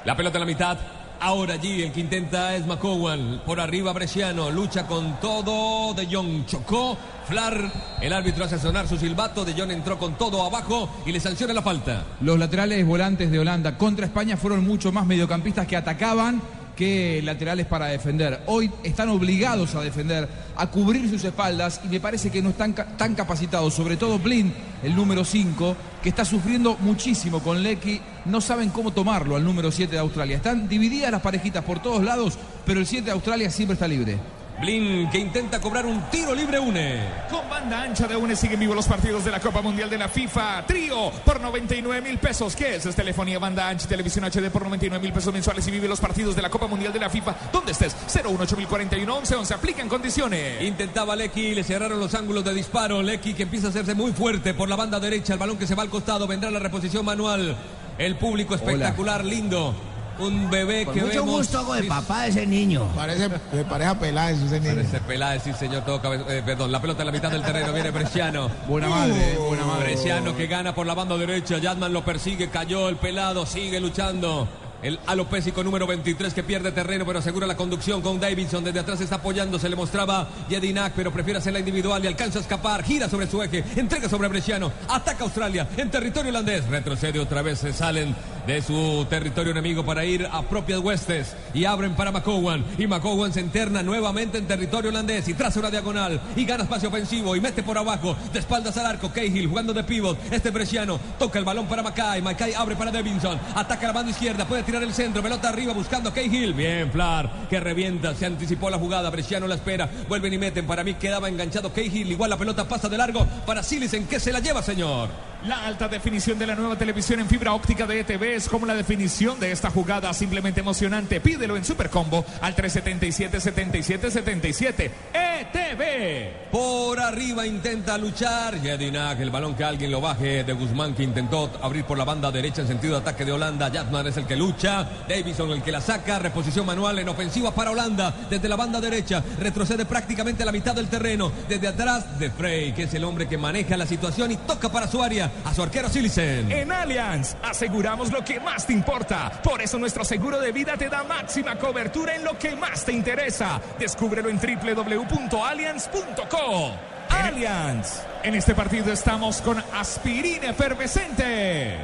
La 0.06 0.16
pelota 0.16 0.38
en 0.38 0.40
la 0.40 0.46
mitad. 0.46 0.78
Ahora 1.18 1.54
allí 1.54 1.82
el 1.82 1.90
que 1.90 1.98
intenta 1.98 2.54
es 2.54 2.64
McCowan. 2.64 3.42
Por 3.44 3.58
arriba 3.58 3.92
Bresciano. 3.92 4.52
Lucha 4.52 4.86
con 4.86 5.18
todo. 5.18 5.94
De 5.94 6.06
Jong 6.06 6.46
chocó. 6.46 6.96
Flar. 7.26 7.72
El 8.00 8.12
árbitro 8.12 8.44
hace 8.44 8.56
sonar 8.56 8.86
su 8.86 8.96
silbato. 8.98 9.44
De 9.44 9.52
Jong 9.52 9.72
entró 9.72 9.98
con 9.98 10.14
todo 10.14 10.44
abajo 10.44 10.88
y 11.04 11.10
le 11.10 11.18
sanciona 11.18 11.52
la 11.52 11.60
falta. 11.60 12.04
Los 12.20 12.38
laterales 12.38 12.86
volantes 12.86 13.32
de 13.32 13.40
Holanda 13.40 13.76
contra 13.76 14.06
España 14.06 14.36
fueron 14.36 14.64
mucho 14.64 14.92
más 14.92 15.06
mediocampistas 15.06 15.66
que 15.66 15.76
atacaban 15.76 16.40
que 16.76 17.20
laterales 17.24 17.66
para 17.66 17.86
defender. 17.86 18.42
Hoy 18.46 18.70
están 18.84 19.08
obligados 19.08 19.74
a 19.74 19.80
defender, 19.80 20.28
a 20.54 20.70
cubrir 20.70 21.08
sus 21.10 21.24
espaldas 21.24 21.80
y 21.84 21.88
me 21.88 22.00
parece 22.00 22.30
que 22.30 22.42
no 22.42 22.50
están 22.50 22.74
tan 22.74 23.14
capacitados, 23.14 23.74
sobre 23.74 23.96
todo 23.96 24.18
Blind, 24.18 24.52
el 24.82 24.94
número 24.94 25.24
5, 25.24 25.76
que 26.02 26.10
está 26.10 26.24
sufriendo 26.24 26.76
muchísimo 26.80 27.40
con 27.42 27.62
Lecky. 27.62 28.00
No 28.26 28.40
saben 28.40 28.70
cómo 28.70 28.92
tomarlo 28.92 29.36
al 29.36 29.44
número 29.44 29.72
7 29.72 29.90
de 29.90 29.98
Australia. 29.98 30.36
Están 30.36 30.68
divididas 30.68 31.10
las 31.10 31.22
parejitas 31.22 31.64
por 31.64 31.80
todos 31.80 32.04
lados, 32.04 32.38
pero 32.66 32.78
el 32.78 32.86
7 32.86 33.06
de 33.06 33.12
Australia 33.12 33.50
siempre 33.50 33.74
está 33.74 33.88
libre. 33.88 34.18
Blin 34.60 35.10
que 35.10 35.18
intenta 35.18 35.60
cobrar 35.60 35.84
un 35.84 36.00
tiro 36.10 36.34
libre 36.34 36.58
une. 36.58 37.00
Con 37.30 37.48
banda 37.48 37.82
ancha 37.82 38.06
de 38.06 38.16
UNE 38.16 38.34
siguen 38.34 38.58
vivos 38.58 38.74
los 38.74 38.86
partidos 38.86 39.24
de 39.24 39.30
la 39.30 39.38
Copa 39.38 39.60
Mundial 39.60 39.90
de 39.90 39.98
la 39.98 40.08
FIFA. 40.08 40.64
Trío 40.66 41.10
por 41.24 41.40
99 41.40 42.00
mil 42.00 42.18
pesos. 42.18 42.56
¿Qué 42.56 42.76
es? 42.76 42.86
Es 42.86 42.96
telefonía, 42.96 43.38
banda 43.38 43.68
ancha 43.68 43.84
y 43.84 43.88
televisión 43.88 44.24
HD 44.24 44.50
por 44.50 44.62
99 44.62 45.02
mil 45.02 45.12
pesos 45.12 45.32
mensuales 45.32 45.66
y 45.68 45.70
vive 45.70 45.86
los 45.88 46.00
partidos 46.00 46.34
de 46.34 46.42
la 46.42 46.48
Copa 46.48 46.66
Mundial 46.66 46.92
de 46.92 47.00
la 47.00 47.10
FIFA. 47.10 47.34
¿Dónde 47.52 47.72
estés? 47.72 47.94
018041 48.06 49.14
1111. 49.16 49.54
Aplican 49.54 49.88
condiciones. 49.88 50.62
Intentaba 50.62 51.14
Lecky, 51.16 51.54
le 51.54 51.62
cerraron 51.62 52.00
los 52.00 52.14
ángulos 52.14 52.44
de 52.44 52.54
disparo. 52.54 53.02
Lecky 53.02 53.34
que 53.34 53.42
empieza 53.42 53.66
a 53.66 53.70
hacerse 53.70 53.94
muy 53.94 54.12
fuerte 54.12 54.54
por 54.54 54.70
la 54.70 54.76
banda 54.76 54.98
derecha. 54.98 55.34
El 55.34 55.38
balón 55.38 55.58
que 55.58 55.66
se 55.66 55.74
va 55.74 55.82
al 55.82 55.90
costado. 55.90 56.26
Vendrá 56.26 56.50
la 56.50 56.60
reposición 56.60 57.04
manual. 57.04 57.56
El 57.98 58.16
público 58.16 58.54
espectacular, 58.54 59.22
lindo. 59.24 59.74
Un 60.18 60.50
bebé 60.50 60.84
Con 60.86 60.94
que 60.94 61.00
mucho 61.02 61.20
vemos. 61.20 61.36
gusto 61.36 61.58
hago 61.58 61.74
de 61.74 61.82
Sí, 61.82 61.88
papá 61.88 62.22
de 62.22 62.28
ese 62.28 62.46
niño. 62.46 62.88
Parece 62.94 63.28
de 63.28 63.64
pareja 63.64 63.98
Peláez 63.98 64.38
ese 64.40 64.60
niño. 64.60 64.74
Parece 64.74 65.00
Peláez, 65.00 65.42
sí, 65.42 65.52
señor. 65.52 65.84
Todo 65.84 66.00
eh, 66.30 66.42
perdón, 66.44 66.72
la 66.72 66.80
pelota 66.80 67.02
en 67.02 67.06
la 67.06 67.12
mitad 67.12 67.30
del 67.30 67.42
terreno. 67.42 67.72
Viene 67.72 67.90
Bresciano. 67.90 68.50
Buena 68.66 68.88
madre, 68.88 69.32
eh, 69.32 69.38
buena 69.38 69.64
madre. 69.64 69.84
Bresciano 69.92 70.36
que 70.36 70.46
gana 70.46 70.74
por 70.74 70.86
la 70.86 70.94
banda 70.94 71.16
derecha. 71.18 71.58
Yadman 71.58 71.92
lo 71.92 72.04
persigue, 72.04 72.48
cayó 72.48 72.88
el 72.88 72.96
pelado, 72.96 73.44
sigue 73.46 73.78
luchando. 73.80 74.48
El 74.82 75.00
alopésico 75.06 75.64
número 75.64 75.86
23 75.86 76.34
que 76.34 76.42
pierde 76.42 76.70
terreno 76.70 77.06
pero 77.06 77.18
asegura 77.18 77.46
la 77.46 77.56
conducción 77.56 78.02
con 78.02 78.20
Davidson. 78.20 78.62
Desde 78.62 78.80
atrás 78.80 79.00
está 79.00 79.16
apoyando, 79.16 79.58
se 79.58 79.68
le 79.70 79.74
mostraba 79.74 80.28
Yedinak, 80.50 80.92
pero 80.94 81.10
prefiere 81.10 81.38
hacerla 81.38 81.58
individual 81.58 82.04
y 82.04 82.06
alcanza 82.06 82.38
a 82.38 82.42
escapar. 82.42 82.84
Gira 82.84 83.08
sobre 83.08 83.26
su 83.26 83.42
eje, 83.42 83.64
entrega 83.74 84.08
sobre 84.08 84.28
Bresciano, 84.28 84.70
ataca 84.88 85.24
Australia 85.24 85.66
en 85.76 85.90
territorio 85.90 86.28
holandés. 86.30 86.66
Retrocede 86.68 87.18
otra 87.18 87.40
vez, 87.42 87.58
se 87.58 87.72
salen 87.72 88.14
de 88.46 88.62
su 88.62 89.06
territorio 89.10 89.52
enemigo 89.52 89.84
para 89.84 90.04
ir 90.04 90.28
a 90.30 90.42
propias 90.42 90.80
huestes 90.80 91.34
y 91.52 91.64
abren 91.64 91.94
para 91.94 92.12
McCowan. 92.12 92.64
Y 92.78 92.86
McCowan 92.86 93.32
se 93.32 93.40
interna 93.40 93.82
nuevamente 93.82 94.38
en 94.38 94.46
territorio 94.46 94.90
holandés 94.90 95.28
y 95.28 95.34
traza 95.34 95.60
una 95.60 95.70
diagonal 95.70 96.20
y 96.36 96.44
gana 96.44 96.64
espacio 96.64 96.88
ofensivo 96.88 97.34
y 97.36 97.40
mete 97.40 97.62
por 97.62 97.76
abajo 97.78 98.16
de 98.32 98.38
espaldas 98.38 98.76
al 98.76 98.86
arco. 98.86 99.10
Cahill 99.10 99.48
jugando 99.48 99.72
de 99.72 99.84
pivot. 99.84 100.18
Este 100.32 100.50
Bresciano 100.50 100.98
toca 101.18 101.38
el 101.38 101.44
balón 101.44 101.66
para 101.66 101.82
Mackay. 101.82 102.22
Mackay 102.22 102.54
abre 102.54 102.76
para 102.76 102.90
Davinson. 102.90 103.38
Ataca 103.54 103.88
la 103.88 103.92
banda 103.92 104.10
izquierda. 104.10 104.46
Puede 104.46 104.62
tirar 104.62 104.82
el 104.82 104.94
centro. 104.94 105.22
Pelota 105.22 105.48
arriba 105.48 105.72
buscando 105.72 106.12
Cahill. 106.12 106.54
Bien, 106.54 106.90
Flar 106.90 107.46
que 107.50 107.60
revienta. 107.60 108.14
Se 108.14 108.26
anticipó 108.26 108.70
la 108.70 108.78
jugada. 108.78 109.10
Bresciano 109.10 109.46
la 109.46 109.56
espera. 109.56 109.88
Vuelven 110.08 110.32
y 110.32 110.38
meten. 110.38 110.66
Para 110.66 110.84
mí 110.84 110.94
quedaba 110.94 111.28
enganchado 111.28 111.72
Cahill. 111.72 112.12
Igual 112.12 112.30
la 112.30 112.36
pelota 112.36 112.66
pasa 112.68 112.88
de 112.88 112.98
largo 112.98 113.26
para 113.46 113.62
Silicen. 113.62 114.06
que 114.06 114.20
se 114.20 114.32
la 114.32 114.40
lleva, 114.40 114.62
señor? 114.62 115.08
La 115.46 115.64
alta 115.64 115.86
definición 115.86 116.38
de 116.40 116.46
la 116.48 116.56
nueva 116.56 116.76
televisión 116.76 117.20
en 117.20 117.28
fibra 117.28 117.52
óptica 117.52 117.86
de 117.86 118.00
ETV 118.00 118.34
es 118.34 118.48
como 118.48 118.66
la 118.66 118.74
definición 118.74 119.38
de 119.38 119.52
esta 119.52 119.70
jugada 119.70 120.12
simplemente 120.12 120.58
emocionante. 120.58 121.20
Pídelo 121.20 121.56
en 121.56 121.64
Supercombo 121.64 122.26
al 122.40 122.56
377-7777. 122.56 124.90
ETV. 125.14 126.50
Por 126.50 126.98
arriba 126.98 127.46
intenta 127.46 127.96
luchar. 127.96 128.60
Jedinak, 128.60 129.20
el 129.20 129.30
balón 129.30 129.54
que 129.54 129.62
alguien 129.62 129.92
lo 129.92 130.00
baje 130.00 130.42
de 130.42 130.52
Guzmán 130.52 130.96
que 130.96 131.04
intentó 131.04 131.48
abrir 131.62 131.84
por 131.84 131.96
la 131.96 132.04
banda 132.04 132.32
derecha 132.32 132.62
en 132.62 132.66
sentido 132.66 132.94
de 132.94 133.00
ataque 133.02 133.24
de 133.24 133.30
Holanda. 133.30 133.70
Jatman 133.70 134.08
es 134.08 134.16
el 134.16 134.26
que 134.26 134.34
lucha. 134.34 134.84
Davison 135.08 135.52
el 135.52 135.62
que 135.62 135.70
la 135.70 135.80
saca. 135.80 136.18
Reposición 136.18 136.66
manual 136.66 136.98
en 136.98 137.08
ofensiva 137.08 137.54
para 137.54 137.70
Holanda. 137.70 138.12
Desde 138.28 138.48
la 138.48 138.56
banda 138.56 138.80
derecha. 138.80 139.22
Retrocede 139.38 139.84
prácticamente 139.84 140.42
a 140.42 140.46
la 140.46 140.50
mitad 140.50 140.74
del 140.74 140.88
terreno. 140.88 141.30
Desde 141.48 141.68
atrás 141.68 142.18
de 142.18 142.32
Frey, 142.32 142.72
que 142.72 142.82
es 142.84 142.94
el 142.94 143.04
hombre 143.04 143.28
que 143.28 143.38
maneja 143.38 143.76
la 143.76 143.86
situación 143.86 144.32
y 144.32 144.36
toca 144.38 144.70
para 144.70 144.88
su 144.88 145.00
área. 145.00 145.30
A 145.44 145.54
su 145.54 145.62
arquero 145.62 145.88
Silicen. 145.88 146.50
En 146.50 146.72
Allianz 146.72 147.36
aseguramos 147.42 148.10
lo 148.12 148.24
que 148.24 148.40
más 148.40 148.66
te 148.66 148.72
importa. 148.72 149.30
Por 149.42 149.62
eso 149.62 149.78
nuestro 149.78 150.04
seguro 150.04 150.40
de 150.40 150.50
vida 150.52 150.76
te 150.76 150.88
da 150.88 151.04
máxima 151.04 151.56
cobertura 151.56 152.16
en 152.16 152.24
lo 152.24 152.36
que 152.38 152.56
más 152.56 152.84
te 152.84 152.92
interesa. 152.92 153.60
Descúbrelo 153.78 154.28
en 154.28 154.38
www.allianz.co. 154.38 156.72
Allianz. 157.08 158.02
En 158.22 158.34
este 158.34 158.54
partido 158.54 158.92
estamos 158.92 159.40
con 159.40 159.62
aspirina 159.72 160.50
efervescente. 160.50 161.78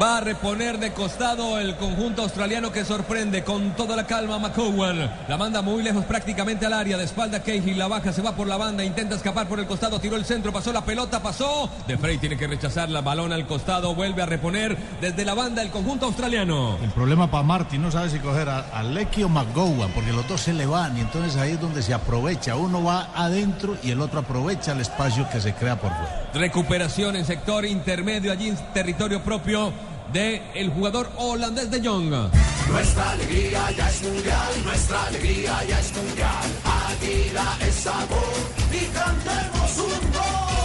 Va 0.00 0.18
a 0.18 0.20
reponer 0.20 0.78
de 0.78 0.92
costado 0.92 1.58
el 1.58 1.74
conjunto 1.76 2.20
australiano 2.20 2.70
que 2.70 2.84
sorprende 2.84 3.42
con 3.44 3.70
toda 3.76 3.96
la 3.96 4.06
calma 4.06 4.34
a 4.34 4.38
McCowan. 4.38 5.10
La 5.26 5.38
manda 5.38 5.62
muy 5.62 5.82
lejos 5.82 6.04
prácticamente 6.04 6.66
al 6.66 6.74
área. 6.74 6.98
De 6.98 7.04
espalda 7.04 7.42
Cahill, 7.42 7.78
la 7.78 7.88
baja, 7.88 8.12
se 8.12 8.20
va 8.20 8.32
por 8.32 8.46
la 8.46 8.58
banda, 8.58 8.84
intenta 8.84 9.14
escapar 9.14 9.48
por 9.48 9.58
el 9.58 9.66
costado, 9.66 9.98
tiró 9.98 10.16
el 10.16 10.26
centro, 10.26 10.52
pasó 10.52 10.70
la 10.70 10.84
pelota, 10.84 11.22
pasó. 11.22 11.70
De 11.88 11.96
Frey 11.96 12.18
tiene 12.18 12.36
que 12.36 12.46
rechazar 12.46 12.90
la 12.90 13.00
balón 13.00 13.32
al 13.32 13.46
costado, 13.46 13.94
vuelve 13.94 14.20
a 14.20 14.26
reponer 14.26 14.76
desde 15.00 15.24
la 15.24 15.32
banda 15.32 15.62
el 15.62 15.70
conjunto 15.70 16.04
australiano. 16.04 16.76
El 16.82 16.90
problema 16.90 17.30
para 17.30 17.44
Martin 17.44 17.80
no 17.80 17.90
sabe 17.90 18.10
si 18.10 18.18
coger 18.18 18.50
a, 18.50 18.68
a 18.78 18.82
Lecky 18.82 19.22
o 19.22 19.30
McGowan, 19.30 19.92
porque 19.92 20.12
los 20.12 20.28
dos 20.28 20.42
se 20.42 20.52
le 20.52 20.66
van 20.66 20.94
y 20.98 21.00
entonces 21.00 21.36
ahí 21.36 21.52
es 21.52 21.60
donde 21.60 21.80
se 21.80 21.94
aprovecha. 21.94 22.56
Uno 22.56 22.84
va 22.84 23.08
adentro 23.14 23.78
y 23.82 23.92
el 23.92 24.02
otro 24.02 24.20
aprovecha 24.20 24.72
el 24.72 24.82
espacio 24.82 25.26
que 25.30 25.40
se 25.40 25.54
crea 25.54 25.76
por 25.76 25.90
fuera. 25.90 26.30
Recuperación 26.34 27.16
en 27.16 27.24
sector 27.24 27.64
intermedio, 27.64 28.30
allí 28.30 28.50
en 28.50 28.56
territorio 28.74 29.22
propio 29.22 29.72
del 30.12 30.42
el 30.54 30.70
jugador 30.70 31.10
holandés 31.16 31.70
de 31.70 31.86
Jong. 31.86 32.12
Nuestra 32.68 33.10
alegría 33.10 33.70
ya 33.76 33.88
es 33.88 34.02
mundial, 34.02 34.64
nuestra 34.64 35.06
alegría 35.06 35.64
ya 35.68 35.80
es 35.80 35.96
mundial. 35.96 36.46
Águila 36.64 37.56
es 37.60 37.74
sabor 37.74 38.34
y 38.72 38.84
cantemos 38.86 39.78
un 39.78 40.12
gol. 40.12 40.55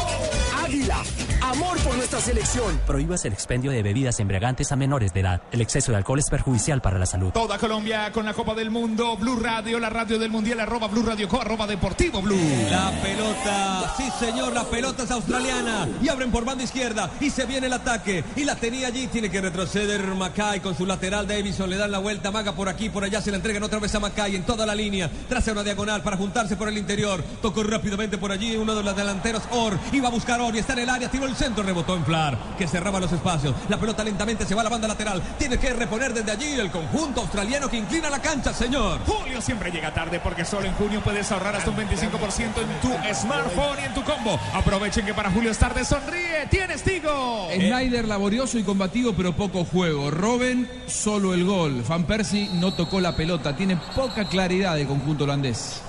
Águila, 0.71 1.03
amor 1.41 1.77
por 1.79 1.97
nuestra 1.97 2.21
selección. 2.21 2.79
Prohíbas 2.87 3.25
el 3.25 3.33
expendio 3.33 3.71
de 3.71 3.83
bebidas 3.83 4.21
embriagantes 4.21 4.71
a 4.71 4.77
menores 4.77 5.13
de 5.13 5.19
edad. 5.19 5.41
El 5.51 5.59
exceso 5.59 5.91
de 5.91 5.97
alcohol 5.97 6.19
es 6.19 6.29
perjudicial 6.29 6.81
para 6.81 6.97
la 6.97 7.05
salud. 7.05 7.31
Toda 7.33 7.57
Colombia 7.57 8.09
con 8.13 8.25
la 8.25 8.33
Copa 8.33 8.55
del 8.55 8.71
Mundo, 8.71 9.17
Blue 9.17 9.35
Radio, 9.35 9.79
la 9.79 9.89
radio 9.89 10.17
del 10.17 10.31
Mundial, 10.31 10.61
arroba 10.61 10.87
Blue 10.87 11.03
Radio 11.03 11.27
Co, 11.27 11.41
arroba 11.41 11.67
Deportivo 11.67 12.21
Blue. 12.21 12.39
La 12.69 12.89
pelota, 13.01 13.93
sí 13.97 14.09
señor, 14.17 14.53
la 14.53 14.63
pelota 14.63 15.03
es 15.03 15.11
australiana. 15.11 15.89
Y 16.01 16.07
abren 16.07 16.31
por 16.31 16.45
banda 16.45 16.63
izquierda. 16.63 17.11
Y 17.19 17.31
se 17.31 17.45
viene 17.45 17.67
el 17.67 17.73
ataque. 17.73 18.23
Y 18.37 18.45
la 18.45 18.55
tenía 18.55 18.87
allí, 18.87 19.07
tiene 19.07 19.29
que 19.29 19.41
retroceder 19.41 20.01
Mackay 20.07 20.61
con 20.61 20.77
su 20.77 20.85
lateral 20.85 21.27
Davison, 21.27 21.69
le 21.69 21.75
dan 21.75 21.91
la 21.91 21.99
vuelta, 21.99 22.31
Maga 22.31 22.53
por 22.53 22.69
aquí, 22.69 22.87
por 22.87 23.03
allá, 23.03 23.19
se 23.19 23.29
la 23.29 23.35
entregan 23.35 23.63
otra 23.63 23.79
vez 23.79 23.93
a 23.95 23.99
Mackay 23.99 24.37
en 24.37 24.43
toda 24.43 24.65
la 24.65 24.73
línea, 24.73 25.11
traza 25.27 25.51
una 25.51 25.63
diagonal 25.63 26.01
para 26.01 26.15
juntarse 26.15 26.55
por 26.55 26.69
el 26.69 26.77
interior, 26.77 27.21
tocó 27.41 27.61
rápidamente 27.61 28.17
por 28.17 28.31
allí 28.31 28.55
uno 28.55 28.73
de 28.73 28.83
los 28.83 28.95
delanteros, 28.95 29.43
Or, 29.51 29.77
iba 29.91 30.07
a 30.07 30.11
buscar 30.11 30.39
Or 30.39 30.55
y 30.55 30.60
está 30.61 30.73
en 30.73 30.79
el 30.79 30.89
área, 30.89 31.09
tiró 31.09 31.25
el 31.25 31.35
centro, 31.35 31.63
rebotó 31.63 31.95
en 31.95 32.05
Flar, 32.05 32.37
que 32.57 32.67
cerraba 32.67 32.99
los 32.99 33.11
espacios, 33.11 33.53
la 33.69 33.77
pelota 33.77 34.03
lentamente 34.03 34.45
se 34.45 34.55
va 34.55 34.61
a 34.61 34.63
la 34.63 34.69
banda 34.69 34.87
lateral, 34.87 35.21
tiene 35.37 35.57
que 35.57 35.73
reponer 35.73 36.13
desde 36.13 36.31
allí 36.31 36.53
el 36.53 36.71
conjunto 36.71 37.21
australiano 37.21 37.69
que 37.69 37.77
inclina 37.77 38.09
la 38.09 38.21
cancha, 38.21 38.53
señor. 38.53 38.99
Julio 39.05 39.41
siempre 39.41 39.71
llega 39.71 39.93
tarde 39.93 40.19
porque 40.19 40.45
solo 40.45 40.67
en 40.67 40.73
junio 40.73 41.01
puedes 41.03 41.31
ahorrar 41.31 41.55
hasta 41.55 41.69
un 41.69 41.77
25% 41.77 42.39
en 42.39 42.81
tu 42.81 43.13
smartphone 43.13 43.79
y 43.81 43.85
en 43.85 43.93
tu 43.93 44.03
combo. 44.03 44.39
Aprovechen 44.53 45.05
que 45.05 45.13
para 45.13 45.31
Julio 45.31 45.51
es 45.51 45.57
tarde, 45.57 45.83
sonríe, 45.85 46.47
tienes 46.49 46.83
Tigo. 46.83 47.49
Snyder 47.53 48.07
laborioso 48.07 48.57
y 48.57 48.63
combativo, 48.63 49.13
pero 49.13 49.33
poco 49.33 49.65
juego. 49.65 50.11
Robben, 50.11 50.69
solo 50.87 51.33
el 51.33 51.43
gol. 51.43 51.83
Van 51.87 52.05
Persie 52.05 52.49
no 52.53 52.73
tocó 52.73 52.99
la 52.99 53.15
pelota. 53.15 53.55
Tiene 53.55 53.77
poca 53.95 54.25
claridad 54.25 54.79
el 54.79 54.87
conjunto 54.87 55.23
holandés. 55.23 55.81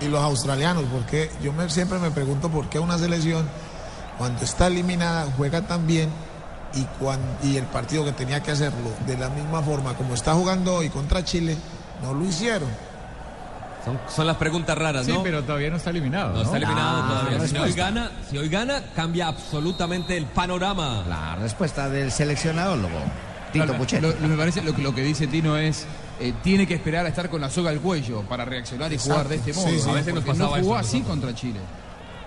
Y 0.00 0.06
los 0.06 0.20
australianos, 0.22 0.84
porque 0.92 1.30
yo 1.42 1.52
me- 1.52 1.68
siempre 1.68 1.98
me 1.98 2.10
pregunto 2.10 2.48
por 2.48 2.68
qué 2.68 2.78
una 2.78 2.98
selección, 2.98 3.46
cuando 4.16 4.44
está 4.44 4.68
eliminada, 4.68 5.26
juega 5.36 5.62
tan 5.62 5.86
bien 5.86 6.08
y, 6.74 6.82
cuan- 7.00 7.18
y 7.42 7.56
el 7.56 7.64
partido 7.64 8.04
que 8.04 8.12
tenía 8.12 8.42
que 8.42 8.50
hacerlo 8.52 8.90
de 9.06 9.16
la 9.16 9.28
misma 9.28 9.62
forma 9.62 9.94
como 9.94 10.14
está 10.14 10.34
jugando 10.34 10.74
hoy 10.76 10.88
contra 10.88 11.24
Chile, 11.24 11.56
no 12.02 12.14
lo 12.14 12.24
hicieron. 12.24 12.68
Son, 13.84 13.98
son 14.14 14.26
las 14.26 14.36
preguntas 14.36 14.76
raras, 14.76 15.06
Sí, 15.06 15.12
¿no? 15.12 15.22
pero 15.22 15.42
todavía 15.44 15.70
no 15.70 15.76
está 15.76 15.90
eliminado. 15.90 16.34
No 16.34 16.42
está 16.42 16.56
eliminado 16.58 17.02
Ah, 17.04 17.20
todavía. 17.22 17.48
Si 17.48 17.56
hoy 17.56 17.72
gana, 17.72 18.10
si 18.28 18.36
hoy 18.38 18.48
gana, 18.48 18.82
cambia 18.94 19.28
absolutamente 19.28 20.16
el 20.16 20.26
panorama. 20.26 21.04
La 21.08 21.36
respuesta 21.36 21.88
del 21.88 22.12
seleccionador, 22.12 22.78
Tito 23.52 23.64
Claro, 23.64 23.78
Puchetti. 23.78 24.02
lo, 24.02 24.08
lo- 24.20 24.28
me 24.28 24.36
parece 24.36 24.60
lo 24.62 24.94
que 24.94 25.02
dice 25.02 25.26
Tino 25.26 25.56
es 25.56 25.86
eh, 26.20 26.34
tiene 26.42 26.66
que 26.66 26.74
esperar 26.74 27.06
a 27.06 27.08
estar 27.08 27.28
con 27.28 27.40
la 27.40 27.50
soga 27.50 27.70
al 27.70 27.80
cuello 27.80 28.22
para 28.22 28.44
reaccionar 28.44 28.92
y 28.92 28.98
jugar 28.98 29.28
de 29.28 29.36
este 29.36 29.52
modo. 29.52 29.68
Sí, 29.68 29.78
sí, 29.80 29.90
a 29.90 29.92
veces 29.92 30.14
nos 30.14 30.24
porque 30.24 30.38
no 30.38 30.46
jugó 30.48 30.58
eso 30.58 30.76
así 30.76 30.98
nosotros. 31.00 31.08
contra 31.08 31.34
Chile. 31.34 31.60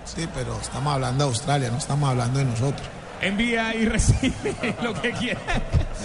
Sí, 0.06 0.28
pero 0.34 0.60
estamos 0.60 0.94
hablando 0.94 1.24
de 1.26 1.30
Australia, 1.30 1.70
no 1.72 1.78
estamos 1.78 2.10
hablando 2.10 2.40
de 2.40 2.46
nosotros. 2.46 2.88
Envía 3.22 3.76
y 3.76 3.86
recibe 3.86 4.56
lo 4.84 4.94
que 4.94 5.12
quieras. 5.12 5.44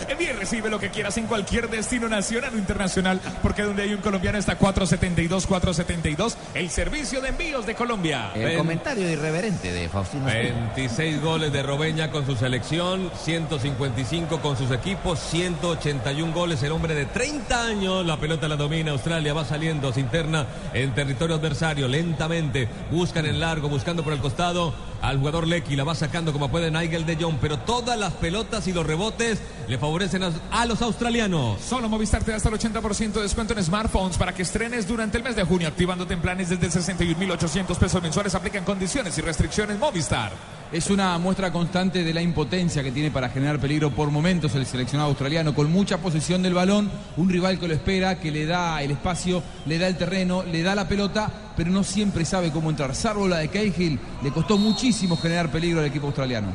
Envía 0.09 0.31
y 0.31 0.33
recibe 0.35 0.69
lo 0.69 0.79
que 0.79 0.91
quieras 0.91 1.17
en 1.17 1.27
cualquier 1.27 1.71
destino 1.71 2.09
nacional 2.09 2.55
o 2.55 2.59
internacional, 2.59 3.21
porque 3.43 3.63
donde 3.63 3.83
hay 3.83 3.95
un 3.95 4.01
colombiano 4.01 4.39
está 4.39 4.57
472, 4.57 5.47
472, 5.47 6.37
el 6.55 6.71
servicio 6.71 7.21
de 7.21 7.29
envíos 7.31 7.67
de 7.67 7.75
Colombia. 7.75 8.31
El 8.35 8.45
Ven. 8.45 8.59
comentario 8.59 9.11
irreverente 9.11 9.73
de 9.73 9.89
Faustino. 9.89 10.29
Espina. 10.29 10.73
26 10.75 11.23
goles 11.23 11.53
de 11.53 11.63
Robeña 11.63 12.11
con 12.11 12.27
su 12.27 12.37
selección, 12.37 13.11
155 13.25 14.41
con 14.41 14.57
sus 14.57 14.71
equipos, 14.71 15.19
181 15.19 16.33
goles. 16.33 16.63
El 16.63 16.73
hombre 16.73 16.95
de 16.95 17.07
30 17.07 17.67
años, 17.67 18.05
la 18.05 18.19
pelota 18.19 18.49
la 18.49 18.57
domina 18.57 18.93
Australia, 18.93 19.33
va 19.33 19.45
saliendo, 19.45 19.93
se 19.93 20.01
interna 20.01 20.47
en 20.75 20.95
territorio 20.95 21.37
adversario 21.37 21.89
lentamente. 21.89 22.69
Buscan 22.91 23.25
en 23.27 23.41
largo, 23.41 23.69
buscando 23.69 24.05
por 24.05 24.13
el 24.13 24.21
costado 24.21 24.75
al 25.03 25.19
jugador 25.19 25.47
Lecky, 25.47 25.77
la 25.77 25.85
va 25.85 25.95
sacando 25.95 26.33
como 26.33 26.51
puede 26.51 26.71
Nigel 26.71 27.07
de 27.07 27.17
Jong, 27.17 27.37
pero 27.41 27.59
todas 27.59 27.99
las 27.99 28.13
pelotas 28.15 28.67
y 28.67 28.73
los 28.73 28.87
rebotes 28.87 29.41
le 29.69 29.79
favorecen 29.79 30.23
a, 30.23 30.33
a 30.51 30.67
los 30.67 30.83
australianos. 30.83 31.61
Solo 31.61 31.89
Movistar 31.89 32.25
te 32.25 32.31
da 32.31 32.37
hasta 32.37 32.49
el 32.49 32.57
80% 32.57 33.13
de 33.13 33.23
descuento 33.23 33.55
en 33.55 33.65
smartphones 33.65 34.17
para 34.17 34.35
que 34.35 34.43
estrenes 34.43 34.87
durante 34.87 35.19
el 35.19 35.25
mes 35.25 35.37
de 35.37 35.45
junio, 35.45 35.69
activándote 35.69 36.15
en 36.15 36.21
planes 36.21 36.49
desde 36.49 36.69
61.800 36.69 37.77
pesos 37.77 38.03
mensuales. 38.03 38.35
Aplican 38.35 38.65
condiciones 38.65 39.17
y 39.19 39.21
restricciones 39.21 39.79
Movistar. 39.79 40.33
Es 40.73 40.91
una 40.91 41.17
muestra 41.19 41.53
constante 41.53 42.03
de 42.03 42.13
la 42.13 42.21
impotencia 42.21 42.83
que 42.83 42.91
tiene 42.91 43.13
para 43.13 43.29
generar 43.29 43.61
peligro 43.61 43.93
por 43.93 44.11
momentos 44.11 44.53
el 44.57 44.67
seleccionado 44.67 45.11
australiano, 45.11 45.55
con 45.55 45.71
mucha 45.71 45.99
posesión 45.99 46.43
del 46.43 46.55
balón, 46.55 46.91
un 47.17 47.31
rival 47.31 47.61
que 47.61 47.69
lo 47.69 47.75
espera, 47.75 48.19
que 48.19 48.33
le 48.33 48.47
da 48.47 48.83
el 48.83 48.91
espacio, 48.91 49.45
le 49.65 49.79
da 49.79 49.87
el 49.87 49.97
terreno, 49.97 50.43
le 50.43 50.65
da 50.65 50.75
la 50.75 50.89
pelota, 50.89 51.31
pero 51.57 51.71
no 51.71 51.83
siempre 51.83 52.25
sabe 52.25 52.53
cómo 52.53 52.71
entrar. 52.71 52.95
Salvo 52.95 53.27
la 53.27 53.39
de 53.39 53.49
Cahill, 53.49 53.99
le 54.23 54.31
costó 54.31 54.59
muchísimo 54.59 55.17
generar 55.17 55.51
peligro 55.51 55.81
al 55.81 55.87
equipo 55.87 56.07
australiano. 56.07 56.49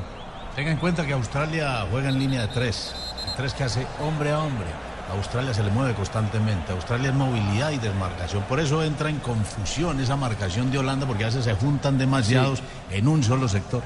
Tenga 0.55 0.71
en 0.71 0.77
cuenta 0.77 1.05
que 1.05 1.13
Australia 1.13 1.87
juega 1.89 2.09
en 2.09 2.19
línea 2.19 2.41
de 2.41 2.47
tres. 2.49 2.93
Tres 3.37 3.53
que 3.53 3.63
hace 3.63 3.85
hombre 4.01 4.31
a 4.31 4.39
hombre. 4.39 4.67
Australia 5.15 5.53
se 5.53 5.63
le 5.63 5.71
mueve 5.71 5.93
constantemente. 5.93 6.71
Australia 6.71 7.09
es 7.09 7.15
movilidad 7.15 7.71
y 7.71 7.77
desmarcación. 7.77 8.43
Por 8.43 8.59
eso 8.59 8.83
entra 8.83 9.09
en 9.09 9.19
confusión 9.19 9.99
esa 9.99 10.15
marcación 10.15 10.71
de 10.71 10.77
Holanda 10.77 11.05
porque 11.05 11.23
a 11.23 11.27
veces 11.27 11.45
se 11.45 11.53
juntan 11.53 11.97
demasiados 11.97 12.61
en 12.89 13.07
un 13.07 13.23
solo 13.23 13.47
sector. 13.47 13.81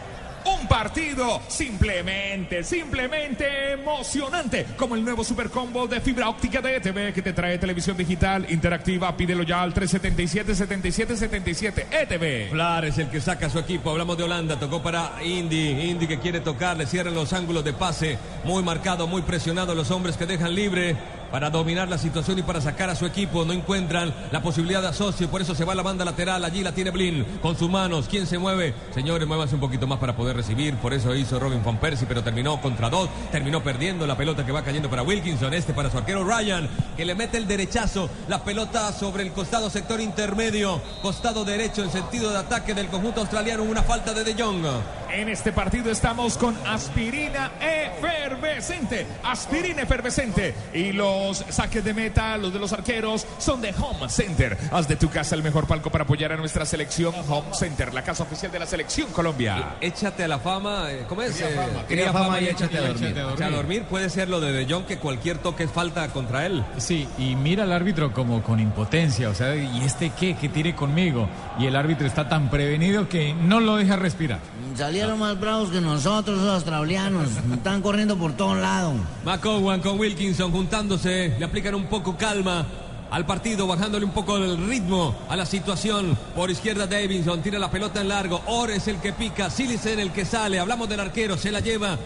Un 0.46 0.68
partido 0.68 1.42
simplemente, 1.48 2.64
simplemente 2.64 3.72
emocionante, 3.72 4.68
como 4.78 4.94
el 4.96 5.04
nuevo 5.04 5.24
super 5.24 5.50
combo 5.50 5.88
de 5.88 6.00
fibra 6.02 6.30
óptica 6.30 6.62
de 6.62 6.76
ETV 6.76 7.14
que 7.14 7.24
te 7.24 7.34
trae 7.34 7.58
televisión 7.58 7.98
digital 7.98 8.46
interactiva. 8.50 9.18
Pídelo 9.18 9.42
ya 9.44 9.64
al 9.64 9.74
377-7777 9.74 11.86
ETV. 11.90 12.52
Flar 12.52 12.86
es 12.86 13.00
el 13.00 13.10
que 13.10 13.20
saca 13.22 13.50
su 13.50 13.58
equipo. 13.58 13.90
Hablamos 13.90 14.18
de 14.18 14.24
Holanda. 14.24 14.60
Tocó 14.60 14.84
para 14.84 15.14
Indy. 15.24 15.90
Indy 15.90 16.06
que 16.08 16.20
quiere 16.20 16.42
tocar. 16.42 16.78
Le 16.78 16.86
cierran 16.86 17.16
los 17.16 17.34
ángulos 17.34 17.64
de 17.64 17.74
pase. 17.74 18.20
Muy 18.44 18.62
marcado, 18.62 19.08
muy 19.08 19.24
presionado. 19.24 19.74
Los 19.74 19.90
hombres 19.90 20.16
que 20.16 20.28
dejan 20.28 20.54
libre 20.54 20.96
para 21.36 21.50
dominar 21.50 21.90
la 21.90 21.98
situación 21.98 22.40
y 22.40 22.44
para 22.44 22.62
sacar 22.62 22.90
a 22.90 22.96
su 22.96 23.06
equipo. 23.06 23.44
No 23.44 23.52
encuentran 23.52 24.14
la 24.32 24.42
posibilidad 24.42 24.82
de 24.82 24.88
asocio. 24.88 25.30
Por 25.30 25.42
eso 25.42 25.54
se 25.54 25.66
va 25.66 25.76
la 25.76 25.84
banda 25.84 26.06
lateral. 26.06 26.46
Allí 26.46 26.64
la 26.64 26.72
tiene 26.72 26.92
Blin 26.92 27.26
con 27.42 27.58
sus 27.58 27.70
manos. 27.70 28.08
¿Quién 28.10 28.26
se 28.26 28.38
mueve? 28.38 28.74
Señores, 28.94 29.28
muévanse 29.28 29.56
un 29.56 29.60
poquito 29.60 29.86
más 29.86 30.00
para 30.00 30.16
poder 30.16 30.38
recibir. 30.38 30.76
Por 30.76 30.94
eso 30.94 31.14
hizo 31.14 31.38
Robin 31.38 31.62
Van 31.62 31.78
Persie, 31.78 32.08
pero 32.08 32.24
terminó 32.24 32.62
contra 32.62 32.90
dos. 32.90 33.10
Terminó 33.34 33.62
perdiendo 33.62 34.08
la 34.08 34.16
pelota 34.16 34.46
que 34.46 34.54
va 34.54 34.64
cayendo 34.64 34.90
para 34.90 35.04
Wilkinson. 35.04 35.54
Este 35.54 35.74
para 35.74 35.92
su 35.92 35.98
arquero 35.98 36.24
Ryan, 36.24 36.70
que 36.96 37.04
le 37.04 37.16
mete 37.16 37.36
el 37.38 37.48
derechazo. 37.48 38.10
La 38.30 38.42
pelota 38.42 38.94
sobre 38.94 39.24
el 39.24 39.34
costado 39.34 39.70
sector 39.70 40.00
intermedio. 40.00 40.82
Costado 41.02 41.44
derecho 41.44 41.84
en 41.84 41.92
sentido 41.92 42.32
de 42.32 42.38
ataque 42.38 42.74
del 42.74 42.88
conjunto 42.88 43.20
australiano. 43.20 43.64
Una 43.64 43.84
falta 43.84 44.14
de 44.14 44.24
De 44.24 44.42
Jong. 44.42 44.66
En 45.12 45.30
este 45.30 45.52
partido 45.52 45.92
estamos 45.92 46.38
con 46.38 46.56
aspirina 46.66 47.52
efervescente. 47.60 49.06
Aspirina 49.24 49.82
efervescente. 49.82 50.54
Y 50.74 50.94
los 51.28 51.44
saques 51.50 51.84
de 51.84 51.94
meta, 51.94 52.38
los 52.38 52.54
de 52.54 52.60
los 52.60 52.72
arqueros, 52.74 53.26
son 53.40 53.62
de 53.62 53.74
Home 53.80 54.08
Center. 54.10 54.58
Haz 54.72 54.88
de 54.88 54.96
tu 54.96 55.10
casa 55.10 55.36
el 55.36 55.42
mejor 55.44 55.66
palco 55.68 55.90
para 55.90 56.04
apoyar 56.04 56.32
a 56.32 56.38
nuestra 56.38 56.66
selección. 56.66 57.14
Home 57.28 57.48
Center, 57.54 57.94
la 57.94 58.04
casa 58.04 58.24
oficial 58.24 58.52
de 58.52 58.60
la 58.60 58.66
selección 58.66 59.10
Colombia. 59.12 59.76
Échate 59.82 60.24
a 60.24 60.28
la 60.28 60.40
fama. 60.40 60.92
eh, 60.92 61.06
¿Cómo 61.10 61.22
es? 61.24 61.34
Cría 61.36 61.50
Eh, 61.50 61.56
fama. 61.56 61.68
cría 61.88 61.88
Cría 61.88 62.14
fama 62.14 62.42
y 62.42 62.46
échate 62.48 62.78
a 62.78 62.82
dormir. 62.82 63.06
Échate 63.10 63.44
a 63.44 63.50
dormir. 63.50 63.84
Puede 63.90 64.10
ser 64.10 64.30
lo 64.30 64.40
de 64.40 64.52
De 64.52 64.72
Jong 64.72 64.86
que 64.86 64.98
cualquier 64.98 65.40
toque 65.40 65.68
falta 65.68 66.08
contra 66.10 66.46
él. 66.46 66.64
Sí, 66.78 67.08
y 67.18 67.36
mira 67.36 67.64
al 67.64 67.72
árbitro 67.72 68.14
como 68.14 68.44
con 68.44 68.60
impotencia, 68.60 69.30
o 69.30 69.34
sea, 69.36 69.56
¿y 69.56 69.82
este 69.84 70.12
qué? 70.12 70.36
¿Qué 70.40 70.50
tire 70.50 70.76
conmigo? 70.76 71.28
Y 71.60 71.66
el 71.66 71.76
árbitro 71.76 72.06
está 72.08 72.30
tan 72.30 72.50
prevenido 72.50 73.10
que 73.10 73.34
no 73.34 73.60
lo 73.60 73.76
deja 73.78 73.96
respirar. 73.96 74.40
Salieron 74.76 75.20
más 75.20 75.40
bravos 75.40 75.70
que 75.70 75.80
nosotros, 75.82 76.38
los 76.40 76.54
australianos. 76.54 77.30
Están 77.54 77.82
corriendo 77.82 78.18
por 78.18 78.34
todos 78.34 78.58
lados. 78.58 78.94
McCowan 79.24 79.82
con 79.82 79.98
Wilkinson 80.00 80.52
juntándose, 80.52 81.15
le 81.38 81.46
aplican 81.46 81.76
un 81.76 81.86
poco 81.86 82.18
calma 82.18 82.66
al 83.12 83.26
partido, 83.26 83.68
bajándole 83.68 84.06
un 84.06 84.12
poco 84.12 84.38
el 84.38 84.68
ritmo 84.68 85.16
a 85.30 85.36
la 85.36 85.46
situación. 85.46 86.18
Por 86.36 86.52
izquierda 86.52 86.88
Davidson, 86.88 87.42
tira 87.42 87.60
la 87.60 87.72
pelota 87.72 88.02
en 88.02 88.10
largo. 88.10 88.42
Orr 88.48 88.72
es 88.72 88.88
el 88.88 88.98
que 88.98 89.14
pica, 89.14 89.50
Silicen 89.50 90.00
el 90.00 90.12
que 90.12 90.26
sale. 90.26 90.60
Hablamos 90.60 90.90
del 90.90 91.00
arquero, 91.00 91.38
se 91.38 91.52
la 91.52 91.60
lleva. 91.60 91.98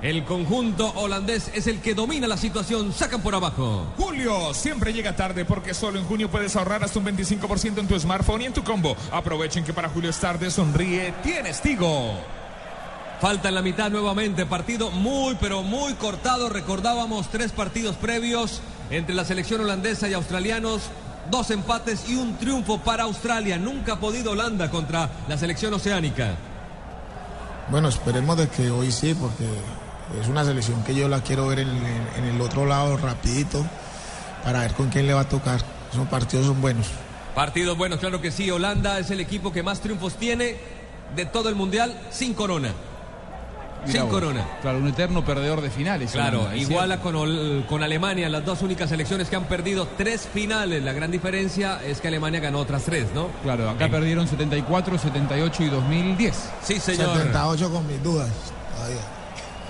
El 0.00 0.24
conjunto 0.24 0.92
holandés 0.94 1.50
es 1.54 1.66
el 1.66 1.80
que 1.80 1.92
domina 1.92 2.28
la 2.28 2.36
situación, 2.36 2.92
sacan 2.92 3.20
por 3.20 3.34
abajo. 3.34 3.92
Julio 3.96 4.54
siempre 4.54 4.92
llega 4.92 5.16
tarde 5.16 5.44
porque 5.44 5.74
solo 5.74 5.98
en 5.98 6.04
junio 6.04 6.30
puedes 6.30 6.54
ahorrar 6.54 6.84
hasta 6.84 7.00
un 7.00 7.06
25% 7.06 7.78
en 7.78 7.88
tu 7.88 7.98
smartphone 7.98 8.42
y 8.42 8.46
en 8.46 8.52
tu 8.52 8.62
combo. 8.62 8.96
Aprovechen 9.10 9.64
que 9.64 9.72
para 9.72 9.88
Julio 9.88 10.10
es 10.10 10.18
tarde, 10.18 10.50
sonríe, 10.50 11.14
tienes 11.24 11.60
Tigo. 11.60 12.14
Falta 13.20 13.48
en 13.48 13.54
la 13.56 13.62
mitad 13.62 13.90
nuevamente, 13.90 14.46
partido 14.46 14.90
muy 14.90 15.36
pero 15.40 15.62
muy 15.62 15.94
cortado. 15.94 16.48
Recordábamos 16.48 17.28
tres 17.30 17.50
partidos 17.50 17.96
previos 17.96 18.60
entre 18.90 19.14
la 19.14 19.24
selección 19.24 19.60
holandesa 19.60 20.08
y 20.08 20.14
australianos. 20.14 20.82
Dos 21.30 21.50
empates 21.50 22.08
y 22.08 22.14
un 22.14 22.36
triunfo 22.38 22.78
para 22.78 23.02
Australia. 23.02 23.58
Nunca 23.58 23.94
ha 23.94 24.00
podido 24.00 24.30
Holanda 24.32 24.70
contra 24.70 25.10
la 25.28 25.36
selección 25.36 25.74
oceánica. 25.74 26.36
Bueno, 27.70 27.88
esperemos 27.88 28.36
de 28.38 28.48
que 28.48 28.70
hoy 28.70 28.90
sí, 28.92 29.14
porque 29.14 29.44
es 30.22 30.28
una 30.28 30.44
selección 30.44 30.82
que 30.84 30.94
yo 30.94 31.06
la 31.08 31.20
quiero 31.20 31.48
ver 31.48 31.58
en, 31.58 31.68
en- 31.68 32.08
en 32.18 32.24
el 32.24 32.40
otro 32.40 32.64
lado 32.64 32.96
rapidito 32.96 33.66
para 34.42 34.60
ver 34.60 34.72
con 34.74 34.88
quién 34.88 35.06
le 35.06 35.12
va 35.12 35.22
a 35.22 35.28
tocar. 35.28 35.60
Esos 35.92 36.06
partidos 36.08 36.46
son 36.46 36.60
buenos. 36.62 36.86
Partidos 37.34 37.76
buenos, 37.76 37.98
claro 37.98 38.20
que 38.22 38.30
sí. 38.30 38.50
Holanda 38.50 38.98
es 39.00 39.10
el 39.10 39.20
equipo 39.20 39.52
que 39.52 39.62
más 39.62 39.80
triunfos 39.80 40.14
tiene 40.14 40.56
de 41.14 41.26
todo 41.26 41.48
el 41.50 41.56
mundial 41.56 41.94
sin 42.10 42.32
corona. 42.32 42.72
Sin 43.86 44.02
vos. 44.02 44.10
corona. 44.10 44.44
Claro, 44.60 44.78
un 44.78 44.88
eterno 44.88 45.24
perdedor 45.24 45.60
de 45.60 45.70
finales. 45.70 46.12
Claro, 46.12 46.40
Holanda, 46.42 46.56
iguala 46.56 47.00
con, 47.00 47.14
Ol- 47.16 47.64
con 47.68 47.82
Alemania, 47.82 48.28
las 48.28 48.44
dos 48.44 48.60
únicas 48.62 48.90
selecciones 48.90 49.28
que 49.28 49.36
han 49.36 49.44
perdido 49.44 49.88
tres 49.96 50.28
finales. 50.32 50.82
La 50.82 50.92
gran 50.92 51.10
diferencia 51.10 51.80
es 51.84 52.00
que 52.00 52.08
Alemania 52.08 52.40
ganó 52.40 52.58
otras 52.58 52.82
tres, 52.84 53.06
¿no? 53.14 53.28
Claro, 53.42 53.70
acá 53.70 53.88
perdieron 53.88 54.26
74, 54.28 54.98
78 54.98 55.62
y 55.62 55.68
2010. 55.68 56.50
Sí, 56.62 56.80
señor. 56.80 57.16
78 57.16 57.70
con 57.70 57.86
mis 57.86 58.02
dudas. 58.02 58.28
todavía. 58.76 59.00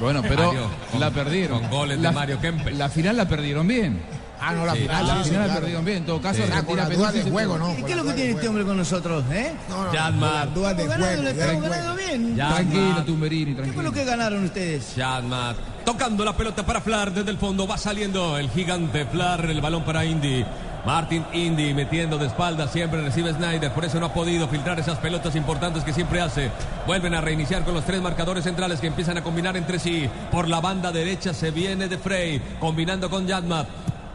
Bueno, 0.01 0.23
pero 0.23 0.47
Mario, 0.47 0.69
con- 0.93 1.01
la 1.01 1.11
perdieron. 1.11 1.61
con 1.61 1.71
goles 1.71 1.97
de 1.99 2.03
La- 2.05 2.13
Mario 2.13 2.41
Kempes. 2.41 2.77
La 2.77 2.89
final 2.89 3.17
la 3.17 3.29
perdieron 3.29 3.67
bien. 3.67 4.01
Ah, 4.41 4.53
no, 4.55 4.65
la 4.67 4.75
Sí, 4.75 4.81
final. 4.83 5.07
la 5.07 5.15
final 5.25 5.33
la 5.41 5.45
claro. 5.47 5.61
perdieron 5.61 5.85
bien. 5.85 5.97
En 5.99 6.07
todo 6.07 6.21
caso, 6.21 6.37
Sí. 6.37 6.43
Argentina 6.43 6.67
con 6.67 6.77
las 6.77 6.87
perdió 6.87 6.99
dudas 6.99 7.13
de 7.15 7.19
15 7.21 7.31
juego. 7.33 7.59
¿no? 7.59 7.73
¿Y 7.79 7.83
qué 7.83 7.91
es 7.93 7.97
lo 7.97 8.05
que 8.05 8.13
tiene 8.13 8.31
este 8.31 8.49
hombre 8.49 8.65
con 8.65 8.77
nosotros, 8.77 9.25
eh? 9.33 9.53
No, 9.69 9.85
no, 9.85 9.93
Yadmar. 9.93 10.55
dudas 10.55 10.77
de 10.77 10.87
juego. 10.87 11.05
estamos 11.05 11.63
ganando 11.63 11.97
bien. 11.97 12.37
Tranquilo. 12.37 13.05
Tumberini, 13.05 13.45
¿Qué 13.47 13.55
fue 13.55 13.63
tranquilo. 13.65 13.83
lo 13.83 13.93
que 13.93 14.05
ganaron 14.05 14.45
ustedes? 14.45 14.95
Chadmat 14.97 15.57
tocando 15.85 16.23
la 16.25 16.37
pelota 16.37 16.67
para 16.67 16.81
Flar 16.83 17.13
desde 17.13 17.31
el 17.31 17.39
fondo. 17.39 17.67
Va 17.67 17.79
saliendo 17.79 18.37
el 18.39 18.51
gigante 18.51 19.07
Flar, 19.07 19.45
el 19.47 19.61
balón 19.61 19.85
para 19.85 20.05
Indy. 20.05 20.45
Martin 20.87 21.25
Indy 21.33 21.75
metiendo 21.75 22.17
de 22.19 22.27
espalda, 22.29 22.69
siempre 22.69 23.03
recibe 23.03 23.33
Snyder, 23.35 23.73
por 23.73 23.85
eso 23.85 23.99
no 24.01 24.07
ha 24.07 24.15
podido 24.15 24.49
filtrar 24.49 24.79
esas 24.79 24.97
pelotas 24.99 25.35
importantes 25.37 25.83
que 25.85 25.93
siempre 25.93 26.21
hace. 26.21 26.51
Vuelven 26.87 27.15
a 27.15 27.21
reiniciar 27.21 27.65
con 27.65 27.75
los 27.75 27.85
tres 27.85 28.01
marcadores 28.01 28.45
centrales 28.45 28.81
que 28.81 28.87
empiezan 28.87 29.19
a 29.19 29.23
combinar 29.23 29.57
entre 29.57 29.79
sí. 29.79 30.09
Por 30.31 30.49
la 30.49 30.61
banda 30.61 30.93
derecha 30.93 31.35
se 31.35 31.51
viene 31.51 31.89
de 31.89 31.99
Frey, 31.99 32.41
combinando 32.61 33.11
con 33.11 33.27
Yadmat. 33.27 33.67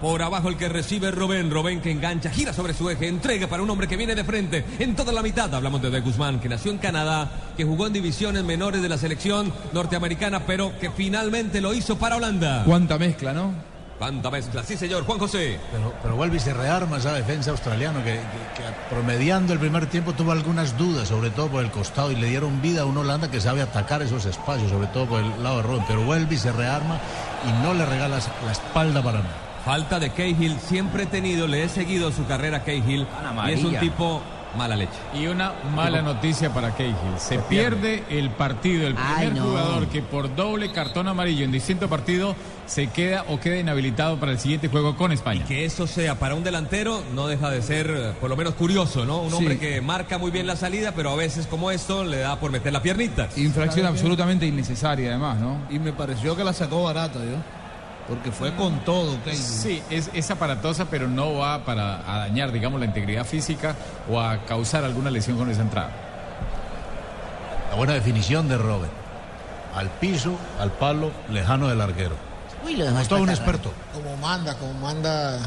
Por 0.04 0.22
abajo 0.22 0.50
el 0.50 0.58
que 0.58 0.68
recibe 0.68 1.12
Robén. 1.12 1.50
Robén 1.50 1.80
que 1.80 1.90
engancha, 1.90 2.30
gira 2.30 2.52
sobre 2.52 2.74
su 2.74 2.90
eje, 2.90 3.08
entrega 3.08 3.48
para 3.48 3.64
un 3.64 3.70
hombre 3.70 3.88
que 3.88 3.96
viene 3.96 4.14
de 4.16 4.26
frente. 4.26 4.66
En 4.80 4.98
toda 4.98 5.14
la 5.14 5.22
mitad 5.22 5.56
hablamos 5.56 5.82
de 5.82 5.90
De 5.90 6.02
Guzmán, 6.02 6.42
que 6.42 6.50
nació 6.50 6.72
en 6.74 6.78
Canadá, 6.78 7.32
que 7.56 7.64
jugó 7.64 7.88
en 7.88 7.94
divisiones 7.94 8.44
menores 8.44 8.82
de 8.82 8.90
la 8.90 8.98
selección 8.98 9.54
norteamericana, 9.72 10.42
pero 10.46 10.78
que 10.78 10.92
finalmente 10.92 11.62
lo 11.62 11.74
hizo 11.74 11.98
para 11.98 12.18
Holanda. 12.18 12.64
Cuánta 12.66 12.98
mezcla, 13.00 13.32
¿no? 13.32 13.54
Cuánta 13.98 14.30
mezcla. 14.30 14.62
Sí, 14.64 14.76
señor. 14.76 15.06
Juan 15.06 15.20
José. 15.20 15.58
Pero, 15.72 15.94
pero 16.04 16.16
vuelve 16.18 16.36
y 16.36 16.40
se 16.42 16.54
rearma 16.54 16.98
esa 16.98 17.14
defensa 17.14 17.52
australiana 17.52 18.04
que, 18.04 18.12
que- 18.16 18.18
que 18.18 18.70
promediando 18.94 19.54
el 19.54 19.60
primer 19.60 19.86
tiempo 19.86 20.12
tuvo 20.12 20.34
algunas 20.34 20.78
dudas, 20.78 21.08
sobre 21.08 21.30
todo 21.30 21.48
por 21.48 21.64
el 21.64 21.72
costado, 21.72 22.12
y 22.12 22.18
le 22.18 22.28
dieron 22.28 22.62
vida 22.62 22.82
a 22.82 22.86
una 22.86 23.00
Holanda 23.00 23.32
que 23.32 23.40
sabe 23.40 23.62
atacar 23.62 24.02
esos 24.02 24.26
espacios, 24.26 24.70
sobre 24.70 24.88
todo 24.88 25.06
por 25.06 25.22
el 25.24 25.42
lado 25.42 25.58
de 25.58 25.64
Robben. 25.64 25.86
Pero 25.88 26.04
vuelve 26.04 26.36
y 26.36 26.38
se 26.38 26.52
rearma 26.52 27.00
y 27.48 27.64
no 27.64 27.74
le 27.74 27.86
regala 27.86 28.20
la 28.46 28.52
espalda 28.52 29.02
para 29.02 29.20
nada. 29.20 29.43
Falta 29.66 30.00
de 30.00 30.10
Cahill. 30.10 30.58
Siempre 30.60 31.04
he 31.04 31.06
tenido, 31.06 31.48
le 31.48 31.64
he 31.64 31.70
seguido 31.70 32.12
su 32.12 32.26
carrera 32.26 32.58
a 32.58 32.64
Cahill. 32.64 33.08
Y 33.48 33.52
es 33.52 33.64
un 33.64 33.76
tipo 33.80 34.22
mala 34.58 34.76
leche. 34.76 34.92
Y 35.16 35.26
una 35.28 35.54
mala 35.74 36.02
noticia 36.02 36.54
para 36.54 36.72
Cahill. 36.76 36.94
Se 37.18 37.40
pierde 37.40 38.04
el 38.10 38.30
partido. 38.30 38.88
El 38.88 38.96
Ay, 38.98 39.28
primer 39.28 39.42
no. 39.42 39.50
jugador 39.50 39.88
que 39.88 40.02
por 40.02 40.36
doble 40.36 40.72
cartón 40.72 41.08
amarillo 41.08 41.46
en 41.46 41.52
distinto 41.52 41.88
partido 41.90 42.36
se 42.66 42.88
queda 42.88 43.24
o 43.30 43.40
queda 43.40 43.58
inhabilitado 43.58 44.20
para 44.20 44.34
el 44.34 44.40
siguiente 44.40 44.68
juego 44.68 44.96
con 44.98 45.12
España. 45.14 45.46
Que 45.46 45.64
eso 45.66 45.88
sea 45.88 46.16
para 46.20 46.36
un 46.36 46.44
delantero 46.44 47.02
no 47.16 47.28
deja 47.28 47.50
de 47.50 47.62
ser 47.62 47.88
eh, 47.90 48.14
por 48.20 48.30
lo 48.30 48.36
menos 48.38 48.54
curioso, 48.56 49.06
¿no? 49.06 49.22
Un 49.22 49.30
Sí. 49.32 49.36
hombre 49.38 49.58
que 49.60 49.80
marca 49.82 50.18
muy 50.18 50.30
bien 50.32 50.46
la 50.46 50.56
salida, 50.58 50.92
pero 50.96 51.10
a 51.12 51.16
veces 51.16 51.48
como 51.48 51.72
esto 51.72 52.04
le 52.04 52.18
da 52.20 52.40
por 52.40 52.52
meter 52.52 52.72
la 52.74 52.82
piernita. 52.82 53.30
Infracción 53.38 53.86
absolutamente 53.86 54.46
innecesaria, 54.46 55.10
además, 55.10 55.40
¿no? 55.40 55.58
Y 55.70 55.80
me 55.80 55.94
pareció 55.94 56.36
que 56.36 56.44
la 56.44 56.52
sacó 56.54 56.84
barata, 56.84 57.20
yo. 57.20 57.63
Porque 58.08 58.32
fue 58.32 58.54
con 58.56 58.80
todo, 58.84 59.18
Cahill. 59.24 59.38
Sí, 59.38 59.82
es, 59.90 60.10
es 60.14 60.30
aparatosa, 60.30 60.86
pero 60.90 61.08
no 61.08 61.36
va 61.36 61.64
para 61.64 62.02
a 62.06 62.20
dañar, 62.20 62.52
digamos, 62.52 62.80
la 62.80 62.86
integridad 62.86 63.26
física 63.26 63.76
o 64.10 64.20
a 64.20 64.40
causar 64.46 64.84
alguna 64.84 65.10
lesión 65.10 65.38
con 65.38 65.50
esa 65.50 65.62
entrada. 65.62 65.92
La 67.70 67.76
buena 67.78 67.94
definición 67.94 68.48
de 68.50 68.58
Robben. 68.58 68.90
Al 69.74 69.90
piso, 69.90 70.36
al 70.60 70.72
palo, 70.72 71.12
lejano 71.30 71.68
del 71.70 71.82
arquero. 71.82 72.16
Uy, 72.66 72.76
lo 72.76 72.86
dejas 72.86 73.08
todo 73.08 73.22
un 73.24 73.30
experto. 73.30 73.72
Como 73.94 74.16
manda, 74.18 74.54
como 74.56 74.74
manda 74.74 75.40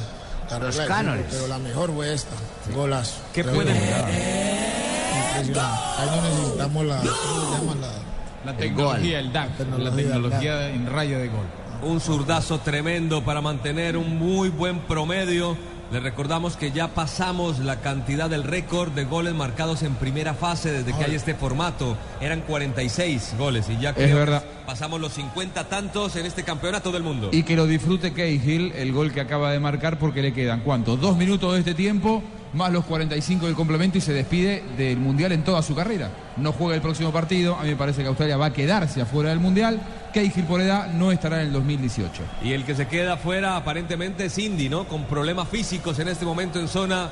la 0.51 0.59
Los 0.59 0.77
cánones. 0.81 1.27
Pero 1.31 1.47
la 1.47 1.59
mejor 1.59 1.95
fue 1.95 2.13
esta. 2.13 2.35
Golazo. 2.75 3.21
¿Qué 3.33 3.45
puede- 3.45 3.71
Impresionante. 3.71 5.61
Ahí 5.99 6.09
no 6.11 6.23
necesitamos 6.23 6.87
la. 6.87 6.97
¿Cómo 6.97 7.11
se 7.13 7.59
llama 7.67 7.75
la? 7.81 8.51
La 8.53 8.57
tecnología, 8.57 9.19
el 9.19 9.33
DAC, 9.33 9.49
la 9.51 9.57
tecnología, 9.57 9.97
tecnología 9.97 10.69
en 10.69 10.87
raya 10.87 11.19
de 11.19 11.29
gol. 11.29 11.47
Un 11.87 12.01
zurdazo 12.01 12.59
tremendo 12.59 13.23
para 13.23 13.41
mantener 13.41 13.97
un 13.97 14.19
muy 14.19 14.49
buen 14.49 14.81
promedio. 14.81 15.57
Le 15.93 16.01
recordamos 16.01 16.57
que 16.57 16.73
ya 16.73 16.89
pasamos 16.89 17.61
la 17.61 17.81
cantidad 17.81 18.29
del 18.29 18.43
récord 18.43 18.91
de 18.91 19.05
goles 19.05 19.35
marcados 19.35 19.85
en 19.85 19.95
primera 19.95 20.35
fase 20.35 20.73
desde 20.73 20.93
que 20.93 21.05
hay 21.05 21.15
este 21.15 21.35
formato. 21.35 21.97
Eran 22.21 22.41
46 22.41 23.37
goles 23.39 23.71
y 23.71 23.81
ya 23.81 23.95
creo 23.95 24.09
que 24.09 24.15
verdad. 24.15 24.45
pasamos 24.67 25.01
los 25.01 25.13
50 25.13 25.69
tantos 25.69 26.17
en 26.17 26.27
este 26.27 26.43
campeonato 26.43 26.91
del 26.91 27.05
mundo. 27.05 27.29
Y 27.31 27.45
que 27.45 27.55
lo 27.55 27.69
disfrute 27.69 28.13
Cahill, 28.13 28.73
el 28.73 28.93
gol 28.93 29.13
que 29.13 29.21
acaba 29.21 29.53
de 29.53 29.61
marcar, 29.61 29.97
porque 30.01 30.23
le 30.23 30.33
quedan, 30.33 30.63
¿cuánto? 30.63 30.97
Dos 30.97 31.17
minutos 31.17 31.53
de 31.53 31.61
este 31.61 31.75
tiempo, 31.75 32.21
más 32.53 32.73
los 32.73 32.85
45 32.85 33.47
del 33.47 33.55
complemento 33.55 33.97
y 33.99 34.01
se 34.01 34.13
despide 34.13 34.65
del 34.77 34.99
Mundial 34.99 35.31
en 35.31 35.45
toda 35.45 35.63
su 35.63 35.77
carrera. 35.77 36.11
No 36.37 36.53
juega 36.53 36.75
el 36.75 36.83
próximo 36.83 37.13
partido, 37.13 37.57
a 37.57 37.63
mí 37.63 37.71
me 37.71 37.77
parece 37.77 38.03
que 38.03 38.09
Australia 38.09 38.37
va 38.37 38.47
a 38.47 38.53
quedarse 38.53 39.01
afuera 39.01 39.31
del 39.31 39.41
Mundial. 39.41 39.81
Cahill 40.13 40.45
por 40.45 40.61
edad 40.61 40.89
no 40.89 41.11
estará 41.13 41.41
en 41.41 41.47
el 41.49 41.53
2018. 41.53 42.23
Y 42.43 42.53
el 42.53 42.65
que 42.65 42.75
se 42.75 42.87
queda 42.89 43.17
fuera 43.17 43.57
aparentemente 43.57 44.27
es 44.27 44.37
Indy, 44.39 44.69
¿no? 44.69 44.85
Con 44.87 45.05
problemas 45.05 45.49
físicos 45.49 45.99
en 45.99 46.09
este 46.09 46.25
momento 46.27 46.61
en 46.61 46.69
zona. 46.69 47.09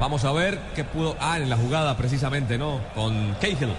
Vamos 0.00 0.24
a 0.24 0.32
ver 0.32 0.58
qué 0.74 0.84
pudo. 0.84 1.16
Ah, 1.20 1.38
en 1.38 1.48
la 1.50 1.56
jugada 1.56 1.96
precisamente, 1.96 2.58
¿no? 2.58 2.80
Con 2.94 3.34
Cahill. 3.40 3.72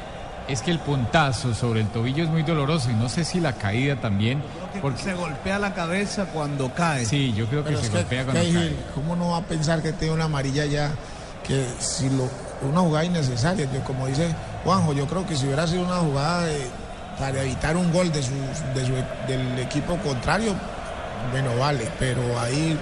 Es 0.48 0.62
que 0.62 0.72
el 0.72 0.80
puntazo 0.80 1.54
sobre 1.54 1.82
el 1.82 1.88
tobillo 1.88 2.24
es 2.24 2.30
muy 2.30 2.42
doloroso 2.42 2.90
y 2.90 2.94
no 2.94 3.10
sé 3.10 3.26
si 3.26 3.40
la 3.40 3.54
caída 3.54 3.98
también. 3.98 4.42
Porque 4.82 5.02
Se 5.02 5.14
golpea 5.14 5.60
la 5.60 5.74
cabeza 5.74 6.26
cuando 6.28 6.74
cae. 6.74 7.06
Sí, 7.06 7.34
yo 7.36 7.48
creo 7.48 7.64
que 7.64 7.70
Pero 7.72 7.82
se 7.82 7.90
que 7.90 7.98
golpea 7.98 8.24
cuando 8.24 8.42
Cahill, 8.42 8.56
cae. 8.56 8.76
¿cómo 8.96 9.16
no 9.16 9.32
va 9.32 9.38
a 9.38 9.42
pensar 9.44 9.82
que 9.82 9.92
tiene 9.94 10.14
una 10.14 10.26
amarilla 10.26 10.66
ya? 10.66 10.92
Que 11.46 11.66
si 11.80 12.10
lo, 12.10 12.30
una 12.62 12.82
jugada 12.82 13.06
innecesaria, 13.06 13.70
que 13.70 13.80
como 13.80 14.08
dice 14.08 14.28
Juanjo, 14.64 14.94
yo 14.94 15.06
creo 15.08 15.26
que 15.26 15.36
si 15.36 15.46
hubiera 15.46 15.68
sido 15.68 15.84
una 15.84 15.98
jugada 15.98 16.46
de- 16.46 16.68
para 17.20 17.42
evitar 17.42 17.76
un 17.76 17.92
gol 17.92 18.12
de 18.12 18.22
su, 18.22 18.32
de 18.76 18.86
su- 18.86 18.94
del 19.28 19.60
equipo 19.60 19.96
contrario, 19.98 20.54
bueno, 21.32 21.50
vale, 21.60 21.88
pero 22.00 22.22
ahí 22.40 22.78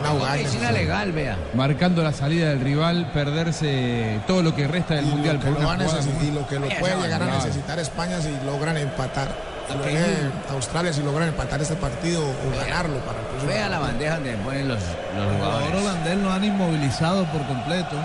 una 0.00 0.10
jugada 0.10 0.38
innecesaria. 0.38 0.72
legal, 0.72 1.12
vea. 1.12 1.36
Marcando 1.54 2.02
la 2.02 2.12
salida 2.12 2.48
del 2.50 2.60
rival, 2.60 3.10
perderse 3.12 4.20
todo 4.26 4.42
lo 4.42 4.54
que 4.54 4.66
resta 4.66 4.94
del 4.94 5.06
Mundial 5.06 5.38
que 5.38 5.46
por 5.50 5.52
lo 5.52 5.58
una 5.60 5.68
jugada 5.78 5.84
necesitar- 5.84 6.14
como- 6.18 6.24
y 6.28 6.30
lo 6.34 6.46
que 6.46 6.58
lo 6.58 6.80
puede 6.80 6.96
llegar 7.02 7.22
a 7.22 7.26
necesitar 7.26 7.78
España 7.78 8.20
si 8.20 8.30
logran 8.46 8.76
empatar. 8.76 9.28
Lo- 9.74 9.82
eh, 9.86 10.30
Australia 10.50 10.92
si 10.92 11.02
logran 11.02 11.28
empatar 11.28 11.62
este 11.62 11.74
partido 11.76 12.20
o 12.22 12.50
ganarlo 12.60 12.98
para 12.98 13.18
el 13.20 13.24
próximo 13.24 13.50
Vea 13.50 13.68
la 13.70 13.78
bandeja 13.78 14.14
donde 14.16 14.32
ponen 14.36 14.68
los, 14.68 14.78
los 14.78 15.26
El 15.26 15.36
jugador 15.36 15.36
jugadores. 15.62 15.82
holandés 15.82 16.18
lo 16.18 16.32
han 16.32 16.44
inmovilizado 16.44 17.24
por 17.26 17.46
completo. 17.46 17.96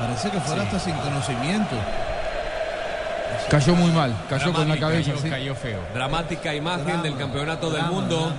Parece 0.00 0.30
que 0.30 0.40
fuera 0.40 0.62
hasta 0.62 0.78
sin 0.78 0.94
conocimiento. 0.94 1.76
Cayó 3.50 3.74
muy 3.74 3.90
mal, 3.90 4.14
cayó 4.28 4.52
con 4.52 4.68
la 4.68 4.76
cabeza. 4.78 5.10
cayó- 5.12 5.22
sí. 5.22 5.30
cayó 5.30 5.54
feo. 5.54 5.80
Dramática 5.94 6.54
imagen 6.54 6.84
Drama, 6.86 7.02
del 7.02 7.16
campeonato 7.16 7.70
del 7.70 7.84
mundo. 7.86 8.16
drama. 8.16 8.34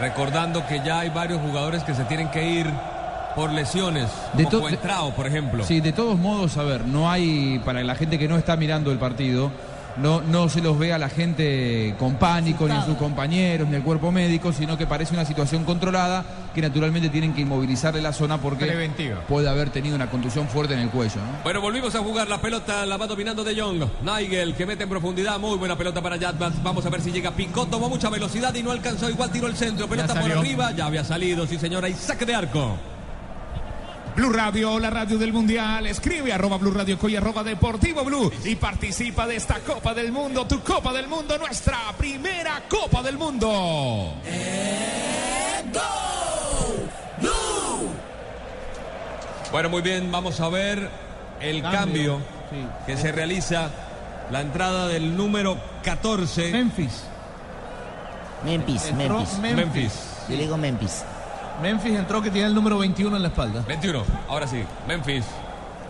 Recordando 0.00 0.66
que 0.66 0.80
ya 0.84 1.00
hay 1.00 1.10
varios 1.10 1.40
jugadores 1.40 1.82
que 1.84 1.94
se 1.94 2.04
tienen 2.04 2.28
que 2.30 2.44
ir 2.44 2.70
por 3.34 3.50
lesiones. 3.52 4.08
De 4.34 4.44
como 4.44 4.68
por 5.14 5.26
ejemplo. 5.26 5.64
Sí, 5.64 5.80
de 5.80 5.92
todos 5.92 6.18
modos, 6.18 6.56
a 6.56 6.62
ver, 6.62 6.84
no 6.86 7.10
hay, 7.10 7.60
para 7.64 7.82
la 7.82 7.94
gente 7.94 8.18
que 8.18 8.28
no 8.28 8.36
está 8.36 8.56
mirando 8.56 8.90
el 8.92 8.98
partido, 8.98 9.50
no, 9.96 10.20
no 10.22 10.48
se 10.48 10.60
los 10.60 10.78
ve 10.78 10.92
a 10.92 10.98
la 10.98 11.08
gente 11.08 11.94
con 11.98 12.14
pánico, 12.16 12.66
ni 12.66 12.74
a 12.74 12.84
sus 12.84 12.96
compañeros, 12.96 13.68
ni 13.68 13.76
al 13.76 13.82
cuerpo 13.82 14.10
médico, 14.10 14.52
sino 14.52 14.76
que 14.76 14.86
parece 14.86 15.14
una 15.14 15.24
situación 15.24 15.64
controlada 15.64 16.24
que 16.54 16.62
naturalmente 16.62 17.08
tienen 17.08 17.34
que 17.34 17.42
inmovilizarle 17.42 18.00
la 18.00 18.12
zona 18.12 18.38
porque 18.38 18.66
Preventiva. 18.66 19.20
puede 19.28 19.48
haber 19.48 19.70
tenido 19.70 19.96
una 19.96 20.08
contusión 20.10 20.48
fuerte 20.48 20.74
en 20.74 20.80
el 20.80 20.90
cuello. 20.90 21.16
¿no? 21.16 21.42
Bueno, 21.42 21.60
volvimos 21.60 21.94
a 21.94 21.98
jugar. 21.98 22.28
La 22.28 22.40
pelota 22.40 22.86
la 22.86 22.96
va 22.96 23.06
dominando 23.06 23.42
De 23.44 23.60
Jong. 23.60 23.84
Nigel 24.02 24.54
que 24.54 24.66
mete 24.66 24.84
en 24.84 24.88
profundidad. 24.88 25.38
Muy 25.38 25.56
buena 25.58 25.76
pelota 25.76 26.00
para 26.00 26.18
Jadbas. 26.18 26.62
Vamos 26.62 26.86
a 26.86 26.90
ver 26.90 27.00
si 27.00 27.10
llega 27.10 27.32
Picot. 27.32 27.70
Tomó 27.70 27.88
mucha 27.88 28.08
velocidad 28.08 28.54
y 28.54 28.62
no 28.62 28.70
alcanzó. 28.70 29.10
Igual 29.10 29.30
tiró 29.30 29.46
el 29.48 29.56
centro. 29.56 29.88
Pelota 29.88 30.14
por 30.20 30.30
arriba. 30.30 30.72
Ya 30.72 30.86
había 30.86 31.04
salido, 31.04 31.46
sí 31.46 31.58
señora. 31.58 31.88
Y 31.88 31.94
saque 31.94 32.24
de 32.24 32.34
arco. 32.34 32.76
Blue 34.16 34.32
Radio, 34.32 34.78
la 34.78 34.90
radio 34.90 35.18
del 35.18 35.32
mundial. 35.32 35.86
Escribe 35.86 36.32
arroba 36.32 36.56
Blue 36.56 36.72
Radio 36.72 36.96
Co 36.98 37.08
y 37.08 37.16
arroba 37.16 37.42
Deportivo 37.42 38.04
Blue 38.04 38.32
y 38.44 38.54
participa 38.54 39.26
de 39.26 39.36
esta 39.36 39.58
Copa 39.60 39.92
del 39.92 40.12
Mundo, 40.12 40.46
tu 40.46 40.60
Copa 40.60 40.92
del 40.92 41.08
Mundo, 41.08 41.36
nuestra 41.36 41.78
primera 41.98 42.62
Copa 42.68 43.02
del 43.02 43.18
Mundo. 43.18 44.14
Bueno, 49.50 49.68
muy 49.68 49.82
bien. 49.82 50.10
Vamos 50.10 50.40
a 50.40 50.48
ver 50.48 50.90
el 51.40 51.62
cambio, 51.62 51.78
Cambio, 51.78 52.20
sí. 52.50 52.56
que 52.86 52.96
se 52.96 53.12
realiza. 53.12 53.70
La 54.30 54.40
entrada 54.40 54.88
del 54.88 55.16
número 55.16 55.58
14. 55.82 56.50
Memphis. 56.50 57.04
Memphis, 58.42 58.92
Memphis. 58.92 59.38
Memphis. 59.38 59.56
Memphis. 59.56 59.92
Yo 60.28 60.36
le 60.36 60.42
digo 60.42 60.56
Memphis. 60.56 61.04
Memphis 61.62 61.96
entró 61.96 62.20
que 62.20 62.30
tiene 62.30 62.48
el 62.48 62.54
número 62.54 62.78
21 62.78 63.16
en 63.16 63.22
la 63.22 63.28
espalda. 63.28 63.64
21. 63.66 64.02
Ahora 64.28 64.46
sí. 64.46 64.64
Memphis. 64.86 65.24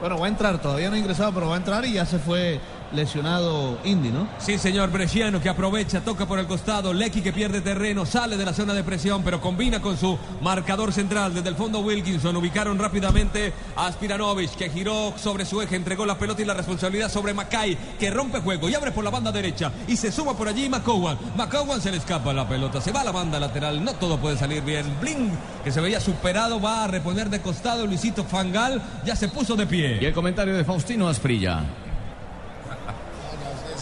Bueno, 0.00 0.18
va 0.18 0.26
a 0.26 0.28
entrar, 0.28 0.58
todavía 0.58 0.90
no 0.90 0.96
ha 0.96 0.98
ingresado, 0.98 1.32
pero 1.32 1.48
va 1.48 1.54
a 1.54 1.58
entrar 1.58 1.84
y 1.84 1.94
ya 1.94 2.04
se 2.04 2.18
fue 2.18 2.60
lesionado 2.92 3.78
Indy, 3.84 4.10
¿no? 4.10 4.28
Sí, 4.38 4.58
señor 4.58 4.90
Bresciano 4.90 5.40
que 5.40 5.48
aprovecha, 5.48 6.00
toca 6.02 6.26
por 6.26 6.38
el 6.38 6.46
costado, 6.46 6.92
Lecky 6.92 7.22
que 7.22 7.32
pierde 7.32 7.60
terreno, 7.60 8.06
sale 8.06 8.36
de 8.36 8.44
la 8.44 8.52
zona 8.52 8.74
de 8.74 8.84
presión, 8.84 9.22
pero 9.22 9.40
combina 9.40 9.80
con 9.80 9.96
su 9.96 10.18
marcador 10.40 10.92
central. 10.92 11.34
Desde 11.34 11.48
el 11.48 11.56
fondo 11.56 11.80
Wilkinson 11.80 12.36
ubicaron 12.36 12.78
rápidamente 12.78 13.52
a 13.76 13.86
Aspiranovic 13.86 14.54
que 14.56 14.70
giró 14.70 15.14
sobre 15.16 15.44
su 15.44 15.60
eje, 15.60 15.76
entregó 15.76 16.06
la 16.06 16.18
pelota 16.18 16.42
y 16.42 16.44
la 16.44 16.54
responsabilidad 16.54 17.10
sobre 17.10 17.34
Mackay 17.34 17.76
que 17.98 18.10
rompe 18.10 18.40
juego 18.40 18.68
y 18.68 18.74
abre 18.74 18.92
por 18.92 19.04
la 19.04 19.10
banda 19.10 19.32
derecha 19.32 19.72
y 19.88 19.96
se 19.96 20.12
suma 20.12 20.36
por 20.36 20.48
allí 20.48 20.68
McCowan. 20.68 21.18
McCowan 21.36 21.80
se 21.80 21.90
le 21.90 21.96
escapa 21.96 22.32
la 22.32 22.48
pelota, 22.48 22.80
se 22.80 22.92
va 22.92 23.00
a 23.00 23.04
la 23.04 23.12
banda 23.12 23.40
lateral, 23.40 23.84
no 23.84 23.94
todo 23.94 24.18
puede 24.18 24.36
salir 24.36 24.62
bien. 24.62 24.84
Bling 25.00 25.30
que 25.62 25.72
se 25.72 25.80
veía 25.80 26.00
superado 26.00 26.60
va 26.60 26.84
a 26.84 26.86
reponer 26.86 27.30
de 27.30 27.40
costado 27.40 27.86
Luisito 27.86 28.24
Fangal, 28.24 28.82
ya 29.04 29.16
se 29.16 29.28
puso 29.28 29.56
de 29.56 29.66
pie. 29.66 29.98
Y 30.00 30.04
el 30.04 30.12
comentario 30.12 30.54
de 30.54 30.64
Faustino 30.64 31.08
Asprilla. 31.08 31.62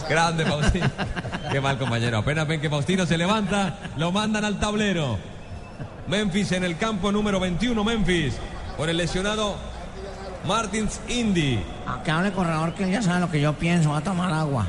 Grande 0.09 0.45
Faustino. 0.45 0.89
Qué 1.51 1.61
mal 1.61 1.77
compañero. 1.77 2.17
Apenas 2.17 2.47
ven 2.47 2.61
que 2.61 2.69
Faustino 2.69 3.05
se 3.05 3.17
levanta, 3.17 3.77
lo 3.97 4.11
mandan 4.11 4.45
al 4.45 4.59
tablero. 4.59 5.17
Memphis 6.07 6.51
en 6.51 6.63
el 6.63 6.77
campo 6.77 7.11
número 7.11 7.39
21, 7.39 7.83
Memphis. 7.83 8.35
Por 8.77 8.89
el 8.89 8.97
lesionado 8.97 9.55
Martins 10.45 10.99
Indy. 11.07 11.63
A 11.87 12.03
que 12.03 12.11
hable 12.11 12.31
corredor 12.31 12.73
que 12.73 12.83
él 12.83 12.91
ya 12.91 13.01
sabe 13.01 13.21
lo 13.21 13.31
que 13.31 13.39
yo 13.39 13.53
pienso. 13.53 13.91
Va 13.91 13.99
a 13.99 14.01
tomar 14.01 14.31
agua. 14.33 14.65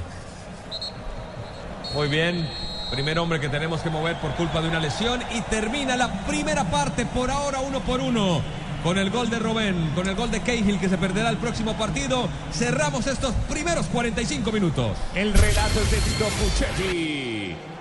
Muy 1.95 2.09
bien. 2.09 2.49
Primer 2.91 3.19
hombre 3.19 3.41
que 3.41 3.49
tenemos 3.49 3.81
que 3.81 3.91
mover 3.91 4.17
por 4.21 4.33
culpa 4.33 4.61
de 4.61 4.69
una 4.69 4.79
lesión 4.79 5.21
y 5.35 5.41
termina 5.43 5.97
la 5.97 6.09
primera 6.27 6.65
parte 6.65 7.07
por 7.07 7.31
ahora 7.31 7.61
uno 7.61 7.81
por 7.81 8.01
uno. 8.01 8.41
Con 8.85 8.99
el 8.99 9.09
gol 9.09 9.31
de 9.31 9.39
Robén, 9.39 9.93
con 9.95 10.07
el 10.07 10.15
gol 10.15 10.31
de 10.31 10.43
Cahill 10.43 10.79
que 10.79 10.91
se 10.91 10.99
perderá 10.99 11.31
el 11.31 11.39
próximo 11.39 11.73
partido, 11.73 12.29
cerramos 12.53 13.07
estos 13.07 13.33
primeros 13.49 13.87
45 13.87 14.53
minutos. 14.53 14.99
El 15.15 15.33
relato 15.33 15.81
es 15.81 15.91
de 15.91 15.97
Tito 15.97 16.27
Puchetti. 16.27 17.74